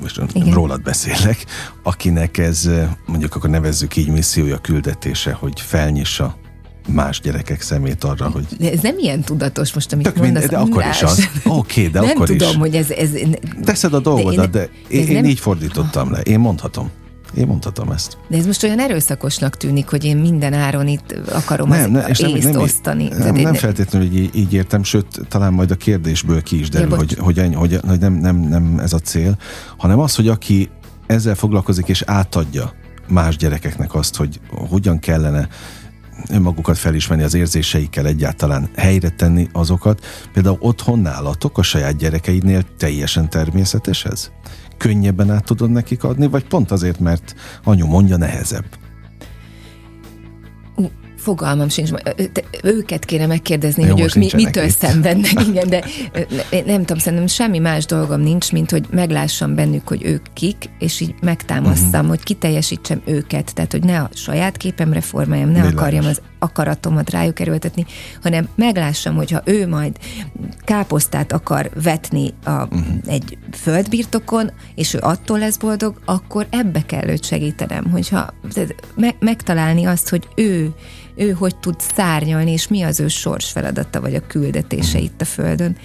most 0.00 0.20
Igen. 0.32 0.52
rólad 0.52 0.82
beszélek, 0.82 1.44
akinek 1.82 2.38
ez 2.38 2.70
mondjuk 3.06 3.34
akkor 3.34 3.50
nevezzük 3.50 3.96
így 3.96 4.08
missziója, 4.08 4.58
küldetése, 4.58 5.32
hogy 5.32 5.60
felnyissa 5.60 6.36
más 6.92 7.20
gyerekek 7.20 7.60
szemét 7.60 8.04
arra, 8.04 8.28
hogy... 8.28 8.46
De 8.58 8.72
ez 8.72 8.80
nem 8.80 8.98
ilyen 8.98 9.20
tudatos 9.20 9.72
most, 9.72 9.92
amit 9.92 10.04
Tök 10.04 10.16
mondasz. 10.16 10.40
Mind, 10.40 10.52
de 10.52 10.58
akkor 10.58 10.84
is 10.90 11.02
az. 11.02 11.28
Oké, 11.44 11.80
okay, 11.80 11.92
de 11.92 12.00
nem 12.00 12.10
akkor 12.10 12.26
tudom, 12.26 12.50
is. 12.50 12.56
hogy 12.56 12.74
ez... 12.74 12.90
ez 12.90 13.10
Teszed 13.64 13.94
a 13.94 14.00
dolgodat, 14.00 14.50
de, 14.50 14.58
de 14.58 14.68
én, 14.88 15.06
nem... 15.06 15.14
én 15.16 15.24
így 15.24 15.38
fordítottam 15.38 16.10
le. 16.10 16.20
Én 16.20 16.38
mondhatom. 16.38 16.90
Én 17.34 17.46
mondhatom 17.46 17.90
ezt. 17.90 18.16
De 18.28 18.36
ez 18.36 18.46
most 18.46 18.62
olyan 18.62 18.80
erőszakosnak 18.80 19.56
tűnik, 19.56 19.88
hogy 19.88 20.04
én 20.04 20.16
minden 20.16 20.52
áron 20.52 20.88
itt 20.88 21.14
akarom 21.32 21.68
nem, 21.68 21.94
az 21.94 22.18
nem, 22.18 22.34
észt 22.34 22.52
nem, 22.52 22.60
osztani. 22.60 23.08
Nem, 23.08 23.18
nem, 23.18 23.34
nem 23.34 23.54
feltétlenül, 23.54 24.08
hogy 24.08 24.16
így, 24.16 24.36
így 24.36 24.52
értem, 24.52 24.82
sőt, 24.82 25.20
talán 25.28 25.52
majd 25.52 25.70
a 25.70 25.74
kérdésből 25.74 26.42
ki 26.42 26.58
is 26.58 26.68
derül, 26.68 26.90
ja, 26.90 26.96
hogy, 26.96 27.16
hogy, 27.18 27.54
hogy, 27.54 27.80
hogy 27.86 27.98
nem, 27.98 28.12
nem, 28.12 28.36
nem 28.36 28.78
ez 28.78 28.92
a 28.92 28.98
cél, 28.98 29.38
hanem 29.76 29.98
az, 29.98 30.14
hogy 30.14 30.28
aki 30.28 30.68
ezzel 31.06 31.34
foglalkozik 31.34 31.88
és 31.88 32.02
átadja 32.06 32.72
más 33.08 33.36
gyerekeknek 33.36 33.94
azt, 33.94 34.16
hogy 34.16 34.40
hogyan 34.50 34.98
kellene 34.98 35.48
önmagukat 36.30 36.78
felismerni 36.78 37.24
az 37.24 37.34
érzéseikkel 37.34 38.06
egyáltalán 38.06 38.68
helyre 38.76 39.08
tenni 39.08 39.48
azokat. 39.52 40.06
Például 40.32 40.58
otthon 40.60 40.98
nálatok 40.98 41.58
a 41.58 41.62
saját 41.62 41.96
gyerekeidnél 41.96 42.62
teljesen 42.76 43.30
természetes 43.30 44.04
ez? 44.04 44.30
Könnyebben 44.76 45.30
át 45.30 45.44
tudod 45.44 45.70
nekik 45.70 46.04
adni, 46.04 46.26
vagy 46.26 46.44
pont 46.44 46.70
azért, 46.70 46.98
mert 46.98 47.34
anyu 47.64 47.86
mondja 47.86 48.16
nehezebb? 48.16 48.87
Fogalmam 51.18 51.68
sincs. 51.68 51.90
Őket 52.62 53.04
kéne 53.04 53.26
megkérdezni, 53.26 53.84
Jó, 53.84 53.92
hogy 53.92 54.00
ők 54.00 54.14
mi, 54.14 54.28
mitől 54.34 54.64
itt. 54.64 54.76
szenvednek, 54.76 55.46
igen, 55.48 55.68
de 55.68 55.84
nem 56.50 56.80
tudom, 56.80 56.98
szerintem 56.98 57.26
semmi 57.26 57.58
más 57.58 57.86
dolgom 57.86 58.20
nincs, 58.20 58.52
mint 58.52 58.70
hogy 58.70 58.86
meglássam 58.90 59.54
bennük, 59.54 59.88
hogy 59.88 60.04
ők 60.04 60.26
kik, 60.32 60.70
és 60.78 61.00
így 61.00 61.14
megtámasztam, 61.20 61.90
uh-huh. 61.90 62.08
hogy 62.08 62.22
kiteljesítsem 62.22 63.02
őket, 63.04 63.54
tehát 63.54 63.72
hogy 63.72 63.84
ne 63.84 64.00
a 64.00 64.10
saját 64.14 64.56
képemre 64.56 65.00
formáljam, 65.00 65.48
ne 65.48 65.54
Világos. 65.54 65.80
akarjam 65.80 66.04
az 66.04 66.20
akaratomat 66.38 67.10
rájuk 67.10 67.40
erőltetni, 67.40 67.86
hanem 68.22 68.48
meglássam, 68.54 69.14
hogyha 69.14 69.42
ő 69.44 69.68
majd 69.68 69.96
káposztát 70.64 71.32
akar 71.32 71.70
vetni 71.82 72.34
a, 72.44 72.50
uh-huh. 72.50 72.80
egy 73.06 73.38
földbirtokon, 73.52 74.50
és 74.74 74.94
ő 74.94 74.98
attól 75.00 75.38
lesz 75.38 75.56
boldog, 75.56 76.00
akkor 76.04 76.46
ebbe 76.50 76.82
kell 76.86 77.08
őt 77.08 77.24
segítenem, 77.24 77.90
hogyha 77.90 78.34
me- 78.94 79.16
megtalálni 79.20 79.84
azt, 79.84 80.08
hogy 80.08 80.28
ő 80.34 80.74
ő 81.18 81.30
hogy 81.30 81.56
tud 81.56 81.80
szárnyalni, 81.94 82.50
és 82.50 82.68
mi 82.68 82.82
az 82.82 83.00
ő 83.00 83.08
sors 83.08 83.50
feladata, 83.50 84.00
vagy 84.00 84.14
a 84.14 84.26
küldetése 84.26 84.98
itt 84.98 85.20
a 85.20 85.24
Földön. 85.24 85.76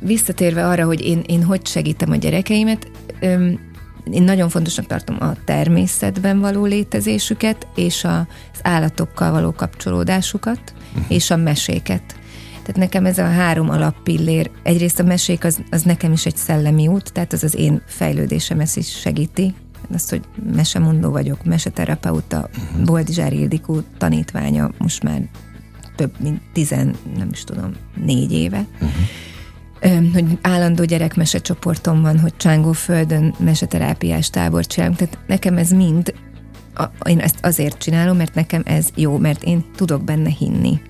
Visszatérve 0.00 0.66
arra, 0.66 0.84
hogy 0.84 1.00
én, 1.00 1.22
én 1.26 1.42
hogy 1.42 1.66
segítem 1.66 2.10
a 2.10 2.16
gyerekeimet, 2.16 2.90
én 4.12 4.22
nagyon 4.22 4.48
fontosnak 4.48 4.86
tartom 4.86 5.16
a 5.20 5.34
természetben 5.44 6.40
való 6.40 6.64
létezésüket, 6.64 7.66
és 7.74 8.04
az 8.04 8.60
állatokkal 8.62 9.30
való 9.30 9.52
kapcsolódásukat, 9.52 10.60
uh-huh. 10.94 11.04
és 11.08 11.30
a 11.30 11.36
meséket. 11.36 12.02
Tehát 12.50 12.76
nekem 12.76 13.06
ez 13.06 13.18
a 13.18 13.28
három 13.28 13.70
alappillér, 13.70 14.50
egyrészt 14.62 15.00
a 15.00 15.02
mesék 15.02 15.44
az, 15.44 15.60
az 15.70 15.82
nekem 15.82 16.12
is 16.12 16.26
egy 16.26 16.36
szellemi 16.36 16.86
út, 16.88 17.12
tehát 17.12 17.32
az 17.32 17.42
az 17.42 17.54
én 17.54 17.82
fejlődésem 17.86 18.60
ezt 18.60 18.76
is 18.76 19.00
segíti, 19.00 19.54
azt, 19.94 20.10
hogy 20.10 20.22
mesemondó 20.54 21.10
vagyok, 21.10 21.44
meseterapeuta, 21.44 22.48
uh-huh. 22.56 22.84
Boldizsár 22.84 23.32
Ildikó 23.32 23.80
tanítványa 23.98 24.70
most 24.78 25.02
már 25.02 25.22
több 25.96 26.12
mint 26.18 26.40
tizen, 26.52 26.94
nem 27.16 27.28
is 27.32 27.44
tudom, 27.44 27.72
négy 28.04 28.32
éve. 28.32 28.66
Uh-huh. 28.74 30.12
Hogy 30.12 30.38
állandó 30.42 30.84
gyerekmesecsoportom 30.84 32.02
van, 32.02 32.18
hogy 32.18 32.36
Csángóföldön 32.36 33.34
meseterápiás 33.38 34.30
tábor 34.30 34.66
csinálunk, 34.66 34.98
tehát 34.98 35.18
nekem 35.26 35.56
ez 35.56 35.70
mind, 35.70 36.14
a, 36.74 36.84
én 37.08 37.18
ezt 37.18 37.38
azért 37.42 37.78
csinálom, 37.78 38.16
mert 38.16 38.34
nekem 38.34 38.62
ez 38.64 38.88
jó, 38.94 39.18
mert 39.18 39.42
én 39.42 39.64
tudok 39.76 40.04
benne 40.04 40.30
hinni. 40.38 40.80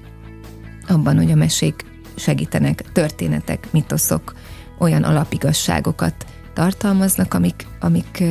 Abban, 0.89 1.17
hogy 1.17 1.31
a 1.31 1.35
mesék 1.35 1.85
segítenek, 2.17 2.85
történetek, 2.93 3.69
mitoszok, 3.73 4.35
olyan 4.79 5.03
alapigasságokat 5.03 6.27
tartalmaznak, 6.53 7.35
amik, 7.35 7.67
amik 7.81 8.25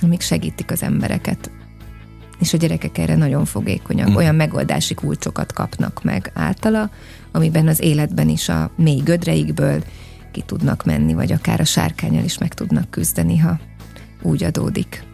amik 0.00 0.20
segítik 0.20 0.70
az 0.70 0.82
embereket. 0.82 1.50
És 2.38 2.52
a 2.52 2.56
gyerekek 2.56 2.98
erre 2.98 3.16
nagyon 3.16 3.44
fogékonyak. 3.44 4.10
Mm. 4.10 4.14
Olyan 4.14 4.34
megoldási 4.34 4.94
kulcsokat 4.94 5.52
kapnak 5.52 6.02
meg 6.02 6.30
általa, 6.34 6.90
amiben 7.32 7.68
az 7.68 7.80
életben 7.80 8.28
is 8.28 8.48
a 8.48 8.70
mély 8.76 9.00
gödreikből 9.00 9.84
ki 10.32 10.42
tudnak 10.46 10.84
menni, 10.84 11.14
vagy 11.14 11.32
akár 11.32 11.60
a 11.60 11.64
sárkányal 11.64 12.24
is 12.24 12.38
meg 12.38 12.54
tudnak 12.54 12.90
küzdeni, 12.90 13.38
ha 13.38 13.58
úgy 14.22 14.44
adódik. 14.44 15.04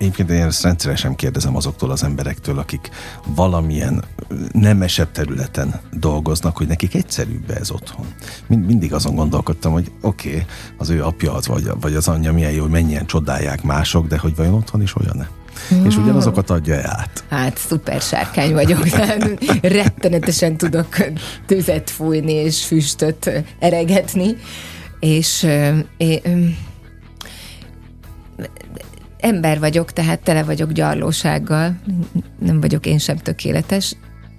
Egyébként 0.00 0.30
én 0.30 0.42
ezt 0.42 0.62
rendszeresen 0.62 1.14
kérdezem 1.14 1.56
azoktól 1.56 1.90
az 1.90 2.02
emberektől, 2.02 2.58
akik 2.58 2.90
valamilyen 3.26 4.04
nemesebb 4.52 5.12
területen 5.12 5.80
dolgoznak, 5.92 6.56
hogy 6.56 6.66
nekik 6.66 6.94
egyszerűbb 6.94 7.50
ez 7.50 7.70
otthon. 7.70 8.06
Mind, 8.46 8.66
mindig 8.66 8.92
azon 8.92 9.14
gondolkodtam, 9.14 9.72
hogy 9.72 9.90
oké, 10.00 10.28
okay, 10.28 10.44
az 10.76 10.88
ő 10.88 11.04
apja 11.04 11.34
az, 11.34 11.46
vagy, 11.46 11.70
vagy 11.80 11.94
az 11.94 12.08
anyja 12.08 12.32
milyen 12.32 12.52
jó, 12.52 12.62
hogy 12.62 12.70
mennyien 12.70 13.06
csodálják 13.06 13.62
mások, 13.62 14.06
de 14.06 14.18
hogy 14.18 14.36
vajon 14.36 14.54
otthon 14.54 14.82
is 14.82 14.96
olyan-e? 14.96 15.28
Mm. 15.74 15.84
És 15.84 15.96
ugyanazokat 15.96 16.50
adja 16.50 16.76
át. 16.76 17.24
Hát 17.28 17.58
szuper 17.58 18.00
sárkány 18.00 18.52
vagyok, 18.52 18.88
rettenetesen 19.62 20.56
tudok 20.56 20.96
tüzet 21.46 21.90
fújni 21.90 22.32
és 22.32 22.64
füstöt 22.64 23.30
eregetni, 23.58 24.36
és 25.00 25.46
é, 25.96 26.22
ember 29.20 29.58
vagyok, 29.58 29.92
tehát 29.92 30.20
tele 30.20 30.42
vagyok 30.42 30.72
gyarlósággal, 30.72 31.76
nem 32.38 32.60
vagyok 32.60 32.86
én 32.86 32.98
sem 32.98 33.16
tökéletes, 33.16 33.96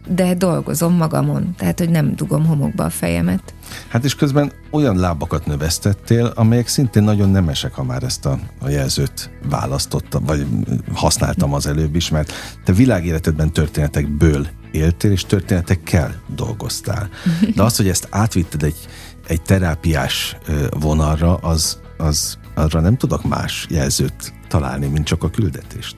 de 0.08 0.34
dolgozom 0.34 0.94
magamon, 0.94 1.56
tehát 1.58 1.80
hogy 1.80 1.90
nem 1.90 2.16
dugom 2.16 2.46
homokba 2.46 2.84
a 2.84 2.90
fejemet. 2.90 3.54
Hát 3.88 4.04
és 4.04 4.16
közben 4.16 4.52
olyan 4.72 4.98
lábakat 4.98 5.46
növesztettél, 5.46 6.32
amelyek 6.36 6.68
szintén 6.68 7.04
nagyon 7.04 7.30
nemesek, 7.30 7.74
ha 7.74 7.84
már 7.84 8.04
ezt 8.04 8.26
a, 8.26 8.40
a 8.60 8.70
jelzőt 8.70 9.30
választottam, 9.50 10.24
vagy 10.26 10.46
használtam 10.94 11.54
az 11.54 11.68
előbb 11.68 11.96
is, 11.96 12.10
mert 12.10 12.34
te 12.64 12.74
világéletedben 12.74 13.52
történetekből 13.52 14.48
éltél, 14.72 15.12
és 15.12 15.26
történetekkel 15.26 16.22
dolgoztál. 16.36 17.10
De 17.56 17.64
az, 17.64 17.76
hogy 17.76 17.88
ezt 17.88 18.08
átvitted 18.10 18.64
egy, 18.64 18.88
egy 19.28 19.42
terápiás 19.42 20.38
vonalra, 20.80 21.36
az, 21.36 21.80
az 21.98 22.38
arra 22.62 22.80
nem 22.80 22.98
tudok 22.98 23.24
más 23.24 23.66
jelzőt 23.70 24.34
találni, 24.48 24.88
mint 24.88 25.06
csak 25.06 25.24
a 25.24 25.30
küldetést. 25.30 25.96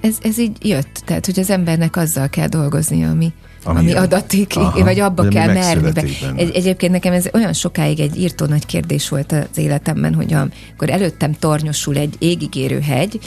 Ez, 0.00 0.16
ez 0.22 0.38
így 0.38 0.66
jött, 0.66 1.02
tehát 1.04 1.26
hogy 1.26 1.38
az 1.38 1.50
embernek 1.50 1.96
azzal 1.96 2.28
kell 2.28 2.48
dolgozni, 2.48 3.04
ami, 3.04 3.32
ami, 3.64 3.78
ami 3.78 3.92
adatik, 3.92 4.52
Aha, 4.56 4.84
vagy 4.84 5.00
abba 5.00 5.28
kell 5.28 5.52
merni. 5.52 5.90
Be. 5.90 6.02
Egy, 6.36 6.50
egyébként 6.54 6.92
nekem 6.92 7.12
ez 7.12 7.26
olyan 7.32 7.52
sokáig 7.52 8.00
egy 8.00 8.18
írtó 8.18 8.46
nagy 8.46 8.66
kérdés 8.66 9.08
volt 9.08 9.32
az 9.32 9.58
életemben, 9.58 10.14
hogy 10.14 10.32
amikor 10.32 10.90
előttem 10.90 11.32
tornyosul 11.32 11.96
egy 11.96 12.14
égigérő 12.18 12.80
hegy, 12.80 13.18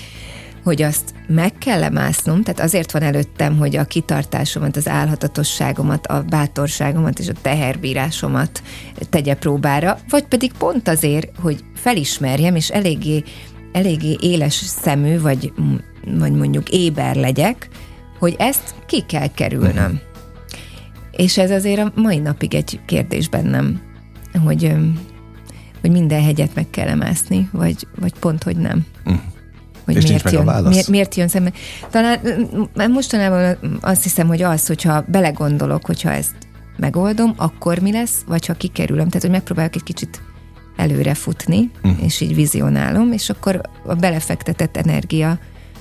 hogy 0.64 0.82
azt 0.82 1.14
meg 1.28 1.54
kell 1.58 1.90
másznom, 1.90 2.44
tehát 2.44 2.60
azért 2.60 2.92
van 2.92 3.02
előttem, 3.02 3.58
hogy 3.58 3.76
a 3.76 3.86
kitartásomat, 3.86 4.76
az 4.76 4.88
álhatatosságomat, 4.88 6.08
a 6.08 6.24
bátorságomat 6.30 7.20
és 7.20 7.28
a 7.28 7.34
teherbírásomat 7.42 8.64
tegye 9.10 9.36
próbára, 9.36 9.98
vagy 10.10 10.24
pedig 10.24 10.52
pont 10.58 10.88
azért, 10.88 11.38
hogy 11.40 11.64
felismerjem, 11.76 12.56
és 12.56 12.70
eléggé, 12.70 13.24
eléggé 13.72 14.18
éles 14.20 14.54
szemű, 14.54 15.20
vagy, 15.20 15.54
vagy 16.18 16.32
mondjuk 16.32 16.70
éber 16.70 17.16
legyek, 17.16 17.70
hogy 18.20 18.36
ezt 18.38 18.76
ki 18.86 19.02
kell 19.02 19.28
kerülnöm. 19.34 19.84
Uh-huh. 19.84 20.00
És 21.12 21.38
ez 21.38 21.52
azért 21.52 21.80
a 21.80 21.92
mai 21.96 22.18
napig 22.18 22.54
egy 22.54 22.80
kérdés 22.86 23.30
bennem, 23.30 23.82
hogy, 24.44 24.76
hogy 25.82 25.92
minden 25.92 26.24
hegyet 26.24 26.56
meg 26.56 26.70
kell 26.70 26.96
mászni, 26.96 27.50
vagy, 27.52 27.88
vagy 28.00 28.14
pont, 28.20 28.44
hogy 28.44 28.58
nem. 28.58 28.86
Uh-huh 29.06 29.33
hogy 29.86 29.96
és 29.96 30.04
miért 30.08 30.32
jön, 30.32 30.64
miért, 30.64 30.88
miért 30.88 31.16
jön 31.16 31.28
szembe. 31.28 31.52
Talán 31.90 32.20
mostanában 32.92 33.58
azt 33.82 34.04
hiszem, 34.04 34.28
hogy 34.28 34.42
az, 34.42 34.68
hogyha 34.68 35.06
belegondolok, 35.08 35.86
hogyha 35.86 36.12
ezt 36.12 36.36
megoldom, 36.78 37.34
akkor 37.38 37.80
mi 37.80 37.92
lesz, 37.92 38.22
vagy 38.28 38.46
ha 38.46 38.54
kikerülöm. 38.54 39.08
Tehát, 39.08 39.22
hogy 39.22 39.32
megpróbálok 39.32 39.76
egy 39.76 39.84
kicsit 39.84 40.22
előre 40.76 41.14
futni, 41.14 41.72
uh. 41.84 42.04
és 42.04 42.22
így 42.22 42.36
vizionálom, 42.36 43.12
és 43.12 43.30
akkor 43.30 43.62
a 43.86 43.94
belefektetett 43.94 44.78
energia 44.78 45.40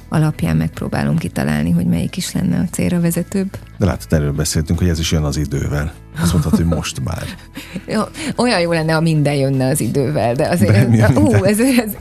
alapján 0.09 0.57
megpróbálom 0.57 1.19
kitalálni, 1.19 1.71
hogy 1.71 1.87
melyik 1.87 2.17
is 2.17 2.33
lenne 2.33 2.59
a 2.59 2.65
célra 2.71 3.01
vezetőbb. 3.01 3.59
De 3.83 3.89
látod, 3.89 4.13
erről 4.13 4.33
beszéltünk, 4.33 4.79
hogy 4.79 4.89
ez 4.89 4.99
is 4.99 5.13
jön 5.13 5.23
az 5.23 5.37
idővel. 5.37 5.93
Azt 6.21 6.33
mondtad, 6.33 6.57
hogy 6.57 6.65
most 6.65 7.01
már. 7.05 7.25
olyan 8.37 8.61
jó 8.61 8.73
lenne, 8.73 8.93
ha 8.93 9.01
minden 9.01 9.35
jönne 9.35 9.67
az 9.67 9.81
idővel, 9.81 10.35
de 10.35 10.49
azért 10.49 10.91
de 10.91 11.07
ez, 11.07 11.17
ú, 11.17 11.33
ez, 11.33 11.61
ez, 11.61 11.97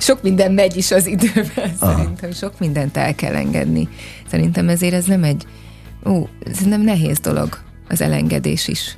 sok 0.00 0.22
minden 0.22 0.52
megy 0.52 0.76
is 0.76 0.90
az 0.90 1.06
idővel. 1.06 1.74
Aha. 1.78 1.96
Szerintem 1.96 2.32
sok 2.32 2.58
mindent 2.58 2.96
el 2.96 3.14
kell 3.14 3.34
engedni. 3.34 3.88
Szerintem 4.30 4.68
ezért 4.68 4.94
ez 4.94 5.04
nem 5.04 5.24
egy, 5.24 5.46
ú, 6.04 6.28
nem 6.66 6.80
nehéz 6.80 7.18
dolog, 7.18 7.58
az 7.88 8.00
elengedés 8.00 8.68
is. 8.68 8.96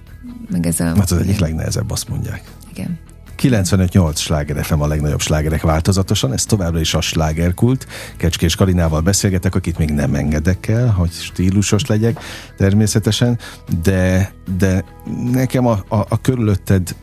Meg 0.51 0.67
ez 0.67 0.81
a... 0.81 0.85
Hát 0.85 1.11
az 1.11 1.19
egyik 1.19 1.39
legnehezebb, 1.39 1.91
azt 1.91 2.09
mondják. 2.09 2.43
Igen. 2.75 2.99
95-8 3.43 4.17
sláger 4.17 4.65
FM 4.65 4.81
a 4.81 4.87
legnagyobb 4.87 5.21
slágerek 5.21 5.63
változatosan, 5.63 6.33
ez 6.33 6.45
továbbra 6.45 6.81
is 6.81 6.95
a 6.95 7.01
slágerkult. 7.01 7.87
Kecskés 8.17 8.55
Karinával 8.55 9.01
beszélgetek, 9.01 9.55
akit 9.55 9.79
még 9.79 9.91
nem 9.91 10.15
engedek 10.15 10.69
el, 10.69 10.89
hogy 10.89 11.11
stílusos 11.11 11.87
legyek 11.87 12.21
természetesen, 12.57 13.39
de, 13.83 14.33
de 14.59 14.85
nekem 15.33 15.67
a, 15.67 15.85
a, 15.89 15.97
a 16.09 16.21
körülötted 16.21 16.95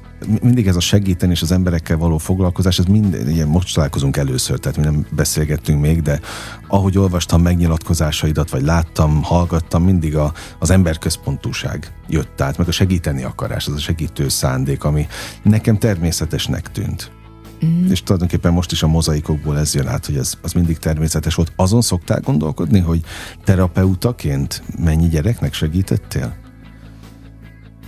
mindig 0.42 0.68
ez 0.68 0.76
a 0.76 0.80
segíteni 0.80 1.32
és 1.32 1.42
az 1.42 1.52
emberekkel 1.52 1.98
való 1.98 2.18
foglalkozás, 2.18 2.80
ez 2.80 2.86
minden, 2.86 3.30
ilyen 3.30 3.48
most 3.48 3.74
találkozunk 3.74 4.18
először, 4.18 4.60
tehát 4.60 4.78
mi 4.78 4.84
nem 4.84 5.06
beszélgettünk 5.10 5.82
még, 5.82 6.02
de 6.02 6.20
ahogy 6.68 6.98
olvastam 6.98 7.42
megnyilatkozásaidat, 7.42 8.50
vagy 8.50 8.62
láttam, 8.62 9.24
hallgattam, 9.24 9.84
mindig 9.84 10.16
a, 10.16 10.34
az 10.60 10.70
emberközpontúság 10.70 11.94
jött 12.08 12.42
át, 12.42 12.58
meg 12.58 12.68
a 12.68 12.72
segíteni 12.72 13.24
akarás, 13.24 13.68
az 13.68 13.74
a 13.74 13.80
segítő 13.80 14.30
szándék, 14.30 14.84
ami 14.84 15.08
nekem 15.44 15.78
természetesnek 15.78 16.72
tűnt. 16.72 17.12
Mm. 17.66 17.90
És 17.92 18.04
tulajdonképpen 18.04 18.54
most 18.54 18.72
is 18.72 18.84
a 18.84 18.88
mozaikokból 18.88 19.58
ez 19.58 19.74
jön 19.74 19.88
át, 19.88 20.06
hogy 20.06 20.18
ez 20.18 20.34
az 20.42 20.54
mindig 20.54 20.78
természetes 20.78 21.36
volt. 21.36 21.52
Azon 21.56 21.82
szoktál 21.82 22.20
gondolkodni, 22.20 22.80
hogy 22.80 23.02
terapeutaként 23.44 24.64
mennyi 24.78 25.08
gyereknek 25.08 25.54
segítettél? 25.54 26.43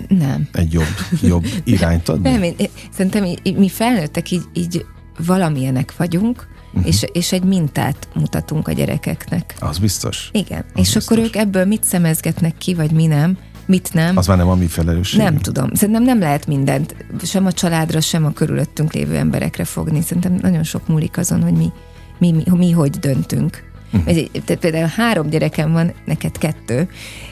Nem. 0.08 0.48
Egy 0.52 0.74
jobb, 0.74 0.96
jobb 1.22 1.46
irányt 1.64 2.10
adni? 2.10 2.30
Nem, 2.30 2.44
én, 2.44 2.56
szerintem 2.92 3.24
mi 3.44 3.70
felnőttek 3.70 4.32
így, 4.32 4.44
így 4.54 4.86
valamilyenek 5.26 5.96
vagyunk, 5.98 6.48
uh-huh. 6.74 6.88
és, 6.88 7.06
és 7.14 7.32
egy 7.32 7.44
mintát 7.44 8.08
mutatunk 8.14 8.68
a 8.68 8.72
gyerekeknek. 8.72 9.56
Az 9.60 9.78
biztos. 9.78 10.30
Igen, 10.32 10.60
az 10.60 10.66
és 10.74 10.94
biztos. 10.94 11.06
akkor 11.06 11.18
ők 11.18 11.36
ebből 11.36 11.66
mit 11.66 11.84
szemezgetnek 11.84 12.58
ki, 12.58 12.74
vagy 12.74 12.92
mi 12.92 13.06
nem, 13.06 13.38
mit 13.66 13.94
nem. 13.94 14.18
Az 14.18 14.28
már 14.28 14.38
nem 14.38 14.48
a 14.50 14.56
mi 14.56 14.68
felelősség. 14.68 15.20
Nem 15.20 15.38
tudom. 15.38 15.74
Szerintem 15.74 16.04
nem 16.04 16.20
lehet 16.20 16.48
mindent 16.48 16.96
sem 17.24 17.46
a 17.46 17.52
családra, 17.52 18.02
sem 18.02 18.26
a 18.26 18.32
körülöttünk 18.32 18.94
lévő 18.94 19.16
emberekre 19.16 19.64
fogni. 19.64 20.02
Szerintem 20.02 20.38
nagyon 20.42 20.64
sok 20.64 20.88
múlik 20.88 21.18
azon, 21.18 21.44
hogy 21.44 21.54
mi, 21.54 21.72
mi, 22.18 22.32
mi, 22.32 22.44
mi 22.58 22.72
hogy 22.72 22.90
döntünk. 22.90 23.74
Uh-huh. 23.96 24.44
Tehát 24.46 24.62
például 24.62 24.92
három 24.96 25.30
gyerekem 25.30 25.72
van, 25.72 25.94
neked 26.06 26.38
kettő, 26.38 26.90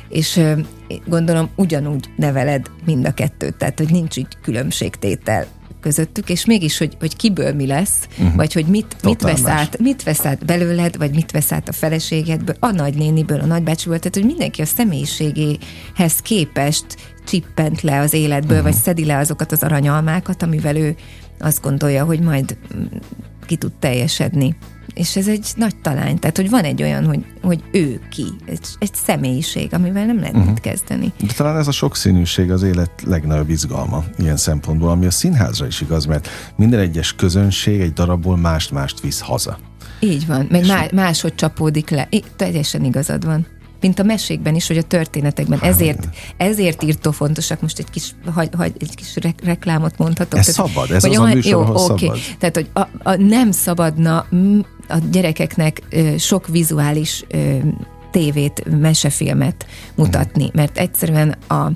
és 0.10 0.42
gondolom 1.06 1.50
ugyanúgy 1.56 2.10
neveled 2.16 2.72
mind 2.86 3.06
a 3.06 3.14
kettőt, 3.14 3.56
tehát 3.56 3.78
hogy 3.78 3.92
nincs 3.92 4.18
így 4.18 4.38
különbségtétel 4.42 5.48
közöttük, 5.84 6.30
és 6.30 6.46
mégis, 6.46 6.78
hogy, 6.78 6.98
hogy 7.00 7.16
kiből 7.16 7.54
mi 7.54 7.66
lesz, 7.66 8.08
uh-huh. 8.18 8.36
vagy 8.36 8.54
hogy 8.54 8.66
mit, 8.66 8.96
mit, 9.04 9.22
vesz 9.22 9.46
át, 9.46 9.80
mit 9.80 10.04
vesz 10.04 10.26
át 10.26 10.46
belőled, 10.46 10.98
vagy 10.98 11.12
mit 11.16 11.32
vesz 11.32 11.52
át 11.52 11.70
a 11.70 11.72
feleségedből, 11.72 12.56
a 12.60 12.72
nagynéniből, 12.72 13.40
a 13.40 13.46
nagybácsiból, 13.46 13.98
tehát 14.00 14.16
hogy 14.16 14.26
mindenki 14.26 14.62
a 14.62 14.66
személyiségéhez 14.66 16.20
képest 16.22 16.86
csippent 17.26 17.82
le 17.82 18.00
az 18.00 18.14
életből, 18.14 18.58
uh-huh. 18.58 18.72
vagy 18.72 18.82
szedi 18.82 19.06
le 19.06 19.18
azokat 19.18 19.52
az 19.52 19.64
aranyalmákat, 19.64 20.44
amivel 20.44 20.76
ő 20.76 20.96
azt 21.40 21.62
gondolja, 21.62 22.06
hogy 22.06 22.20
majd 22.20 22.58
ki 23.46 23.56
tud 23.56 23.72
teljesedni. 23.80 24.56
És 24.94 25.16
ez 25.16 25.28
egy 25.28 25.48
nagy 25.56 25.76
talány, 25.76 26.20
tehát 26.20 26.38
hogy 26.38 26.50
van 26.50 26.64
egy 26.64 26.84
olyan, 26.84 27.06
hogy, 27.06 27.26
hogy 27.42 27.64
ő 27.72 28.00
ki, 28.10 28.26
egy, 28.46 28.60
egy 28.80 28.94
személyiség, 28.94 29.74
amivel 29.74 30.06
nem 30.06 30.20
lehet 30.20 30.34
uh-huh. 30.34 30.50
mit 30.50 30.60
kezdeni. 30.60 31.12
De 31.20 31.34
talán 31.34 31.58
ez 31.58 31.68
a 31.68 31.72
sokszínűség 31.72 32.52
az 32.52 32.64
élet 32.64 32.92
legnagyobb 33.06 33.50
izgalma 33.50 34.04
ilyen 34.18 34.38
szempontból, 34.38 34.90
ami 34.90 35.06
a 35.06 35.12
színházra 35.12 35.66
is 35.66 35.82
igaz, 35.82 36.06
mert 36.06 36.28
minden 36.56 36.80
egyes 36.80 37.16
közönség 37.16 37.82
egy 37.82 37.94
darabból 37.94 38.38
mást-mást 38.38 39.02
visz 39.02 39.20
haza. 39.20 39.58
Így 40.00 40.28
van, 40.28 40.48
meg 40.50 40.66
má, 40.66 40.86
máshogy 40.94 41.36
csapódik 41.36 41.90
le. 41.90 42.10
Teljesen 42.36 42.84
igazad 42.84 43.26
van 43.26 43.48
mint 43.84 44.00
a 44.00 44.04
mesékben 44.04 44.56
is, 44.56 44.68
hogy 44.68 44.78
a 44.78 44.82
történetekben. 44.82 45.60
Ezért, 45.60 46.10
ezért 46.38 46.84
írtó 46.84 47.12
fontosak. 47.12 47.62
Most 47.62 47.80
egy 47.80 47.90
kis, 47.90 48.16
hagy, 48.34 48.50
hagy, 48.58 48.74
egy 48.80 48.96
kis 48.96 49.16
re- 49.16 49.36
reklámot 49.44 49.98
mondhatok. 49.98 50.40
Ez 50.40 50.46
tehát, 50.46 50.72
szabad, 50.72 50.92
ez 50.92 51.04
az 51.04 51.18
a 51.18 51.24
műsor, 51.24 51.52
jó, 51.52 51.62
okay. 51.62 51.98
szabad. 51.98 52.20
Tehát, 52.40 52.56
hogy 52.56 52.70
a, 52.74 53.10
a 53.10 53.16
nem 53.16 53.52
szabadna 53.52 54.26
a 54.88 54.98
gyerekeknek 55.12 55.82
sok 56.18 56.48
vizuális 56.48 57.26
tévét, 58.12 58.64
mesefilmet 58.80 59.66
mutatni, 59.96 60.50
mert 60.54 60.78
egyszerűen 60.78 61.36
a 61.48 61.72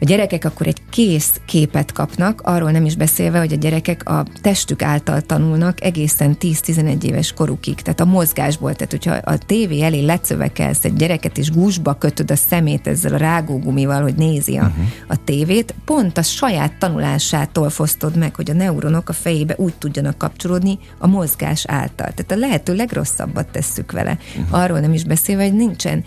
a 0.00 0.04
gyerekek 0.04 0.44
akkor 0.44 0.66
egy 0.66 0.82
kész 0.90 1.40
képet 1.44 1.92
kapnak, 1.92 2.40
arról 2.40 2.70
nem 2.70 2.84
is 2.84 2.96
beszélve, 2.96 3.38
hogy 3.38 3.52
a 3.52 3.56
gyerekek 3.56 4.08
a 4.08 4.24
testük 4.40 4.82
által 4.82 5.20
tanulnak 5.20 5.82
egészen 5.84 6.36
10-11 6.40 7.02
éves 7.02 7.32
korukig, 7.32 7.74
tehát 7.74 8.00
a 8.00 8.04
mozgásból, 8.04 8.74
tehát 8.74 8.90
hogyha 8.90 9.32
a 9.32 9.38
tévé 9.38 9.82
elé 9.82 10.00
lecövekelsz 10.00 10.84
egy 10.84 10.94
gyereket, 10.94 11.38
és 11.38 11.50
gúzsba 11.50 11.94
kötöd 11.94 12.30
a 12.30 12.36
szemét 12.36 12.86
ezzel 12.86 13.14
a 13.14 13.16
rágógumival, 13.16 14.02
hogy 14.02 14.14
nézi 14.14 14.56
a, 14.56 14.64
uh-huh. 14.64 14.84
a 15.08 15.24
tévét, 15.24 15.74
pont 15.84 16.18
a 16.18 16.22
saját 16.22 16.78
tanulásától 16.78 17.70
fosztod 17.70 18.16
meg, 18.16 18.34
hogy 18.34 18.50
a 18.50 18.54
neuronok 18.54 19.08
a 19.08 19.12
fejébe 19.12 19.54
úgy 19.56 19.74
tudjanak 19.74 20.18
kapcsolódni 20.18 20.78
a 20.98 21.06
mozgás 21.06 21.64
által. 21.66 22.12
Tehát 22.14 22.32
a 22.32 22.36
lehető 22.36 22.74
legrosszabbat 22.74 23.48
tesszük 23.48 23.92
vele. 23.92 24.18
Uh-huh. 24.38 24.60
Arról 24.60 24.80
nem 24.80 24.92
is 24.92 25.04
beszélve, 25.04 25.42
hogy 25.42 25.54
nincsen 25.54 26.04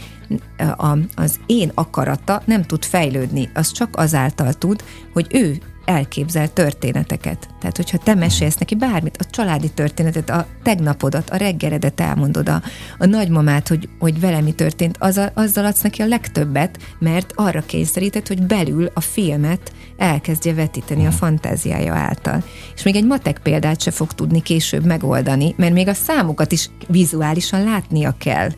a, 0.78 0.98
az 1.16 1.40
én 1.46 1.72
akarata 1.74 2.42
nem 2.46 2.64
tud 2.64 2.84
fejlődni, 2.84 3.50
az 3.54 3.72
csak 3.72 3.96
azáltal 3.96 4.54
tud, 4.54 4.84
hogy 5.14 5.28
ő 5.32 5.58
elképzel 5.86 6.54
történeteket. 6.54 7.48
Tehát, 7.60 7.76
hogyha 7.76 7.98
te 7.98 8.16
mesélsz 8.16 8.56
neki 8.58 8.76
bármit, 8.76 9.18
a 9.18 9.30
családi 9.30 9.70
történetet, 9.70 10.30
a 10.30 10.48
tegnapodat, 10.64 11.30
a 11.30 11.36
reggeledet 11.36 12.00
elmondod, 12.00 12.50
a, 12.50 12.62
a 12.98 13.06
nagymamát, 13.06 13.68
hogy, 13.68 13.90
hogy 14.00 14.20
vele 14.20 14.42
mi 14.42 14.52
történt, 14.52 14.98
azzal, 15.00 15.32
azzal 15.34 15.66
adsz 15.66 15.82
neki 15.82 16.02
a 16.02 16.08
legtöbbet, 16.08 16.78
mert 17.00 17.32
arra 17.36 17.62
kényszerített, 17.62 18.28
hogy 18.28 18.42
belül 18.42 18.92
a 18.94 19.02
filmet 19.02 19.72
elkezdje 19.98 20.54
vetíteni 20.54 21.06
a 21.06 21.12
fantáziája 21.12 21.94
által. 21.94 22.44
És 22.76 22.84
még 22.84 22.96
egy 22.96 23.06
matek 23.06 23.40
példát 23.44 23.82
se 23.82 23.92
fog 23.92 24.14
tudni 24.14 24.42
később 24.42 24.86
megoldani, 24.86 25.54
mert 25.58 25.74
még 25.74 25.88
a 25.88 25.94
számokat 25.94 26.52
is 26.52 26.70
vizuálisan 26.88 27.64
látnia 27.64 28.16
kell. 28.18 28.50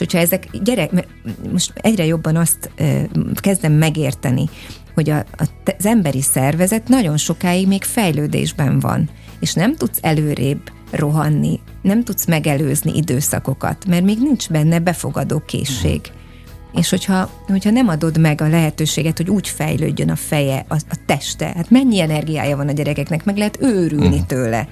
Hogyha 0.00 0.18
ezek 0.18 0.48
gyerek, 0.62 1.06
most 1.52 1.72
egyre 1.74 2.04
jobban 2.04 2.36
azt 2.36 2.70
kezdem 3.34 3.72
megérteni, 3.72 4.48
hogy 4.94 5.10
a, 5.10 5.16
a, 5.16 5.44
az 5.78 5.86
emberi 5.86 6.22
szervezet 6.22 6.88
nagyon 6.88 7.16
sokáig 7.16 7.66
még 7.66 7.82
fejlődésben 7.82 8.80
van, 8.80 9.08
és 9.40 9.54
nem 9.54 9.76
tudsz 9.76 9.98
előrébb 10.00 10.60
rohanni, 10.90 11.60
nem 11.82 12.04
tudsz 12.04 12.26
megelőzni 12.26 12.96
időszakokat, 12.96 13.86
mert 13.86 14.04
még 14.04 14.18
nincs 14.18 14.48
benne 14.48 14.78
befogadó 14.78 15.42
készség. 15.46 16.00
És 16.72 16.90
hogyha, 16.90 17.30
hogyha 17.46 17.70
nem 17.70 17.88
adod 17.88 18.18
meg 18.18 18.40
a 18.40 18.48
lehetőséget, 18.48 19.16
hogy 19.16 19.30
úgy 19.30 19.48
fejlődjön 19.48 20.10
a 20.10 20.16
feje, 20.16 20.64
a, 20.68 20.74
a 20.74 20.96
teste, 21.06 21.46
hát 21.46 21.70
mennyi 21.70 22.00
energiája 22.00 22.56
van 22.56 22.68
a 22.68 22.72
gyerekeknek, 22.72 23.24
meg 23.24 23.36
lehet 23.36 23.58
őrülni 23.60 24.18
mm. 24.18 24.26
tőle. 24.26 24.68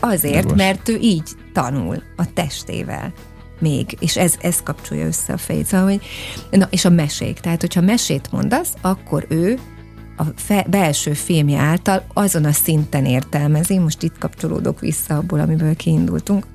Azért, 0.00 0.42
Jogos. 0.42 0.56
mert 0.56 0.88
ő 0.88 0.98
így 1.00 1.28
tanul 1.52 2.02
a 2.16 2.32
testével 2.32 3.12
még, 3.60 3.96
és 4.00 4.16
ez, 4.16 4.34
ez 4.40 4.62
kapcsolja 4.62 5.06
össze 5.06 5.32
a 5.32 5.36
fejét. 5.36 5.66
Szóval, 5.66 5.86
hogy, 5.86 6.00
na, 6.50 6.68
és 6.70 6.84
a 6.84 6.90
mesék. 6.90 7.38
Tehát, 7.40 7.60
hogyha 7.60 7.80
mesét 7.80 8.32
mondasz, 8.32 8.74
akkor 8.80 9.26
ő 9.28 9.58
a 10.16 10.24
fe, 10.36 10.66
belső 10.70 11.12
filmje 11.12 11.58
által 11.58 12.04
azon 12.12 12.44
a 12.44 12.52
szinten 12.52 13.04
értelmezi, 13.04 13.78
most 13.78 14.02
itt 14.02 14.18
kapcsolódok 14.18 14.80
vissza 14.80 15.16
abból, 15.16 15.40
amiből 15.40 15.76
kiindultunk, 15.76 16.46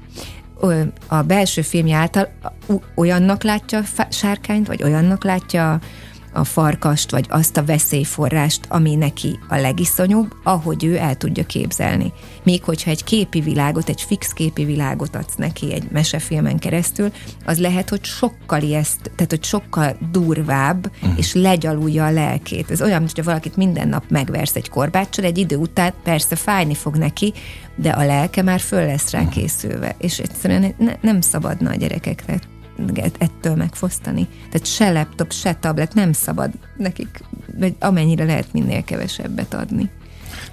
a 1.07 1.21
belső 1.21 1.61
filmje 1.61 1.95
által 1.95 2.29
olyannak 2.95 3.43
látja 3.43 3.79
a 3.97 4.07
sárkányt, 4.09 4.67
vagy 4.67 4.83
olyannak 4.83 5.23
látja 5.23 5.79
a 6.35 6.43
farkast, 6.43 7.11
vagy 7.11 7.25
azt 7.29 7.57
a 7.57 7.63
veszélyforrást, 7.63 8.65
ami 8.67 8.95
neki 8.95 9.39
a 9.47 9.55
legiszonyúbb, 9.55 10.33
ahogy 10.43 10.83
ő 10.83 10.97
el 10.97 11.15
tudja 11.15 11.45
képzelni. 11.45 12.13
Még 12.43 12.63
hogyha 12.63 12.89
egy 12.89 13.03
képi 13.03 13.39
világot, 13.39 13.89
egy 13.89 14.01
fix 14.01 14.33
képi 14.33 14.65
világot 14.65 15.15
adsz 15.15 15.35
neki 15.35 15.73
egy 15.73 15.87
mesefilmen 15.91 16.59
keresztül, 16.59 17.11
az 17.45 17.59
lehet, 17.59 17.89
hogy 17.89 18.03
sokkal 18.03 18.61
ijeszt, 18.61 19.11
tehát 19.15 19.31
hogy 19.31 19.43
sokkal 19.43 19.97
durvább, 20.11 20.91
uh-huh. 21.01 21.17
és 21.17 21.33
legyalulja 21.33 22.05
a 22.05 22.11
lelkét. 22.11 22.71
Ez 22.71 22.81
olyan, 22.81 22.99
mintha 22.99 23.23
valakit 23.23 23.55
minden 23.55 23.87
nap 23.87 24.03
megversz 24.09 24.55
egy 24.55 24.69
korbáccsal, 24.69 25.25
egy 25.25 25.37
idő 25.37 25.55
után 25.55 25.93
persze 26.03 26.35
fájni 26.35 26.75
fog 26.75 26.95
neki, 26.95 27.33
de 27.75 27.89
a 27.89 28.05
lelke 28.05 28.41
már 28.41 28.59
föl 28.59 28.85
lesz 28.85 29.11
rá 29.11 29.21
mhm. 29.21 29.29
készülve. 29.29 29.95
És 29.97 30.19
egyszerűen 30.19 30.75
ne, 30.77 30.93
nem 31.01 31.21
szabadna 31.21 31.69
a 31.69 31.75
gyerekekre 31.75 32.39
ettől 33.17 33.55
megfosztani. 33.55 34.27
Tehát 34.51 34.65
se 34.65 34.91
laptop, 34.91 35.31
se 35.31 35.53
tablet 35.53 35.93
nem 35.93 36.13
szabad 36.13 36.51
nekik, 36.77 37.23
vagy 37.59 37.75
amennyire 37.79 38.23
lehet 38.23 38.53
minél 38.53 38.83
kevesebbet 38.83 39.53
adni. 39.53 39.89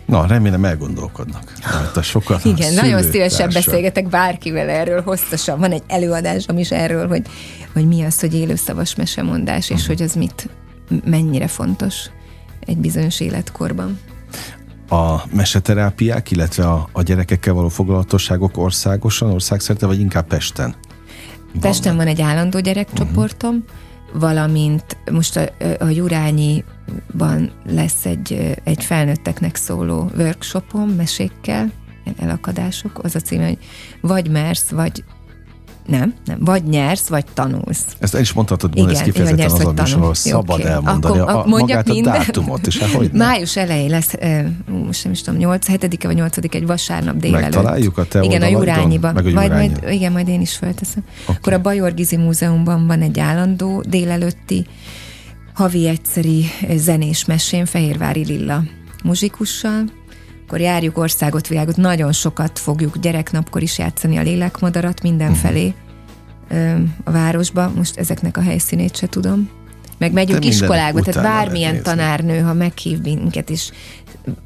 Na, 0.06 0.26
remélem 0.26 0.64
elgondolkodnak. 0.64 1.52
Hát 1.60 2.02
sokat 2.02 2.44
Igen, 2.44 2.74
nagyon 2.74 3.02
szívesen 3.02 3.50
beszélgetek 3.52 4.08
bárkivel 4.08 4.68
erről 4.68 5.02
hosszasan. 5.02 5.58
Van 5.58 5.72
egy 5.72 5.82
előadásom 5.86 6.58
is 6.58 6.70
erről, 6.70 7.08
hogy, 7.08 7.26
hogy 7.72 7.86
mi 7.86 8.02
az, 8.02 8.20
hogy 8.20 8.34
élőszavas 8.34 8.94
mesemondás, 8.94 9.70
és 9.70 9.70
uh-huh. 9.70 9.86
hogy 9.86 10.02
az 10.02 10.14
mit, 10.14 10.48
mennyire 11.04 11.46
fontos 11.46 12.10
egy 12.66 12.78
bizonyos 12.78 13.20
életkorban. 13.20 13.98
A 14.88 15.22
meseterápiák, 15.34 16.30
illetve 16.30 16.68
a, 16.68 16.88
a 16.92 17.02
gyerekekkel 17.02 17.54
való 17.54 17.68
foglalatosságok 17.68 18.58
országosan, 18.58 19.30
országszerte, 19.30 19.86
vagy 19.86 20.00
inkább 20.00 20.26
Pesten? 20.26 20.74
Pesten 21.60 21.96
van 21.96 22.06
egy 22.06 22.20
állandó 22.20 22.60
gyerekcsoportom, 22.60 23.54
uh-huh. 23.54 24.20
valamint 24.20 24.96
most 25.10 25.36
a, 25.36 25.48
a 25.78 25.88
Jurányiban 25.88 27.50
lesz 27.66 28.06
egy, 28.06 28.56
egy 28.64 28.84
felnőtteknek 28.84 29.56
szóló 29.56 30.10
workshopom 30.16 30.88
mesékkel, 30.88 31.70
elakadások, 32.18 32.98
az 33.02 33.14
a 33.14 33.20
címe, 33.20 33.46
hogy 33.46 33.58
vagy 34.00 34.30
mersz, 34.30 34.70
vagy 34.70 35.04
nem, 35.86 36.14
nem. 36.24 36.38
Vagy 36.40 36.64
nyersz, 36.64 37.08
vagy 37.08 37.24
tanulsz. 37.34 37.84
Ezt 37.98 38.14
el 38.14 38.20
is 38.20 38.32
mondhatod, 38.32 38.78
hogy 38.78 38.90
ez 38.90 39.02
kifejezetten 39.02 39.46
nyersz, 39.46 39.52
az 39.52 39.64
admissonról 39.64 40.14
szabad 40.14 40.60
okay. 40.60 40.72
elmondani 40.72 41.18
akkor, 41.18 41.34
a, 41.34 41.46
magát 41.46 41.88
minden. 41.88 42.14
a 42.14 42.16
dátumot, 42.16 42.66
és 42.66 42.78
hát 42.78 42.90
hogy 42.90 43.10
nem. 43.12 43.26
Május 43.26 43.56
elején 43.56 43.90
lesz, 43.90 44.14
most 44.86 45.04
nem 45.04 45.12
is 45.12 45.22
tudom, 45.22 45.40
8 45.40 45.66
7 45.66 46.02
vagy 46.02 46.14
8 46.14 46.36
egy 46.36 46.66
vasárnap 46.66 47.16
délelőtt. 47.16 47.42
Megtaláljuk 47.42 47.98
a 47.98 48.04
te 48.04 48.20
Igen, 48.20 48.42
a 48.42 48.46
Jurányiban. 48.46 49.14
Meg 49.14 49.24
a 49.24 49.28
Jurányi. 49.28 49.48
majd, 49.48 49.72
majd, 49.80 49.92
igen, 49.92 50.12
majd 50.12 50.28
én 50.28 50.40
is 50.40 50.56
felteszem. 50.56 51.04
Okay. 51.22 51.34
Akkor 51.36 51.52
a 51.52 51.60
Bajor 51.60 51.94
Gizi 51.94 52.16
Múzeumban 52.16 52.86
van 52.86 53.00
egy 53.00 53.18
állandó 53.18 53.84
délelőtti 53.88 54.66
havi 55.54 55.88
egyszeri 55.88 56.44
zenés 56.76 57.24
mesén 57.24 57.64
Fehérvári 57.64 58.24
Lilla 58.24 58.62
muzsikussal, 59.04 59.84
akkor 60.52 60.64
járjuk 60.64 60.98
országot, 60.98 61.48
világot, 61.48 61.76
nagyon 61.76 62.12
sokat 62.12 62.58
fogjuk 62.58 62.98
gyereknapkor 62.98 63.62
is 63.62 63.78
játszani 63.78 64.16
a 64.16 64.22
lélekmadarat 64.22 65.02
mindenfelé 65.02 65.74
uh-huh. 66.50 66.82
a 67.04 67.10
városba, 67.10 67.72
most 67.76 67.98
ezeknek 67.98 68.36
a 68.36 68.40
helyszínét 68.40 68.96
se 68.96 69.06
tudom. 69.06 69.50
Meg 69.98 70.12
megyünk 70.12 70.44
iskolákba, 70.44 71.00
tehát 71.00 71.22
bármilyen 71.22 71.82
tanárnő, 71.82 72.40
ha 72.40 72.52
meghív 72.52 73.00
minket, 73.00 73.50
és, 73.50 73.70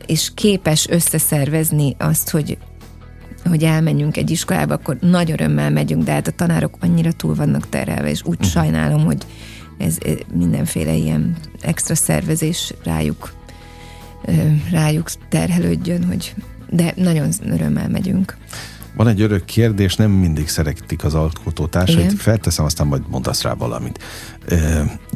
és 0.07 0.31
képes 0.35 0.89
összeszervezni 0.89 1.95
azt, 1.99 2.31
hogy 2.31 2.59
hogy 3.49 3.63
elmenjünk 3.63 4.17
egy 4.17 4.31
iskolába, 4.31 4.75
akkor 4.75 4.97
nagy 5.01 5.31
örömmel 5.31 5.71
megyünk, 5.71 6.05
de 6.05 6.13
hát 6.13 6.27
a 6.27 6.31
tanárok 6.31 6.77
annyira 6.81 7.13
túl 7.13 7.35
vannak 7.35 7.69
terelve, 7.69 8.11
és 8.11 8.23
úgy 8.25 8.39
uh-huh. 8.39 8.51
sajnálom, 8.51 9.05
hogy 9.05 9.27
ez 9.79 9.99
mindenféle 10.33 10.95
ilyen 10.95 11.37
extra 11.61 11.95
szervezés 11.95 12.75
rájuk, 12.85 13.33
rájuk 14.71 15.11
terhelődjön, 15.29 16.05
hogy 16.05 16.35
de 16.71 16.93
nagyon 16.97 17.29
örömmel 17.47 17.89
megyünk. 17.89 18.37
Van 18.97 19.09
egy 19.09 19.21
örök 19.21 19.45
kérdés, 19.45 19.97
nem 19.97 20.11
mindig 20.11 20.49
szeretik 20.49 21.05
az 21.05 21.15
alkotótársait, 21.15 22.13
felteszem, 22.13 22.65
aztán 22.65 22.87
majd 22.87 23.03
mondasz 23.09 23.43
rá 23.43 23.55
valamit. 23.55 24.03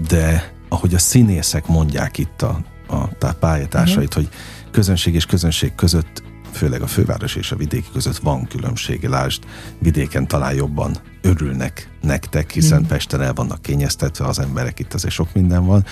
De 0.09 0.53
ahogy 0.69 0.95
a 0.95 0.99
színészek 0.99 1.67
mondják 1.67 2.19
itt 2.19 2.43
a, 2.43 2.61
a 2.89 3.33
pályatársait, 3.33 4.09
uh-huh. 4.09 4.15
hogy 4.15 4.29
közönség 4.71 5.15
és 5.15 5.27
közönség 5.27 5.75
között 5.75 6.23
főleg 6.53 6.83
a 6.83 6.87
főváros 6.87 7.35
és 7.35 7.53
a 7.53 7.57
vidéki 7.57 7.89
között 7.93 8.17
van 8.17 8.47
különbség. 8.47 9.05
Lásd, 9.05 9.43
vidéken 9.79 10.29
talán 10.29 10.55
jobban 10.55 10.97
örülnek 11.23 11.89
nektek, 12.01 12.51
hiszen 12.51 12.81
mm. 12.81 12.87
Pesten 12.87 13.23
el 13.23 13.33
vannak 13.33 13.63
kényeztetve 13.63 14.27
az 14.27 14.39
emberek, 14.39 14.79
itt 14.79 14.95
azért 14.95 15.15
sok 15.15 15.29
minden 15.35 15.67
van. 15.67 15.85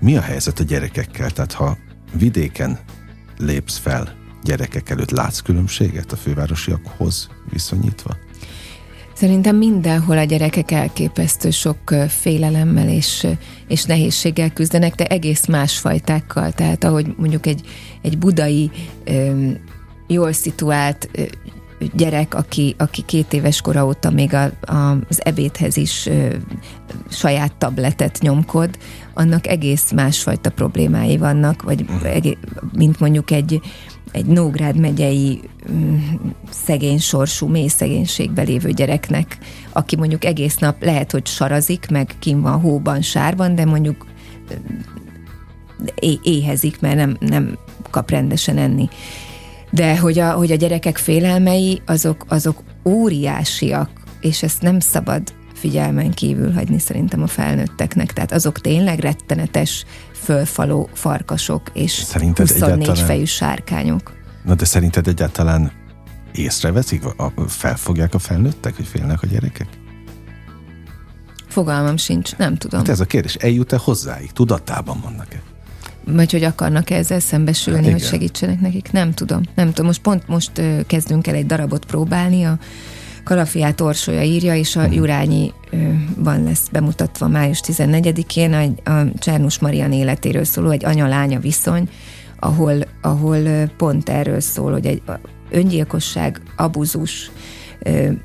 Mi 0.00 0.16
a 0.16 0.20
helyzet 0.20 0.58
a 0.60 0.62
gyerekekkel? 0.62 1.30
Tehát 1.30 1.52
ha 1.52 1.76
vidéken 2.18 2.78
lépsz 3.38 3.76
fel 3.76 4.14
gyerekek 4.42 4.90
előtt, 4.90 5.10
látsz 5.10 5.38
különbséget 5.38 6.12
a 6.12 6.16
fővárosiakhoz 6.16 7.28
viszonyítva? 7.50 8.16
Szerintem 9.14 9.56
mindenhol 9.56 10.18
a 10.18 10.24
gyerekek 10.24 10.70
elképesztő 10.70 11.50
sok 11.50 11.94
félelemmel 12.08 12.88
és, 12.88 13.26
és 13.68 13.84
nehézséggel 13.84 14.52
küzdenek, 14.52 14.94
de 14.94 15.04
egész 15.04 15.46
más 15.46 15.78
fajtákkal. 15.78 16.52
Tehát 16.52 16.84
ahogy 16.84 17.14
mondjuk 17.16 17.46
egy, 17.46 17.60
egy 18.02 18.18
budai 18.18 18.70
jól 20.06 20.32
szituált 20.32 21.08
gyerek, 21.92 22.34
aki, 22.34 22.74
aki 22.78 23.02
két 23.02 23.32
éves 23.32 23.60
kora 23.60 23.86
óta 23.86 24.10
még 24.10 24.34
a, 24.34 24.42
a, 24.72 24.98
az 25.08 25.24
ebédhez 25.24 25.76
is 25.76 26.06
ö, 26.06 26.34
saját 27.10 27.52
tabletet 27.54 28.18
nyomkod, 28.20 28.78
annak 29.14 29.46
egész 29.46 29.92
másfajta 29.92 30.50
problémái 30.50 31.16
vannak, 31.16 31.62
vagy 31.62 31.86
mint 32.72 33.00
mondjuk 33.00 33.30
egy, 33.30 33.60
egy 34.12 34.26
Nógrád 34.26 34.76
megyei 34.76 35.40
mm, 35.72 35.96
szegény 36.50 36.98
sorsú, 36.98 37.46
mély 37.46 37.68
szegénységbe 37.68 38.42
lévő 38.42 38.70
gyereknek, 38.70 39.38
aki 39.72 39.96
mondjuk 39.96 40.24
egész 40.24 40.56
nap 40.56 40.82
lehet, 40.82 41.10
hogy 41.10 41.26
sarazik, 41.26 41.86
meg 41.90 42.14
kim 42.18 42.40
van 42.40 42.60
hóban, 42.60 43.02
sárban, 43.02 43.54
de 43.54 43.64
mondjuk 43.64 44.06
éhezik, 46.22 46.80
mert 46.80 46.96
nem, 46.96 47.16
nem 47.20 47.58
kap 47.90 48.10
rendesen 48.10 48.58
enni 48.58 48.88
de 49.74 49.98
hogy 49.98 50.18
a, 50.18 50.32
hogy 50.32 50.52
a 50.52 50.54
gyerekek 50.54 50.96
félelmei 50.96 51.82
azok, 51.86 52.24
azok 52.28 52.62
óriásiak, 52.84 53.90
és 54.20 54.42
ezt 54.42 54.62
nem 54.62 54.80
szabad 54.80 55.22
figyelmen 55.54 56.10
kívül 56.10 56.52
hagyni 56.52 56.78
szerintem 56.78 57.22
a 57.22 57.26
felnőtteknek. 57.26 58.12
Tehát 58.12 58.32
azok 58.32 58.60
tényleg 58.60 58.98
rettenetes 58.98 59.84
fölfaló 60.12 60.88
farkasok 60.92 61.70
és 61.72 61.92
szerinted 61.92 62.48
24 62.48 62.72
egyáltalán... 62.72 63.06
fejű 63.06 63.24
sárkányok. 63.24 64.12
Na 64.44 64.54
de 64.54 64.64
szerinted 64.64 65.06
egyáltalán 65.06 65.72
észreveszik, 66.32 67.02
felfogják 67.46 68.14
a 68.14 68.18
felnőttek, 68.18 68.76
hogy 68.76 68.86
félnek 68.86 69.22
a 69.22 69.26
gyerekek? 69.26 69.68
Fogalmam 71.48 71.96
sincs, 71.96 72.36
nem 72.36 72.56
tudom. 72.56 72.80
Hát 72.80 72.88
ez 72.88 73.00
a 73.00 73.04
kérdés, 73.04 73.34
eljut-e 73.34 73.76
hozzáig? 73.76 74.30
Tudatában 74.32 75.00
vannak-e? 75.00 75.53
Vagy 76.06 76.32
hogy 76.32 76.42
akarnak 76.42 76.90
-e 76.90 76.96
ezzel 76.96 77.20
szembesülni, 77.20 77.90
hogy 77.90 78.02
segítsenek 78.02 78.60
nekik. 78.60 78.92
Nem 78.92 79.12
tudom. 79.12 79.40
Nem 79.54 79.66
tudom. 79.66 79.86
Most 79.86 80.00
pont 80.00 80.28
most 80.28 80.62
kezdünk 80.86 81.26
el 81.26 81.34
egy 81.34 81.46
darabot 81.46 81.84
próbálni, 81.84 82.44
a 82.44 82.58
Kalafiát 83.24 83.80
Orsolya 83.80 84.22
írja, 84.22 84.54
és 84.54 84.76
a 84.76 84.80
mhm. 84.80 84.92
Jurányi 84.92 85.52
van 86.16 86.42
lesz 86.42 86.68
bemutatva 86.72 87.28
május 87.28 87.60
14-én 87.66 88.52
a, 88.52 88.90
a 88.90 89.04
Csernus 89.18 89.58
Marian 89.58 89.92
életéről 89.92 90.44
szóló 90.44 90.70
egy 90.70 90.84
anya-lánya 90.84 91.38
viszony, 91.38 91.88
ahol, 92.38 92.74
ahol 93.02 93.66
pont 93.76 94.08
erről 94.08 94.40
szól, 94.40 94.72
hogy 94.72 94.86
egy 94.86 95.02
öngyilkosság, 95.50 96.40
abuzus, 96.56 97.30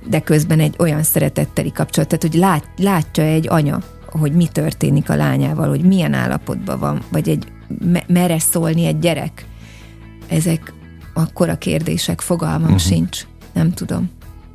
de 0.09 0.19
közben 0.19 0.59
egy 0.59 0.75
olyan 0.77 1.03
szeretetteli 1.03 1.71
kapcsolat, 1.71 2.09
tehát 2.09 2.23
hogy 2.23 2.33
lát, 2.33 2.69
látja 2.77 3.23
egy 3.23 3.47
anya, 3.49 3.79
hogy 4.05 4.31
mi 4.31 4.47
történik 4.47 5.09
a 5.09 5.15
lányával, 5.15 5.69
hogy 5.69 5.83
milyen 5.83 6.13
állapotban 6.13 6.79
van, 6.79 7.01
vagy 7.11 7.29
egy 7.29 7.47
mere 8.07 8.39
szólni 8.39 8.85
egy 8.85 8.99
gyerek? 8.99 9.45
Ezek 10.27 10.73
akkora 11.13 11.57
kérdések, 11.57 12.21
fogalmam 12.21 12.63
uh-huh. 12.63 12.79
sincs. 12.79 13.27
Nem 13.53 13.71
tudom, 13.71 14.09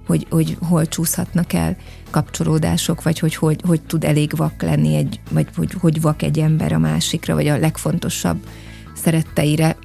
hogy, 0.07 0.27
hogy 0.31 0.57
hol 0.69 0.87
csúszhatnak 0.87 1.53
el 1.53 1.77
kapcsolódások, 2.11 3.03
vagy 3.03 3.19
hogy, 3.19 3.35
hogy 3.35 3.61
hogy 3.67 3.81
tud 3.81 4.05
elég 4.05 4.37
vak 4.37 4.63
lenni, 4.63 4.95
egy, 4.95 5.21
vagy 5.31 5.47
hogy, 5.57 5.73
hogy 5.81 6.01
vak 6.01 6.23
egy 6.23 6.39
ember 6.39 6.73
a 6.73 6.79
másikra, 6.79 7.35
vagy 7.35 7.47
a 7.47 7.59
legfontosabb 7.59 8.47
szeretteire. 8.95 9.77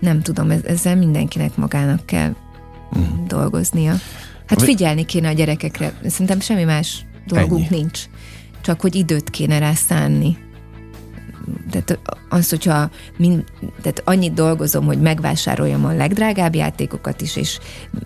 Nem 0.00 0.22
tudom, 0.22 0.50
ezzel 0.50 0.96
mindenkinek 0.96 1.56
magának 1.56 2.06
kell 2.06 2.34
uh-huh. 2.92 3.26
dolgoznia. 3.26 3.94
Hát 4.46 4.62
figyelni 4.62 5.04
kéne 5.04 5.28
a 5.28 5.32
gyerekekre. 5.32 5.92
Szerintem 6.06 6.40
semmi 6.40 6.64
más 6.64 7.04
dolgunk 7.26 7.66
Ennyi. 7.66 7.76
nincs. 7.80 8.00
Csak 8.60 8.80
hogy 8.80 8.94
időt 8.94 9.30
kéne 9.30 9.58
rá 9.58 9.72
szánni 9.72 10.36
tehát 11.70 12.00
az, 12.28 12.50
hogyha 12.50 12.90
mind, 13.16 13.44
tehát 13.60 14.02
annyit 14.04 14.34
dolgozom, 14.34 14.84
hogy 14.84 15.00
megvásároljam 15.00 15.84
a 15.84 15.92
legdrágább 15.92 16.54
játékokat 16.54 17.20
is, 17.20 17.36
és 17.36 17.58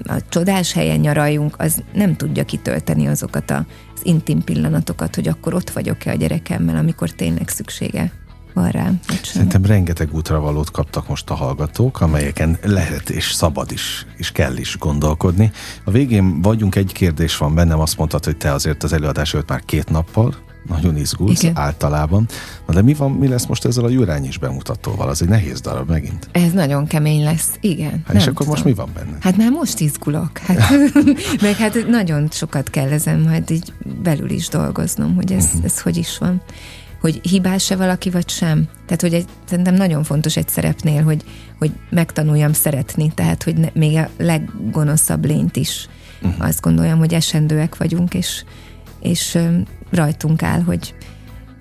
a 0.05 0.21
csodás 0.29 0.73
helyen 0.73 0.99
nyaraljunk, 0.99 1.55
az 1.59 1.83
nem 1.93 2.17
tudja 2.17 2.45
kitölteni 2.45 3.07
azokat 3.07 3.51
az 3.51 3.65
intim 4.03 4.45
pillanatokat, 4.45 5.15
hogy 5.15 5.29
akkor 5.29 5.55
ott 5.55 5.71
vagyok-e 5.71 6.11
a 6.11 6.15
gyerekemmel, 6.15 6.77
amikor 6.77 7.11
tényleg 7.11 7.49
szüksége 7.49 8.13
van 8.57 8.71
rám. 8.71 9.01
Szerintem 9.23 9.65
rengeteg 9.65 10.15
útravalót 10.15 10.71
kaptak 10.71 11.09
most 11.09 11.31
a 11.31 11.35
hallgatók, 11.35 12.01
amelyeken 12.01 12.59
lehet 12.63 13.11
és 13.11 13.33
szabad 13.33 13.71
is, 13.73 14.07
és 14.17 14.33
kell 14.33 14.57
is 14.57 14.79
gondolkodni. 14.79 15.51
A 15.85 15.91
végén 15.91 16.43
vagyunk, 16.43 16.75
egy 16.75 16.93
kérdés 16.93 17.37
van 17.37 17.55
bennem, 17.55 17.81
azt 17.81 17.99
mondtad, 17.99 18.25
hogy 18.25 18.37
te 18.37 18.53
azért 18.53 18.83
az 18.83 18.93
előadás 18.93 19.35
előtt 19.35 19.49
már 19.49 19.65
két 19.65 19.91
nappal 19.91 20.35
nagyon 20.69 20.97
izgulsz 20.97 21.43
Igen. 21.43 21.57
általában. 21.57 22.29
Na 22.67 22.75
de 22.75 22.83
mi 22.83 22.95
van, 22.95 23.11
mi 23.11 23.29
lesz 23.29 23.47
most 23.47 23.65
ezzel 23.65 23.85
a 23.85 23.89
Jurányis 23.89 24.39
bemutatóval? 24.39 25.09
Az 25.09 25.23
egy 25.23 25.29
nehéz 25.29 25.61
darab 25.61 25.89
megint. 25.89 26.29
Ez 26.33 26.53
nagyon 26.53 26.87
kemény 26.87 27.25
lesz, 27.25 27.51
igen. 27.61 28.03
Hát 28.07 28.17
és 28.17 28.23
akkor 28.23 28.47
tudom. 28.47 28.49
most 28.49 28.65
mi 28.65 28.75
van 28.75 28.89
benne? 28.95 29.17
Hát 29.21 29.37
már 29.37 29.51
most 29.51 29.81
izgulok. 29.81 30.39
Hát, 30.39 30.59
meg 31.43 31.55
hát 31.55 31.87
nagyon 31.89 32.29
sokat 32.31 32.71
kell 32.71 32.91
ezen 32.91 33.21
majd 33.21 33.51
így 33.51 33.73
belül 34.03 34.31
is 34.31 34.49
dolgoznom, 34.49 35.15
hogy 35.15 35.33
ez, 35.33 35.45
uh-huh. 35.45 35.65
ez 35.65 35.81
hogy 35.81 35.97
is 35.97 36.19
van 36.19 36.43
hogy 37.01 37.21
hibás-e 37.23 37.77
valaki, 37.77 38.11
vagy 38.11 38.29
sem. 38.29 38.69
Tehát, 38.87 39.01
hogy 39.01 39.15
egy, 39.15 39.25
szerintem 39.45 39.75
nagyon 39.75 40.03
fontos 40.03 40.37
egy 40.37 40.49
szerepnél, 40.49 41.03
hogy, 41.03 41.25
hogy 41.59 41.73
megtanuljam 41.91 42.53
szeretni, 42.53 43.13
tehát, 43.15 43.43
hogy 43.43 43.57
ne, 43.57 43.69
még 43.75 43.97
a 43.97 44.09
leggonoszabb 44.19 45.25
lényt 45.25 45.57
is 45.57 45.89
uh-huh. 46.23 46.47
azt 46.47 46.61
gondoljam, 46.61 46.99
hogy 46.99 47.15
esendőek 47.15 47.77
vagyunk, 47.77 48.15
és, 48.15 48.45
és 49.01 49.39
rajtunk 49.91 50.43
áll, 50.43 50.61
hogy, 50.61 50.95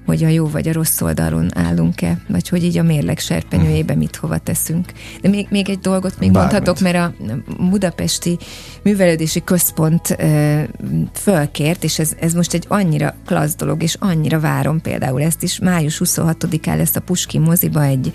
hogy 0.05 0.23
a 0.23 0.27
jó 0.27 0.47
vagy 0.47 0.67
a 0.67 0.73
rossz 0.73 1.01
oldalon 1.01 1.57
állunk-e, 1.57 2.17
vagy 2.27 2.49
hogy 2.49 2.63
így 2.63 2.77
a 2.77 2.83
mérleg 2.83 3.19
serpenyőjébe 3.19 3.93
mhm. 3.93 4.01
mit 4.01 4.15
hova 4.15 4.37
teszünk. 4.37 4.91
De 5.21 5.29
még, 5.29 5.47
még 5.49 5.69
egy 5.69 5.79
dolgot 5.79 6.19
még 6.19 6.31
Bármit. 6.31 6.51
mondhatok, 6.51 6.79
mert 6.79 6.97
a 6.97 7.13
Budapesti 7.69 8.37
Művelődési 8.83 9.43
Központ 9.43 10.15
ö, 10.17 10.61
fölkért, 11.13 11.83
és 11.83 11.99
ez, 11.99 12.11
ez 12.19 12.33
most 12.33 12.53
egy 12.53 12.65
annyira 12.67 13.15
klassz 13.25 13.55
dolog, 13.55 13.83
és 13.83 13.95
annyira 13.99 14.39
várom 14.39 14.81
például 14.81 15.21
ezt 15.21 15.43
is. 15.43 15.59
Május 15.59 16.01
26-án 16.03 16.77
lesz 16.77 16.95
a 16.95 16.99
Puskin 16.99 17.41
moziba 17.41 17.83
egy 17.83 18.13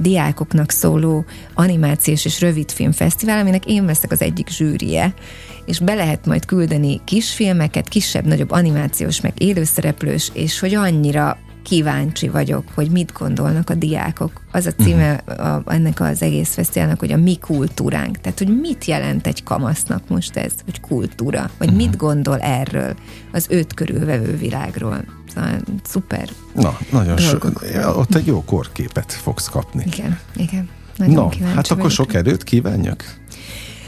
diákoknak 0.00 0.70
szóló 0.70 1.24
animációs 1.54 2.24
és 2.24 2.40
rövidfilmfesztivál, 2.40 3.38
aminek 3.38 3.66
én 3.66 3.86
veszek 3.86 4.12
az 4.12 4.22
egyik 4.22 4.48
zsűrie, 4.48 5.14
és 5.64 5.78
be 5.78 5.94
lehet 5.94 6.26
majd 6.26 6.44
küldeni 6.44 7.00
kisfilmeket, 7.04 7.88
kisebb-nagyobb 7.88 8.50
animációs, 8.50 9.20
meg 9.20 9.32
élőszereplős, 9.36 10.30
és 10.34 10.58
hogy 10.58 10.74
annyira 10.74 11.38
kíváncsi 11.68 12.28
vagyok, 12.28 12.64
hogy 12.74 12.90
mit 12.90 13.12
gondolnak 13.18 13.70
a 13.70 13.74
diákok. 13.74 14.40
Az 14.52 14.66
a 14.66 14.72
címe 14.72 15.22
uh-huh. 15.26 15.46
a, 15.46 15.62
ennek 15.66 16.00
az 16.00 16.22
egész 16.22 16.54
fesztiválnak, 16.54 16.98
hogy 16.98 17.12
a 17.12 17.16
mi 17.16 17.38
kultúránk. 17.38 18.20
Tehát, 18.20 18.38
hogy 18.38 18.60
mit 18.60 18.84
jelent 18.84 19.26
egy 19.26 19.42
kamasznak 19.42 20.08
most 20.08 20.36
ez, 20.36 20.52
hogy 20.64 20.80
kultúra, 20.80 21.50
vagy 21.58 21.68
uh-huh. 21.68 21.82
mit 21.82 21.96
gondol 21.96 22.38
erről, 22.38 22.96
az 23.32 23.46
őt 23.50 23.74
körülvevő 23.74 24.36
világról. 24.36 25.04
Szóval 25.34 25.60
szuper. 25.84 26.28
Na, 26.54 26.78
nagyon 26.90 27.16
so, 27.16 27.36
ott 27.96 28.14
egy 28.14 28.26
jó 28.26 28.44
korképet 28.44 29.12
fogsz 29.12 29.48
kapni. 29.48 29.84
Igen, 29.86 30.18
igen. 30.36 30.68
Nagyon 30.96 31.32
Na, 31.40 31.46
hát 31.46 31.64
akkor 31.64 31.76
vagyok. 31.76 31.90
sok 31.90 32.14
erőt 32.14 32.44
kívánjak. 32.44 33.04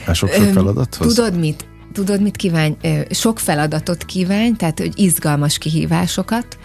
Hát 0.04 0.14
sok-sok 0.14 0.44
feladathoz. 0.44 1.14
Tudod 1.14 1.38
mit? 1.38 1.68
Tudod, 1.92 2.22
mit 2.22 2.36
kívánj? 2.36 2.76
Sok 3.10 3.38
feladatot 3.38 4.04
kívánj, 4.04 4.52
tehát 4.56 4.78
hogy 4.78 4.92
izgalmas 4.94 5.58
kihívásokat, 5.58 6.58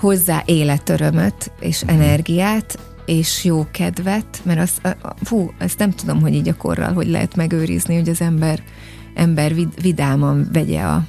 hozzá 0.00 0.42
életörömöt 0.44 1.52
és 1.60 1.84
mm. 1.84 1.88
energiát, 1.88 2.78
és 3.06 3.44
jó 3.44 3.66
kedvet, 3.70 4.40
mert 4.42 4.60
az, 4.60 4.94
fú, 5.22 5.50
ezt 5.58 5.78
nem 5.78 5.90
tudom, 5.90 6.20
hogy 6.20 6.34
így 6.34 6.48
a 6.48 6.56
korral 6.56 6.92
hogy 6.92 7.08
lehet 7.08 7.36
megőrizni, 7.36 7.94
hogy 7.94 8.08
az 8.08 8.20
ember 8.20 8.62
ember 9.14 9.54
vid, 9.54 9.82
vidáman 9.82 10.48
vegye 10.52 10.80
a, 10.80 11.02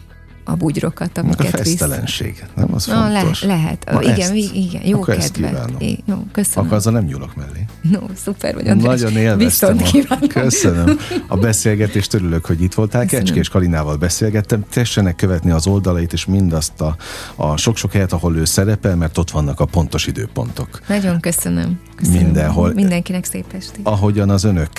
a 0.50 0.56
bugyrokat, 0.56 1.18
amiket 1.18 1.54
a 1.54 1.58
fesztelenség, 1.58 2.46
nem? 2.56 2.74
Az 2.74 2.86
Na, 2.86 2.94
fontos. 2.94 3.42
Le, 3.42 3.48
lehet. 3.48 3.90
Na 3.92 4.02
igen, 4.02 4.20
ezt, 4.20 4.34
igen, 4.34 4.86
jó 4.86 5.02
akkor 5.02 5.16
kedvet. 5.16 5.72
É, 5.78 6.00
jó, 6.06 6.26
köszönöm. 6.32 6.66
Akkor 6.66 6.78
azzal 6.78 6.94
nem 6.94 7.04
nyúlok 7.04 7.36
mellé. 7.36 7.66
No, 7.82 8.00
szuper 8.16 8.54
vagy, 8.54 8.68
András. 8.68 9.02
Nagyon 9.02 9.18
élveztem. 9.18 9.78
A, 10.08 10.28
köszönöm. 10.28 10.98
A 11.28 11.38
beszélgetést 11.38 12.14
örülök, 12.14 12.46
hogy 12.46 12.62
itt 12.62 12.74
voltál. 12.74 13.06
Kecske 13.06 13.36
és 13.36 13.50
Kalinával 13.50 13.96
beszélgettem. 13.96 14.66
Tessenek 14.70 15.16
követni 15.16 15.52
az 15.52 15.68
oldalait 15.68 16.14
és 16.14 16.26
mindazt 16.26 16.82
a, 16.82 16.96
a 17.36 17.58
sok-sok 17.58 17.92
helyet, 17.92 18.14
ahol 18.14 18.36
ő 18.36 18.46
szerepel, 18.46 18.96
mert 18.96 19.18
ott 19.18 19.32
vannak 19.32 19.60
a 19.60 19.66
pontos 19.66 20.08
időpontok. 20.08 20.80
Nagyon 20.88 21.20
köszönöm. 21.20 21.80
köszönöm. 21.96 22.22
Mindenhol. 22.22 22.74
Mindenkinek 22.74 23.26
szép 23.26 23.46
estét. 23.54 23.88
Ahogyan 23.88 24.30
az 24.30 24.44
önök 24.44 24.70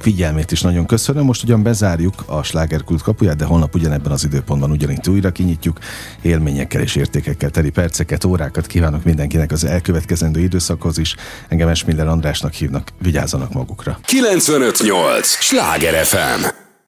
figyelmét 0.00 0.52
is 0.52 0.60
nagyon 0.60 0.86
köszönöm. 0.86 1.24
Most 1.24 1.42
ugyan 1.42 1.62
bezárjuk 1.62 2.14
a 2.26 2.42
slágerkult 2.42 3.02
kapuját, 3.02 3.36
de 3.36 3.44
holnap 3.44 3.74
ugyanebben 3.74 4.12
az 4.12 4.24
időpontban 4.24 4.70
ugyanitt 4.70 5.08
újra 5.08 5.30
kinyitjuk. 5.30 5.78
Élményekkel 6.22 6.80
és 6.80 6.96
értékekkel 6.96 7.50
teli 7.50 7.70
perceket, 7.70 8.24
órákat 8.24 8.66
kívánok 8.66 9.04
mindenkinek 9.04 9.52
az 9.52 9.64
elkövetkezendő 9.64 10.40
időszakhoz 10.40 10.98
is. 10.98 11.14
Engem 11.48 11.68
Esmiller 11.68 12.06
Andrásnak 12.06 12.52
hívnak, 12.52 12.88
vigyázzanak 13.02 13.52
magukra. 13.52 13.98
958! 14.04 15.26
Sláger 15.26 16.04
FM! 16.04 16.69